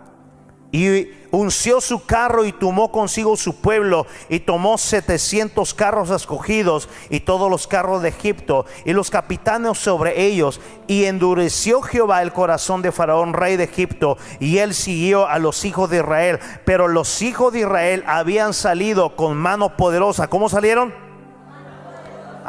Y 0.71 1.09
unció 1.31 1.81
su 1.81 2.05
carro 2.05 2.45
y 2.45 2.51
tomó 2.51 2.91
consigo 2.91 3.35
su 3.37 3.55
pueblo 3.55 4.05
y 4.29 4.39
tomó 4.39 4.77
700 4.77 5.73
carros 5.73 6.09
escogidos 6.09 6.89
y 7.09 7.21
todos 7.21 7.49
los 7.49 7.67
carros 7.67 8.01
de 8.01 8.09
Egipto 8.09 8.65
y 8.85 8.93
los 8.93 9.09
capitanes 9.09 9.77
sobre 9.77 10.21
ellos. 10.21 10.59
Y 10.87 11.05
endureció 11.05 11.81
Jehová 11.81 12.21
el 12.21 12.31
corazón 12.31 12.81
de 12.81 12.91
Faraón 12.91 13.33
rey 13.33 13.57
de 13.57 13.65
Egipto 13.65 14.17
y 14.39 14.59
él 14.59 14.73
siguió 14.73 15.27
a 15.27 15.39
los 15.39 15.65
hijos 15.65 15.89
de 15.89 15.97
Israel. 15.97 16.39
Pero 16.65 16.87
los 16.87 17.21
hijos 17.21 17.53
de 17.53 17.59
Israel 17.59 18.03
habían 18.07 18.53
salido 18.53 19.15
con 19.15 19.35
mano 19.35 19.75
poderosa. 19.75 20.27
¿cómo 20.27 20.49
salieron? 20.49 21.06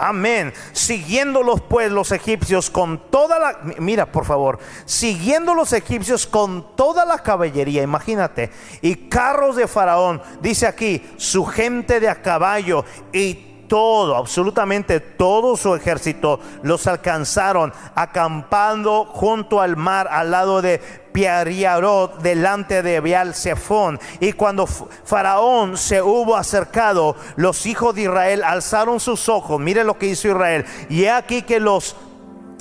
Amén. 0.00 0.54
Siguiendo 0.72 1.42
los 1.42 1.60
pues 1.60 1.90
los 1.90 2.12
egipcios 2.12 2.70
con 2.70 3.10
toda 3.10 3.40
la, 3.40 3.58
mira 3.80 4.06
por 4.06 4.24
favor, 4.24 4.60
siguiendo 4.84 5.54
los 5.54 5.72
egipcios 5.72 6.24
con 6.24 6.76
toda 6.76 7.04
la 7.04 7.18
caballería, 7.18 7.82
imagínate, 7.82 8.52
y 8.80 8.94
carros 9.08 9.56
de 9.56 9.66
faraón, 9.66 10.22
dice 10.40 10.68
aquí, 10.68 11.04
su 11.16 11.44
gente 11.44 11.98
de 11.98 12.08
a 12.08 12.22
caballo 12.22 12.84
y 13.12 13.47
todo, 13.68 14.16
absolutamente 14.16 15.00
todo 15.00 15.56
su 15.56 15.74
ejército 15.74 16.40
los 16.62 16.86
alcanzaron 16.86 17.72
acampando 17.94 19.04
junto 19.04 19.60
al 19.60 19.76
mar 19.76 20.08
al 20.10 20.30
lado 20.30 20.62
de 20.62 20.80
Piariarot 21.12 22.20
delante 22.20 22.82
de 22.82 23.00
Beal 23.00 23.34
Zephón. 23.34 24.00
Y 24.20 24.32
cuando 24.32 24.66
Faraón 24.66 25.76
se 25.76 26.02
hubo 26.02 26.36
acercado, 26.36 27.16
los 27.36 27.66
hijos 27.66 27.94
de 27.94 28.02
Israel 28.02 28.42
alzaron 28.44 29.00
sus 29.00 29.28
ojos. 29.28 29.60
Mire 29.60 29.84
lo 29.84 29.98
que 29.98 30.06
hizo 30.06 30.28
Israel. 30.28 30.64
Y 30.88 31.06
aquí 31.06 31.42
que 31.42 31.60
los 31.60 31.96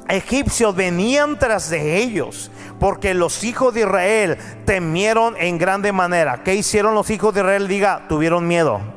egipcios 0.09 0.75
venían 0.75 1.37
tras 1.37 1.69
de 1.69 1.97
ellos, 1.97 2.49
porque 2.79 3.13
los 3.13 3.43
hijos 3.43 3.73
de 3.73 3.81
Israel 3.81 4.37
temieron 4.65 5.35
en 5.37 5.57
grande 5.57 5.91
manera. 5.91 6.43
¿Qué 6.43 6.55
hicieron 6.55 6.93
los 6.93 7.09
hijos 7.09 7.33
de 7.33 7.41
Israel? 7.41 7.67
Diga, 7.67 8.05
tuvieron 8.07 8.47
miedo. 8.47 8.96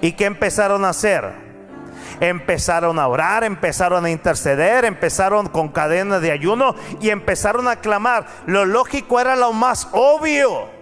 ¿Y 0.00 0.12
qué 0.12 0.26
empezaron 0.26 0.84
a 0.84 0.90
hacer? 0.90 1.50
Empezaron 2.20 2.98
a 2.98 3.06
orar, 3.06 3.44
empezaron 3.44 4.04
a 4.04 4.10
interceder, 4.10 4.84
empezaron 4.84 5.48
con 5.48 5.68
cadenas 5.68 6.20
de 6.20 6.32
ayuno 6.32 6.74
y 7.00 7.10
empezaron 7.10 7.68
a 7.68 7.76
clamar. 7.76 8.26
Lo 8.46 8.64
lógico 8.64 9.20
era 9.20 9.36
lo 9.36 9.52
más 9.52 9.88
obvio 9.92 10.80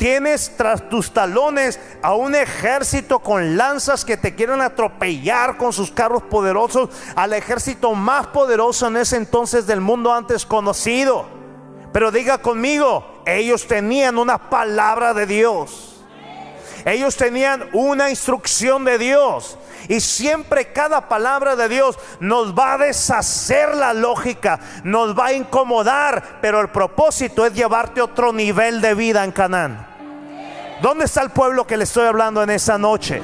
tienes 0.00 0.54
tras 0.56 0.88
tus 0.88 1.12
talones 1.12 1.78
a 2.00 2.14
un 2.14 2.34
ejército 2.34 3.18
con 3.18 3.58
lanzas 3.58 4.06
que 4.06 4.16
te 4.16 4.34
quieren 4.34 4.62
atropellar 4.62 5.58
con 5.58 5.74
sus 5.74 5.90
carros 5.90 6.22
poderosos, 6.22 6.88
al 7.14 7.34
ejército 7.34 7.94
más 7.94 8.28
poderoso 8.28 8.86
en 8.86 8.96
ese 8.96 9.18
entonces 9.18 9.66
del 9.66 9.82
mundo 9.82 10.14
antes 10.14 10.46
conocido. 10.46 11.26
Pero 11.92 12.10
diga 12.10 12.38
conmigo, 12.38 13.22
ellos 13.26 13.66
tenían 13.66 14.16
una 14.16 14.48
palabra 14.48 15.12
de 15.12 15.26
Dios. 15.26 15.89
Ellos 16.84 17.16
tenían 17.16 17.68
una 17.72 18.10
instrucción 18.10 18.84
de 18.84 18.98
Dios. 18.98 19.58
Y 19.88 20.00
siempre 20.00 20.72
cada 20.72 21.08
palabra 21.08 21.56
de 21.56 21.68
Dios 21.68 21.98
nos 22.20 22.54
va 22.54 22.74
a 22.74 22.78
deshacer 22.78 23.74
la 23.74 23.92
lógica, 23.92 24.60
nos 24.84 25.18
va 25.18 25.26
a 25.26 25.32
incomodar, 25.32 26.38
pero 26.40 26.60
el 26.60 26.68
propósito 26.68 27.44
es 27.46 27.54
llevarte 27.54 28.00
otro 28.00 28.32
nivel 28.32 28.80
de 28.80 28.94
vida 28.94 29.24
en 29.24 29.32
Canaán. 29.32 29.86
¿Dónde 30.82 31.06
está 31.06 31.22
el 31.22 31.30
pueblo 31.30 31.66
que 31.66 31.76
le 31.76 31.84
estoy 31.84 32.06
hablando 32.06 32.42
en 32.42 32.50
esa 32.50 32.78
noche? 32.78 33.20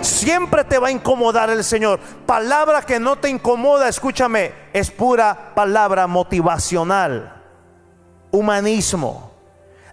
Siempre 0.00 0.64
te 0.64 0.78
va 0.78 0.88
a 0.88 0.90
incomodar 0.90 1.50
el 1.50 1.64
Señor. 1.64 1.98
Palabra 2.26 2.82
que 2.82 3.00
no 3.00 3.16
te 3.16 3.28
incomoda, 3.28 3.88
escúchame, 3.88 4.52
es 4.72 4.90
pura 4.90 5.54
palabra 5.54 6.06
motivacional. 6.06 7.42
Humanismo 8.30 9.35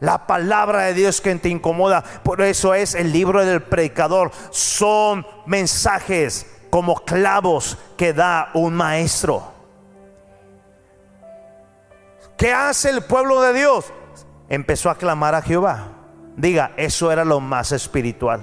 la 0.04 0.28
palabra 0.28 0.82
de 0.82 0.94
Dios 0.94 1.22
que 1.22 1.34
te 1.36 1.48
incomoda. 1.48 2.04
Por 2.24 2.42
eso 2.42 2.74
es 2.74 2.94
el 2.94 3.14
libro 3.14 3.46
del 3.46 3.62
predicador. 3.62 4.32
Son 4.50 5.26
mensajes 5.46 6.46
como 6.70 6.96
clavos 6.96 7.78
que 7.96 8.12
da 8.12 8.50
un 8.54 8.74
maestro. 8.74 9.54
¿Qué 12.36 12.52
hace 12.52 12.90
el 12.90 13.06
pueblo 13.06 13.40
de 13.40 13.54
Dios? 13.54 13.94
Empezó 14.50 14.90
a 14.90 14.98
clamar 14.98 15.36
a 15.36 15.42
Jehová. 15.42 15.94
Diga, 16.36 16.74
eso 16.76 17.10
era 17.10 17.24
lo 17.24 17.40
más 17.40 17.72
espiritual. 17.72 18.42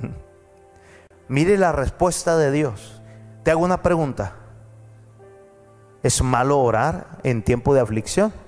Mire 1.28 1.58
la 1.58 1.72
respuesta 1.72 2.36
de 2.36 2.52
Dios. 2.52 3.02
Te 3.42 3.50
hago 3.50 3.64
una 3.64 3.82
pregunta. 3.82 4.36
¿Es 6.04 6.22
malo 6.22 6.60
orar 6.60 7.18
en 7.24 7.42
tiempo 7.42 7.74
de 7.74 7.80
aflicción? 7.80 8.45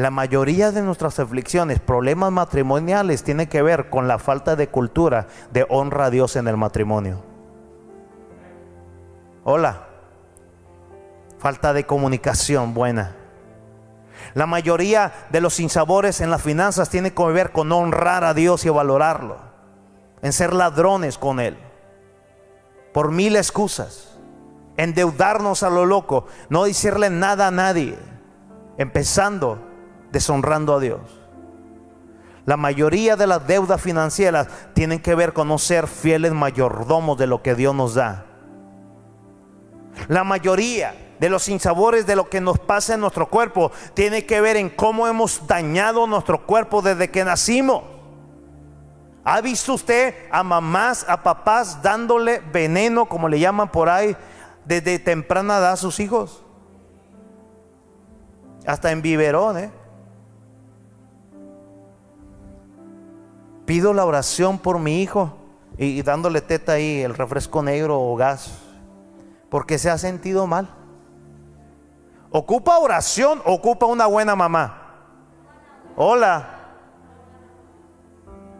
La 0.00 0.10
mayoría 0.10 0.72
de 0.72 0.80
nuestras 0.80 1.18
aflicciones, 1.18 1.78
problemas 1.78 2.32
matrimoniales, 2.32 3.22
tienen 3.22 3.48
que 3.48 3.60
ver 3.60 3.90
con 3.90 4.08
la 4.08 4.18
falta 4.18 4.56
de 4.56 4.66
cultura 4.66 5.26
de 5.52 5.66
honra 5.68 6.06
a 6.06 6.10
Dios 6.10 6.36
en 6.36 6.48
el 6.48 6.56
matrimonio. 6.56 7.22
Hola. 9.44 9.88
Falta 11.38 11.74
de 11.74 11.84
comunicación 11.84 12.72
buena. 12.72 13.14
La 14.32 14.46
mayoría 14.46 15.12
de 15.28 15.42
los 15.42 15.52
sinsabores 15.52 16.22
en 16.22 16.30
las 16.30 16.40
finanzas 16.40 16.88
tienen 16.88 17.14
que 17.14 17.22
ver 17.24 17.52
con 17.52 17.70
honrar 17.70 18.24
a 18.24 18.32
Dios 18.32 18.64
y 18.64 18.70
valorarlo. 18.70 19.36
En 20.22 20.32
ser 20.32 20.54
ladrones 20.54 21.18
con 21.18 21.40
Él. 21.40 21.58
Por 22.94 23.10
mil 23.10 23.36
excusas. 23.36 24.18
Endeudarnos 24.78 25.62
a 25.62 25.68
lo 25.68 25.84
loco. 25.84 26.24
No 26.48 26.64
decirle 26.64 27.10
nada 27.10 27.48
a 27.48 27.50
nadie. 27.50 27.98
Empezando 28.78 29.68
deshonrando 30.12 30.74
a 30.74 30.80
Dios. 30.80 31.00
La 32.46 32.56
mayoría 32.56 33.16
de 33.16 33.26
las 33.26 33.46
deudas 33.46 33.80
financieras 33.80 34.48
tienen 34.74 35.00
que 35.00 35.14
ver 35.14 35.32
con 35.32 35.48
no 35.48 35.58
ser 35.58 35.86
fieles 35.86 36.32
mayordomos 36.32 37.18
de 37.18 37.26
lo 37.26 37.42
que 37.42 37.54
Dios 37.54 37.74
nos 37.74 37.94
da. 37.94 38.26
La 40.08 40.24
mayoría 40.24 41.14
de 41.20 41.28
los 41.28 41.42
sinsabores 41.42 42.06
de 42.06 42.16
lo 42.16 42.30
que 42.30 42.40
nos 42.40 42.58
pasa 42.58 42.94
en 42.94 43.00
nuestro 43.00 43.28
cuerpo 43.28 43.70
tiene 43.94 44.24
que 44.24 44.40
ver 44.40 44.56
en 44.56 44.70
cómo 44.70 45.06
hemos 45.06 45.46
dañado 45.46 46.06
nuestro 46.06 46.46
cuerpo 46.46 46.80
desde 46.80 47.10
que 47.10 47.24
nacimos. 47.24 47.82
¿Ha 49.22 49.42
visto 49.42 49.74
usted 49.74 50.14
a 50.30 50.42
mamás, 50.42 51.04
a 51.06 51.22
papás 51.22 51.82
dándole 51.82 52.40
veneno, 52.52 53.06
como 53.06 53.28
le 53.28 53.38
llaman 53.38 53.70
por 53.70 53.90
ahí, 53.90 54.16
desde 54.64 54.98
temprana 54.98 55.58
edad 55.58 55.72
a 55.72 55.76
sus 55.76 56.00
hijos? 56.00 56.42
Hasta 58.66 58.90
en 58.90 59.02
biberón, 59.02 59.58
¿eh? 59.58 59.70
Pido 63.70 63.94
la 63.94 64.04
oración 64.04 64.58
por 64.58 64.80
mi 64.80 65.00
hijo 65.00 65.32
y, 65.78 66.02
dándole 66.02 66.40
teta 66.40 66.72
ahí, 66.72 67.02
el 67.02 67.14
refresco 67.14 67.62
negro 67.62 68.00
o 68.00 68.16
gas, 68.16 68.50
porque 69.48 69.78
se 69.78 69.88
ha 69.88 69.96
sentido 69.96 70.48
mal. 70.48 70.74
¿Ocupa 72.32 72.78
oración? 72.78 73.40
¿Ocupa 73.44 73.86
una 73.86 74.06
buena 74.06 74.34
mamá? 74.34 74.96
Hola. 75.94 76.48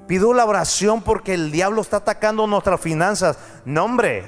Pido 0.07 0.33
la 0.33 0.45
oración 0.45 1.03
porque 1.03 1.35
el 1.35 1.51
diablo 1.51 1.81
está 1.83 1.97
atacando 1.97 2.47
nuestras 2.47 2.81
finanzas. 2.81 3.37
No, 3.65 3.87
hombre, 3.87 4.25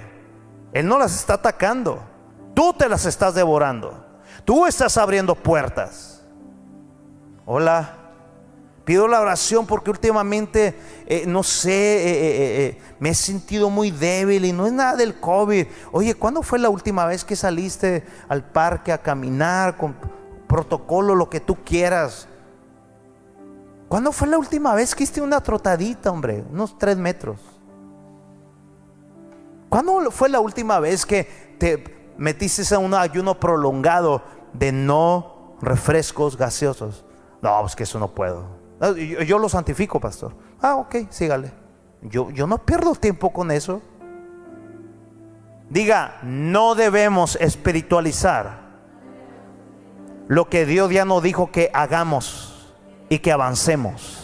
él 0.73 0.89
no 0.89 0.99
las 0.99 1.15
está 1.15 1.35
atacando. 1.35 2.03
Tú 2.55 2.73
te 2.73 2.89
las 2.89 3.07
estás 3.07 3.35
devorando. 3.35 4.05
Tú 4.45 4.67
estás 4.67 4.97
abriendo 4.97 5.37
puertas. 5.37 6.25
Hola. 7.47 8.02
Pido 8.85 9.07
la 9.07 9.21
oración 9.21 9.65
porque 9.65 9.91
últimamente, 9.91 10.77
eh, 11.07 11.25
no 11.27 11.45
sé, 11.45 11.71
eh, 11.71 12.67
eh, 12.67 12.79
me 12.99 13.11
he 13.11 13.15
sentido 13.15 13.71
muy 13.71 13.93
débil 13.93 14.45
y 14.45 14.53
no 14.53 14.67
es 14.67 14.73
nada 14.73 14.97
del 14.97 15.21
COVID. 15.21 15.67
Oye, 15.93 16.15
¿cuándo 16.15 16.43
fue 16.43 16.59
la 16.59 16.69
última 16.69 17.07
vez 17.07 17.25
que 17.25 17.37
saliste 17.37 18.05
al 18.29 18.45
parque 18.45 18.91
a 18.91 18.99
caminar 18.99 19.77
con 19.77 19.95
protocolo, 20.49 21.15
lo 21.15 21.31
que 21.31 21.39
tú 21.39 21.59
quieras? 21.65 22.27
¿Cuándo 23.89 24.11
fue 24.11 24.27
la 24.27 24.39
última 24.39 24.75
vez 24.75 24.97
que 24.97 25.05
hiciste 25.05 25.21
una 25.21 25.41
trotadita, 25.41 26.11
hombre? 26.11 26.43
Unos 26.51 26.77
tres 26.77 26.97
metros. 26.97 27.39
¿Cuándo 29.69 30.11
fue 30.11 30.29
la 30.29 30.41
última 30.41 30.81
vez 30.81 31.07
que 31.07 31.57
te 31.59 32.13
metiste 32.19 32.75
en 32.75 32.81
un 32.81 32.95
ayuno 32.95 33.39
prolongado 33.39 34.23
de 34.53 34.73
no 34.73 35.57
refrescos 35.63 36.37
gaseosos? 36.37 37.05
No, 37.41 37.65
es 37.65 37.77
que 37.77 37.85
eso 37.85 37.99
no 37.99 38.09
puedo. 38.09 38.62
Ah, 38.83 38.91
yo, 38.91 39.39
lo 39.39 39.49
santifico, 39.49 40.01
pastor. 40.01 40.35
Ah, 40.61 40.75
ok, 40.75 41.07
sígale. 41.09 41.53
Yo, 42.03 42.31
yo 42.31 42.49
no 42.49 42.59
pierdo 42.59 42.97
tiempo 42.97 43.33
con 43.33 43.53
eso. 43.53 43.81
Diga, 45.71 46.19
no 46.25 46.75
debemos 46.75 47.37
espiritualizar 47.37 48.61
lo 50.27 50.49
que 50.49 50.67
Dios 50.67 50.91
ya 50.91 51.05
nos 51.05 51.23
dijo 51.23 51.53
que 51.53 51.71
hagamos 51.73 52.75
y 53.09 53.21
que 53.21 53.31
avancemos. 53.31 54.22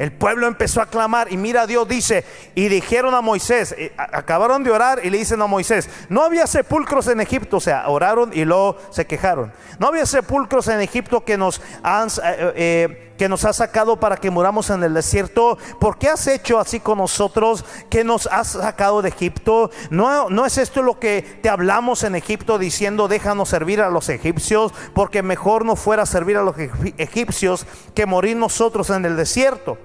El 0.00 0.12
pueblo 0.12 0.46
empezó 0.46 0.80
a 0.80 0.86
clamar 0.86 1.30
y 1.30 1.36
mira 1.36 1.66
Dios 1.66 1.86
dice, 1.86 2.24
y 2.54 2.68
dijeron 2.68 3.14
a 3.14 3.20
Moisés, 3.20 3.74
eh, 3.76 3.92
acabaron 3.98 4.64
de 4.64 4.70
orar 4.70 5.04
y 5.04 5.10
le 5.10 5.18
dicen 5.18 5.42
a 5.42 5.46
Moisés, 5.46 5.90
no 6.08 6.22
había 6.22 6.46
sepulcros 6.46 7.06
en 7.08 7.20
Egipto, 7.20 7.58
o 7.58 7.60
sea, 7.60 7.86
oraron 7.86 8.30
y 8.32 8.46
luego 8.46 8.78
se 8.88 9.06
quejaron. 9.06 9.52
No 9.78 9.88
había 9.88 10.06
sepulcros 10.06 10.68
en 10.68 10.80
Egipto 10.80 11.22
que 11.22 11.36
nos 11.36 11.60
han... 11.82 12.08
Eh, 12.24 12.52
eh, 12.56 13.06
que 13.20 13.28
nos 13.28 13.44
ha 13.44 13.52
sacado 13.52 14.00
para 14.00 14.16
que 14.16 14.30
muramos 14.30 14.70
en 14.70 14.82
el 14.82 14.94
desierto. 14.94 15.58
¿Por 15.78 15.98
qué 15.98 16.08
has 16.08 16.26
hecho 16.26 16.58
así 16.58 16.80
con 16.80 16.96
nosotros 16.96 17.66
que 17.90 18.02
nos 18.02 18.26
has 18.26 18.52
sacado 18.52 19.02
de 19.02 19.10
Egipto? 19.10 19.70
¿No, 19.90 20.30
no 20.30 20.46
es 20.46 20.56
esto 20.56 20.80
lo 20.80 20.98
que 20.98 21.38
te 21.42 21.50
hablamos 21.50 22.02
en 22.02 22.14
Egipto 22.14 22.58
diciendo 22.58 23.08
déjanos 23.08 23.50
servir 23.50 23.82
a 23.82 23.90
los 23.90 24.08
egipcios? 24.08 24.72
Porque 24.94 25.22
mejor 25.22 25.66
no 25.66 25.76
fuera 25.76 26.06
servir 26.06 26.38
a 26.38 26.42
los 26.42 26.56
egipcios 26.96 27.66
que 27.94 28.06
morir 28.06 28.38
nosotros 28.38 28.88
en 28.88 29.04
el 29.04 29.18
desierto. 29.18 29.76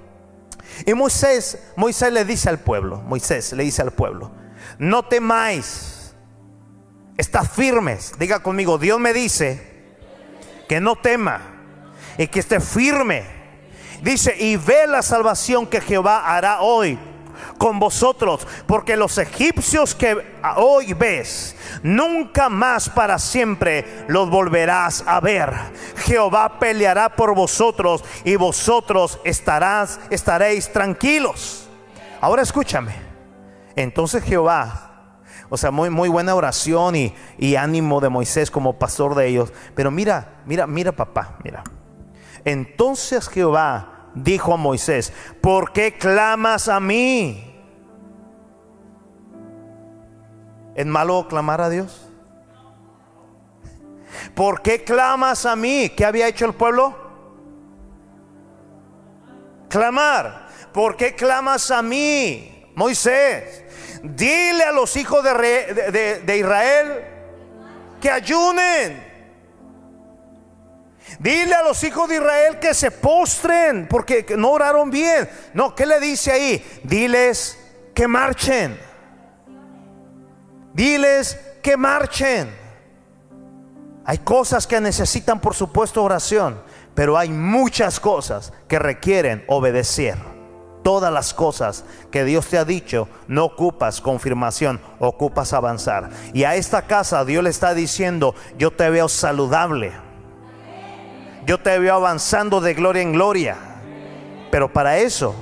Y 0.86 0.94
Moisés, 0.94 1.58
Moisés 1.76 2.12
le 2.12 2.26
dice 2.26 2.50
al 2.50 2.60
pueblo, 2.60 3.02
Moisés 3.02 3.54
le 3.54 3.64
dice 3.64 3.82
al 3.82 3.92
pueblo, 3.92 4.32
no 4.78 5.04
temáis, 5.04 6.16
estad 7.18 7.46
firmes. 7.46 8.14
Diga 8.20 8.42
conmigo, 8.42 8.78
Dios 8.78 9.00
me 9.00 9.14
dice 9.14 9.96
que 10.68 10.82
no 10.82 10.96
tema 10.96 11.42
y 12.18 12.28
que 12.28 12.40
esté 12.40 12.60
firme. 12.60 13.24
Dice, 14.02 14.36
y 14.38 14.58
ve 14.58 14.88
la 14.88 15.02
salvación 15.02 15.68
que 15.68 15.82
Jehová 15.82 16.36
hará 16.36 16.62
hoy 16.62 17.00
con 17.58 17.80
vosotros, 17.80 18.48
porque 18.68 18.96
los 18.96 19.18
egipcios 19.18 19.96
que 19.96 20.18
hoy 20.58 20.94
ves, 20.94 21.56
nunca 21.84 22.50
más 22.50 22.90
para 22.90 23.20
siempre 23.20 24.06
los 24.08 24.30
volverás 24.30 25.04
a 25.08 25.20
ver. 25.20 25.54
Jehová 25.98 26.60
peleará 26.60 27.16
por 27.16 27.36
vosotros 27.36 28.04
y 28.24 28.36
vosotros 28.36 29.20
estarás, 29.24 30.00
estaréis 30.10 30.72
tranquilos. 30.72 31.68
Ahora 32.22 32.42
escúchame. 32.42 32.96
Entonces 33.76 34.24
Jehová, 34.24 35.20
o 35.50 35.58
sea, 35.58 35.72
muy, 35.72 35.90
muy 35.90 36.10
buena 36.10 36.34
oración 36.34 36.96
y, 36.96 37.14
y 37.38 37.56
ánimo 37.56 38.02
de 38.02 38.10
Moisés 38.10 38.50
como 38.50 38.80
pastor 38.80 39.16
de 39.16 39.28
ellos. 39.28 39.54
Pero 39.76 39.92
mira, 39.92 40.42
mira, 40.46 40.66
mira 40.66 40.92
papá, 40.92 41.38
mira. 41.44 41.64
Entonces 42.46 43.28
Jehová 43.28 43.95
dijo 44.16 44.54
a 44.54 44.58
Moisés, 44.58 45.14
¿por 45.42 45.74
qué 45.74 45.98
clamas 45.98 46.68
a 46.68 46.80
mí? 46.80 47.54
¿Es 50.74 50.86
malo 50.86 51.28
clamar 51.28 51.62
a 51.62 51.70
Dios? 51.70 52.10
¿Por 54.34 54.62
qué 54.62 54.84
clamas 54.84 55.46
a 55.46 55.56
mí? 55.56 55.90
¿Qué 55.96 56.06
había 56.06 56.28
hecho 56.28 56.46
el 56.46 56.54
pueblo? 56.54 56.96
Clamar. 59.70 60.48
¿Por 60.74 60.98
qué 60.98 61.16
clamas 61.16 61.72
a 61.72 61.82
mí, 61.82 62.72
Moisés? 62.76 63.64
Dile 64.04 64.64
a 64.64 64.72
los 64.72 64.96
hijos 64.98 65.24
de, 65.24 66.22
de 66.26 66.38
Israel 66.38 67.06
que 68.02 68.10
ayunen. 68.10 69.05
Dile 71.20 71.54
a 71.54 71.64
los 71.64 71.84
hijos 71.84 72.10
de 72.10 72.16
Israel 72.16 72.60
que 72.60 72.74
se 72.74 72.92
postren 72.92 73.88
porque 73.88 74.26
no 74.38 74.52
oraron 74.52 74.90
bien. 74.90 75.30
No, 75.54 75.76
¿qué 75.76 75.86
le 75.86 76.00
dice 76.00 76.32
ahí? 76.32 76.82
Diles 76.84 77.58
que 77.94 78.08
marchen. 78.08 78.78
Diles 80.74 81.40
que 81.64 81.78
marchen. 81.78 82.50
Hay 84.06 84.20
cosas 84.20 84.68
que 84.68 84.80
necesitan, 84.82 85.40
por 85.40 85.56
supuesto, 85.56 86.04
oración, 86.04 86.62
pero 86.94 87.18
hay 87.18 87.30
muchas 87.30 88.00
cosas 88.00 88.54
que 88.68 88.78
requieren 88.78 89.44
obedecer. 89.48 90.18
Todas 90.84 91.12
las 91.12 91.34
cosas 91.34 91.84
que 92.12 92.24
Dios 92.24 92.46
te 92.46 92.60
ha 92.60 92.66
dicho, 92.66 93.08
no 93.28 93.46
ocupas 93.46 94.02
confirmación, 94.02 94.80
ocupas 95.00 95.54
avanzar. 95.54 96.12
Y 96.34 96.44
a 96.44 96.56
esta 96.56 96.84
casa 96.84 97.26
Dios 97.26 97.44
le 97.44 97.50
está 97.50 97.74
diciendo, 97.74 98.36
yo 98.60 98.70
te 98.70 98.88
veo 98.92 99.10
saludable 99.10 100.05
yo 101.46 101.60
te 101.60 101.78
veo 101.80 101.96
avanzando 101.96 102.60
de 102.60 102.74
gloria 102.74 103.02
en 103.02 103.14
gloria. 103.14 103.56
Pero 104.52 104.72
para 104.72 104.98
eso 104.98 105.36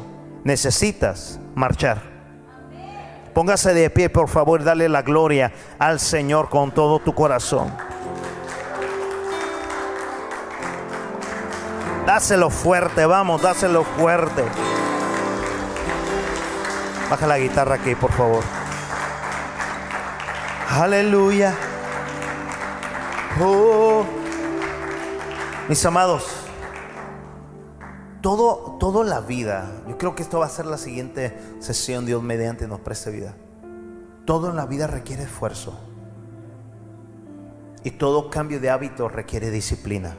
necesitas 0.43 1.39
marchar. 1.55 2.01
Póngase 3.33 3.73
de 3.73 3.89
pie, 3.89 4.09
por 4.09 4.27
favor, 4.27 4.63
dale 4.63 4.89
la 4.89 5.01
gloria 5.01 5.51
al 5.79 5.99
Señor 5.99 6.49
con 6.49 6.71
todo 6.71 6.99
tu 6.99 7.13
corazón. 7.13 7.73
Dáselo 12.05 12.49
fuerte, 12.49 13.05
vamos, 13.05 13.41
dáselo 13.41 13.83
fuerte. 13.83 14.43
Baja 17.09 17.27
la 17.27 17.39
guitarra 17.39 17.75
aquí, 17.75 17.95
por 17.95 18.11
favor. 18.11 18.43
Aleluya. 20.69 21.55
Oh. 23.41 24.22
Mis 25.69 25.85
amados, 25.85 26.25
todo, 28.21 28.75
todo 28.79 29.05
la 29.05 29.21
vida, 29.21 29.71
yo 29.87 29.97
creo 29.97 30.13
que 30.13 30.21
esto 30.21 30.39
va 30.39 30.45
a 30.45 30.49
ser 30.49 30.65
la 30.65 30.77
siguiente 30.77 31.37
sesión, 31.59 32.05
Dios 32.05 32.21
mediante 32.21 32.67
nos 32.67 32.81
preste 32.81 33.11
vida. 33.11 33.33
Todo 34.25 34.49
en 34.49 34.57
la 34.57 34.65
vida 34.65 34.87
requiere 34.87 35.23
esfuerzo. 35.23 35.79
Y 37.85 37.91
todo 37.91 38.29
cambio 38.29 38.59
de 38.59 38.69
hábito 38.69 39.07
requiere 39.07 39.51
disciplina. 39.51 40.17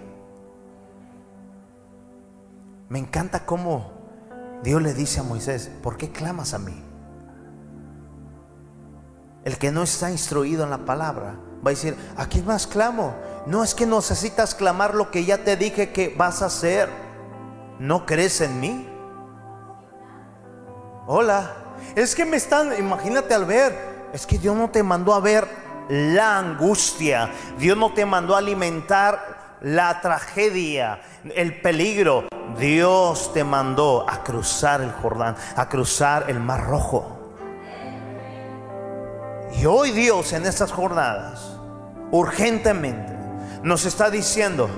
Me 2.88 2.98
encanta 2.98 3.44
cómo 3.44 3.92
Dios 4.62 4.80
le 4.80 4.94
dice 4.94 5.20
a 5.20 5.24
Moisés, 5.24 5.70
¿por 5.82 5.98
qué 5.98 6.10
clamas 6.10 6.54
a 6.54 6.58
mí? 6.58 6.82
El 9.44 9.58
que 9.58 9.70
no 9.70 9.82
está 9.82 10.10
instruido 10.10 10.64
en 10.64 10.70
la 10.70 10.86
palabra 10.86 11.36
va 11.64 11.70
a 11.70 11.74
decir, 11.74 11.96
¿a 12.16 12.26
quién 12.26 12.46
más 12.46 12.66
clamo? 12.66 13.14
No 13.46 13.62
es 13.62 13.74
que 13.74 13.86
necesitas 13.86 14.54
clamar 14.54 14.94
lo 14.94 15.10
que 15.10 15.24
ya 15.24 15.38
te 15.38 15.56
dije 15.56 15.92
que 15.92 16.14
vas 16.16 16.42
a 16.42 16.46
hacer. 16.46 16.88
¿No 17.78 18.06
crees 18.06 18.40
en 18.40 18.60
mí? 18.60 18.88
Hola. 21.06 21.52
Es 21.94 22.14
que 22.14 22.24
me 22.24 22.36
están, 22.36 22.78
imagínate 22.78 23.34
al 23.34 23.44
ver, 23.44 24.08
es 24.12 24.26
que 24.26 24.38
Dios 24.38 24.56
no 24.56 24.70
te 24.70 24.82
mandó 24.82 25.14
a 25.14 25.20
ver 25.20 25.46
la 25.88 26.38
angustia. 26.38 27.30
Dios 27.58 27.76
no 27.76 27.92
te 27.92 28.06
mandó 28.06 28.34
a 28.34 28.38
alimentar 28.38 29.58
la 29.60 30.00
tragedia, 30.00 31.00
el 31.34 31.60
peligro. 31.60 32.28
Dios 32.58 33.32
te 33.32 33.44
mandó 33.44 34.08
a 34.08 34.22
cruzar 34.22 34.80
el 34.80 34.92
Jordán, 34.92 35.36
a 35.56 35.68
cruzar 35.68 36.26
el 36.28 36.40
Mar 36.40 36.64
Rojo. 36.66 37.14
Y 39.56 39.66
hoy 39.66 39.92
Dios 39.92 40.32
en 40.32 40.46
estas 40.46 40.72
jornadas, 40.72 41.53
urgentemente, 42.14 43.12
nos 43.64 43.84
está 43.86 44.08
diciendo, 44.08 44.68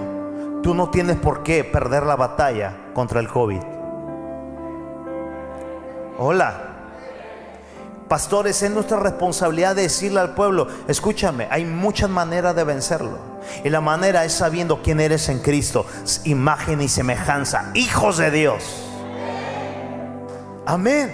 tú 0.63 0.75
no 0.75 0.89
tienes 0.89 1.17
por 1.19 1.43
qué 1.43 1.65
perder 1.65 2.05
la 2.05 2.17
batalla 2.17 2.75
contra 2.95 3.21
el 3.21 3.29
COVID. 3.29 3.61
Hola. 6.19 6.63
Pastores, 8.09 8.63
es 8.63 8.71
nuestra 8.71 9.01
responsabilidad 9.01 9.77
decirle 9.77 10.21
al 10.21 10.35
pueblo, 10.35 10.67
escúchame, 10.89 11.47
hay 11.51 11.67
muchas 11.67 12.09
maneras 12.09 12.57
de 12.57 12.65
vencerlo. 12.65 13.19
Y 13.65 13.69
la 13.69 13.83
manera 13.83 14.25
es 14.25 14.33
sabiendo 14.33 14.81
quién 14.81 14.99
eres 14.99 15.29
en 15.29 15.41
Cristo, 15.41 15.85
imagen 16.25 16.81
y 16.81 16.89
semejanza, 16.89 17.71
hijos 17.75 18.17
de 18.17 18.31
Dios. 18.31 18.63
Amén. 20.65 21.13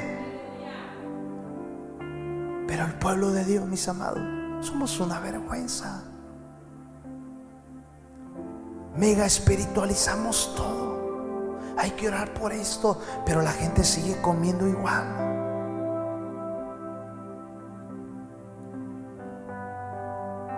Pero 2.69 2.85
el 2.85 2.95
pueblo 2.95 3.33
de 3.33 3.45
Dios, 3.45 3.67
mis 3.67 3.89
amados, 3.89 4.23
somos 4.61 5.01
una 5.01 5.19
vergüenza. 5.19 6.12
Mega 8.97 9.25
espiritualizamos 9.25 10.55
todo. 10.57 10.93
Hay 11.79 11.93
que 11.93 12.09
orar 12.09 12.33
por 12.35 12.53
esto, 12.53 13.01
pero 13.25 13.43
la 13.43 13.53
gente 13.53 13.85
sigue 13.85 14.21
comiendo 14.21 14.69
igual. 14.69 15.33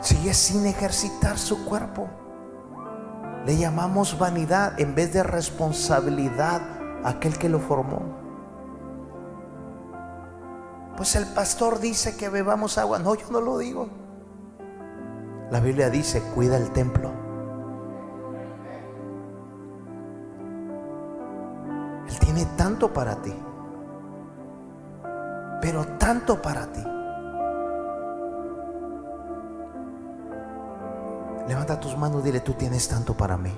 sigue 0.04 0.34
sin 0.34 0.66
ejercitar 0.66 1.38
su 1.38 1.64
cuerpo. 1.64 2.08
Le 3.46 3.56
llamamos 3.56 4.18
vanidad 4.18 4.78
en 4.78 4.94
vez 4.94 5.12
de 5.12 5.22
responsabilidad 5.22 6.60
a 7.02 7.10
aquel 7.10 7.38
que 7.38 7.48
lo 7.48 7.58
formó. 7.58 8.02
Pues 10.96 11.16
el 11.16 11.26
pastor 11.26 11.80
dice 11.80 12.16
que 12.16 12.28
bebamos 12.28 12.78
agua. 12.78 12.98
No, 12.98 13.14
yo 13.14 13.30
no 13.30 13.40
lo 13.40 13.58
digo. 13.58 13.88
La 15.50 15.60
Biblia 15.60 15.90
dice, 15.90 16.22
cuida 16.34 16.56
el 16.56 16.70
templo. 16.70 17.23
Tanto 22.56 22.92
para 22.92 23.16
ti. 23.16 23.34
Pero 25.60 25.84
tanto 25.98 26.40
para 26.40 26.66
ti. 26.66 26.84
Levanta 31.48 31.78
tus 31.78 31.96
manos 31.96 32.24
dile, 32.24 32.40
tú 32.40 32.54
tienes 32.54 32.88
tanto 32.88 33.14
para 33.14 33.36
mí. 33.36 33.52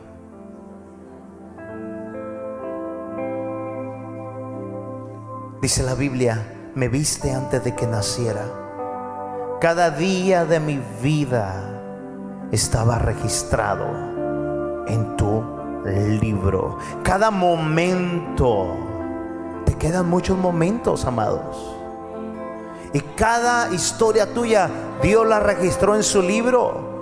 Dice 5.62 5.82
la 5.82 5.94
Biblia, 5.94 6.70
me 6.74 6.88
viste 6.88 7.32
antes 7.32 7.64
de 7.64 7.74
que 7.74 7.86
naciera. 7.86 8.44
Cada 9.60 9.90
día 9.90 10.44
de 10.44 10.60
mi 10.60 10.80
vida 11.02 12.48
estaba 12.52 12.98
registrado 12.98 13.86
en 14.86 15.16
tu 15.16 15.55
libro. 15.92 16.78
Cada 17.02 17.30
momento, 17.30 18.76
te 19.64 19.74
quedan 19.74 20.08
muchos 20.08 20.36
momentos, 20.38 21.04
amados. 21.04 21.76
Y 22.92 23.00
cada 23.00 23.72
historia 23.72 24.32
tuya, 24.32 24.70
Dios 25.02 25.26
la 25.26 25.40
registró 25.40 25.94
en 25.94 26.02
su 26.02 26.22
libro. 26.22 26.96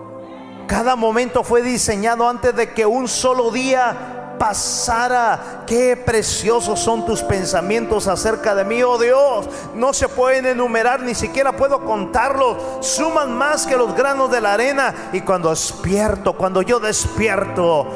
Cada 0.67 0.97
momento 0.97 1.45
fue 1.45 1.63
diseñado 1.63 2.29
antes 2.29 2.55
de 2.57 2.73
que 2.73 2.87
un 2.87 3.07
solo 3.07 3.51
día 3.51 4.15
pasara. 4.39 5.63
Qué 5.67 5.97
preciosos 5.97 6.81
son 6.81 7.07
tus 7.07 7.23
pensamientos 7.23 8.09
acerca 8.09 8.55
de 8.55 8.65
mí, 8.65 8.83
oh 8.83 8.99
Dios. 8.99 9.49
No 9.75 9.93
se 9.93 10.09
pueden 10.09 10.47
enumerar, 10.47 11.01
ni 11.01 11.15
siquiera 11.15 11.53
puedo 11.53 11.85
contarlos. 11.85 12.57
Suman 12.81 13.37
más 13.37 13.67
que 13.67 13.77
los 13.77 13.95
granos 13.95 14.31
de 14.31 14.41
la 14.41 14.55
arena. 14.55 14.95
Y 15.13 15.21
cuando 15.21 15.51
despierto, 15.51 16.35
cuando 16.35 16.63
yo 16.63 16.81
despierto, 16.81 17.87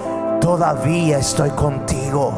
todavía 0.48 1.18
estoy 1.18 1.50
contigo. 1.50 2.32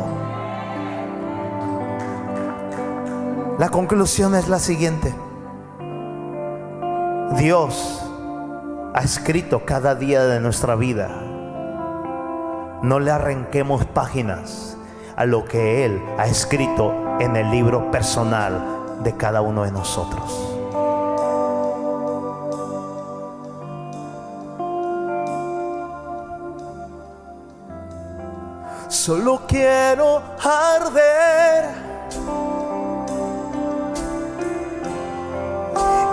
La 3.57 3.69
conclusión 3.69 4.35
es 4.35 4.49
la 4.49 4.59
siguiente. 4.59 5.15
Dios 7.39 8.05
ha 8.95 9.01
escrito 9.05 9.65
cada 9.65 9.95
día 9.95 10.25
de 10.25 10.41
nuestra 10.41 10.75
vida. 10.75 11.09
No 12.83 12.99
le 12.99 13.13
arranquemos 13.13 13.85
páginas 13.85 14.77
a 15.15 15.25
lo 15.25 15.45
que 15.45 15.85
Él 15.85 16.03
ha 16.19 16.27
escrito 16.27 16.93
en 17.21 17.37
el 17.37 17.49
libro 17.53 17.93
personal 17.93 18.99
de 19.05 19.17
cada 19.17 19.41
uno 19.41 19.63
de 19.63 19.71
nosotros. 19.71 20.50
Solo 29.03 29.41
quiero 29.49 30.21
arder 30.45 31.71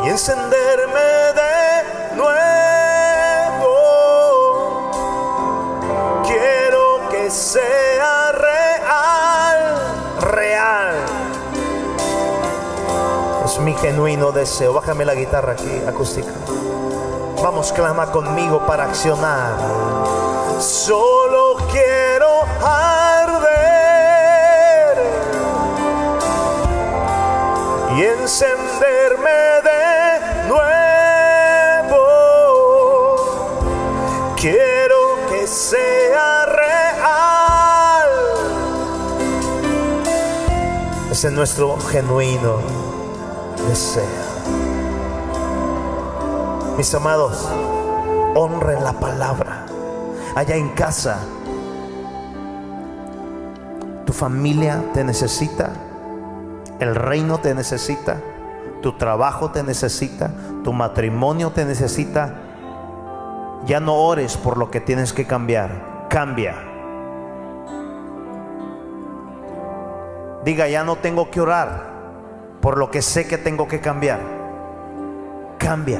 y 0.05 0.07
encenderme 0.07 1.09
de 1.35 2.15
nuevo. 2.15 2.47
sea 7.29 8.31
real, 8.31 9.57
real. 10.21 10.95
Es 13.43 13.59
mi 13.59 13.73
genuino 13.73 14.31
deseo. 14.31 14.71
Bájame 14.71 15.03
la 15.03 15.13
guitarra 15.13 15.51
aquí, 15.51 15.81
acústica. 15.85 16.31
Vamos, 17.43 17.73
clama 17.73 18.13
conmigo 18.13 18.65
para 18.65 18.85
accionar. 18.85 19.57
Solo 20.61 21.57
quiero 21.69 22.06
y 27.97 28.03
encenderme 28.03 29.39
de 29.69 30.47
nuevo. 30.47 31.97
Quiero 34.35 34.99
que 35.29 35.47
sea 35.47 36.37
Ese 41.17 41.29
es 41.29 41.33
nuestro 41.33 41.79
genuino 41.79 42.59
deseo. 43.67 44.03
Mis 46.77 46.93
amados, 46.93 47.49
honren 48.35 48.83
la 48.83 48.93
palabra. 48.93 49.65
Allá 50.35 50.55
en 50.55 50.69
casa, 50.75 51.17
tu 54.05 54.13
familia 54.13 54.83
te 54.93 55.03
necesita, 55.03 55.73
el 56.79 56.95
reino 56.95 57.39
te 57.39 57.53
necesita, 57.55 58.21
tu 58.81 58.97
trabajo 58.97 59.51
te 59.51 59.63
necesita, 59.63 60.31
tu 60.63 60.73
matrimonio 60.73 61.51
te 61.51 61.65
necesita. 61.65 62.35
Ya 63.65 63.79
no 63.79 63.95
ores 63.95 64.37
por 64.37 64.57
lo 64.57 64.71
que 64.71 64.79
tienes 64.79 65.13
que 65.13 65.25
cambiar, 65.25 66.07
cambia 66.09 66.67
Diga, 70.47 70.65
ya 70.69 70.85
no 70.85 70.95
tengo 70.95 71.29
que 71.29 71.41
orar 71.41 71.83
por 72.61 72.77
lo 72.77 72.89
que 72.89 73.01
sé 73.01 73.27
que 73.27 73.37
tengo 73.37 73.67
que 73.67 73.81
cambiar. 73.81 74.21
Cambia, 75.57 75.99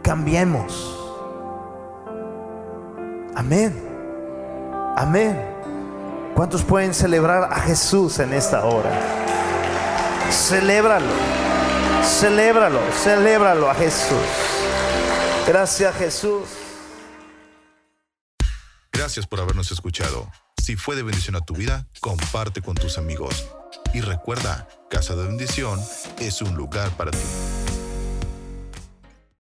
cambiemos. 0.00 0.96
Amén. 3.34 3.74
Amén. 4.96 5.44
¿Cuántos 6.36 6.62
pueden 6.62 6.94
celebrar 6.94 7.48
a 7.50 7.56
Jesús 7.56 8.20
en 8.20 8.32
esta 8.32 8.64
hora? 8.64 9.19
Celébralo. 10.30 11.14
Celébralo, 12.02 12.80
celébralo 12.92 13.70
a 13.70 13.74
Jesús. 13.74 14.18
Gracias 15.46 15.94
Jesús. 15.96 16.48
Gracias 18.92 19.26
por 19.26 19.40
habernos 19.40 19.70
escuchado. 19.70 20.30
Si 20.62 20.76
fue 20.76 20.96
de 20.96 21.02
bendición 21.02 21.36
a 21.36 21.40
tu 21.40 21.54
vida, 21.54 21.86
comparte 22.00 22.62
con 22.62 22.74
tus 22.74 22.98
amigos. 22.98 23.46
Y 23.94 24.00
recuerda, 24.00 24.68
Casa 24.90 25.16
de 25.16 25.26
Bendición 25.26 25.80
es 26.18 26.42
un 26.42 26.54
lugar 26.54 26.90
para 26.90 27.10
ti. 27.10 27.18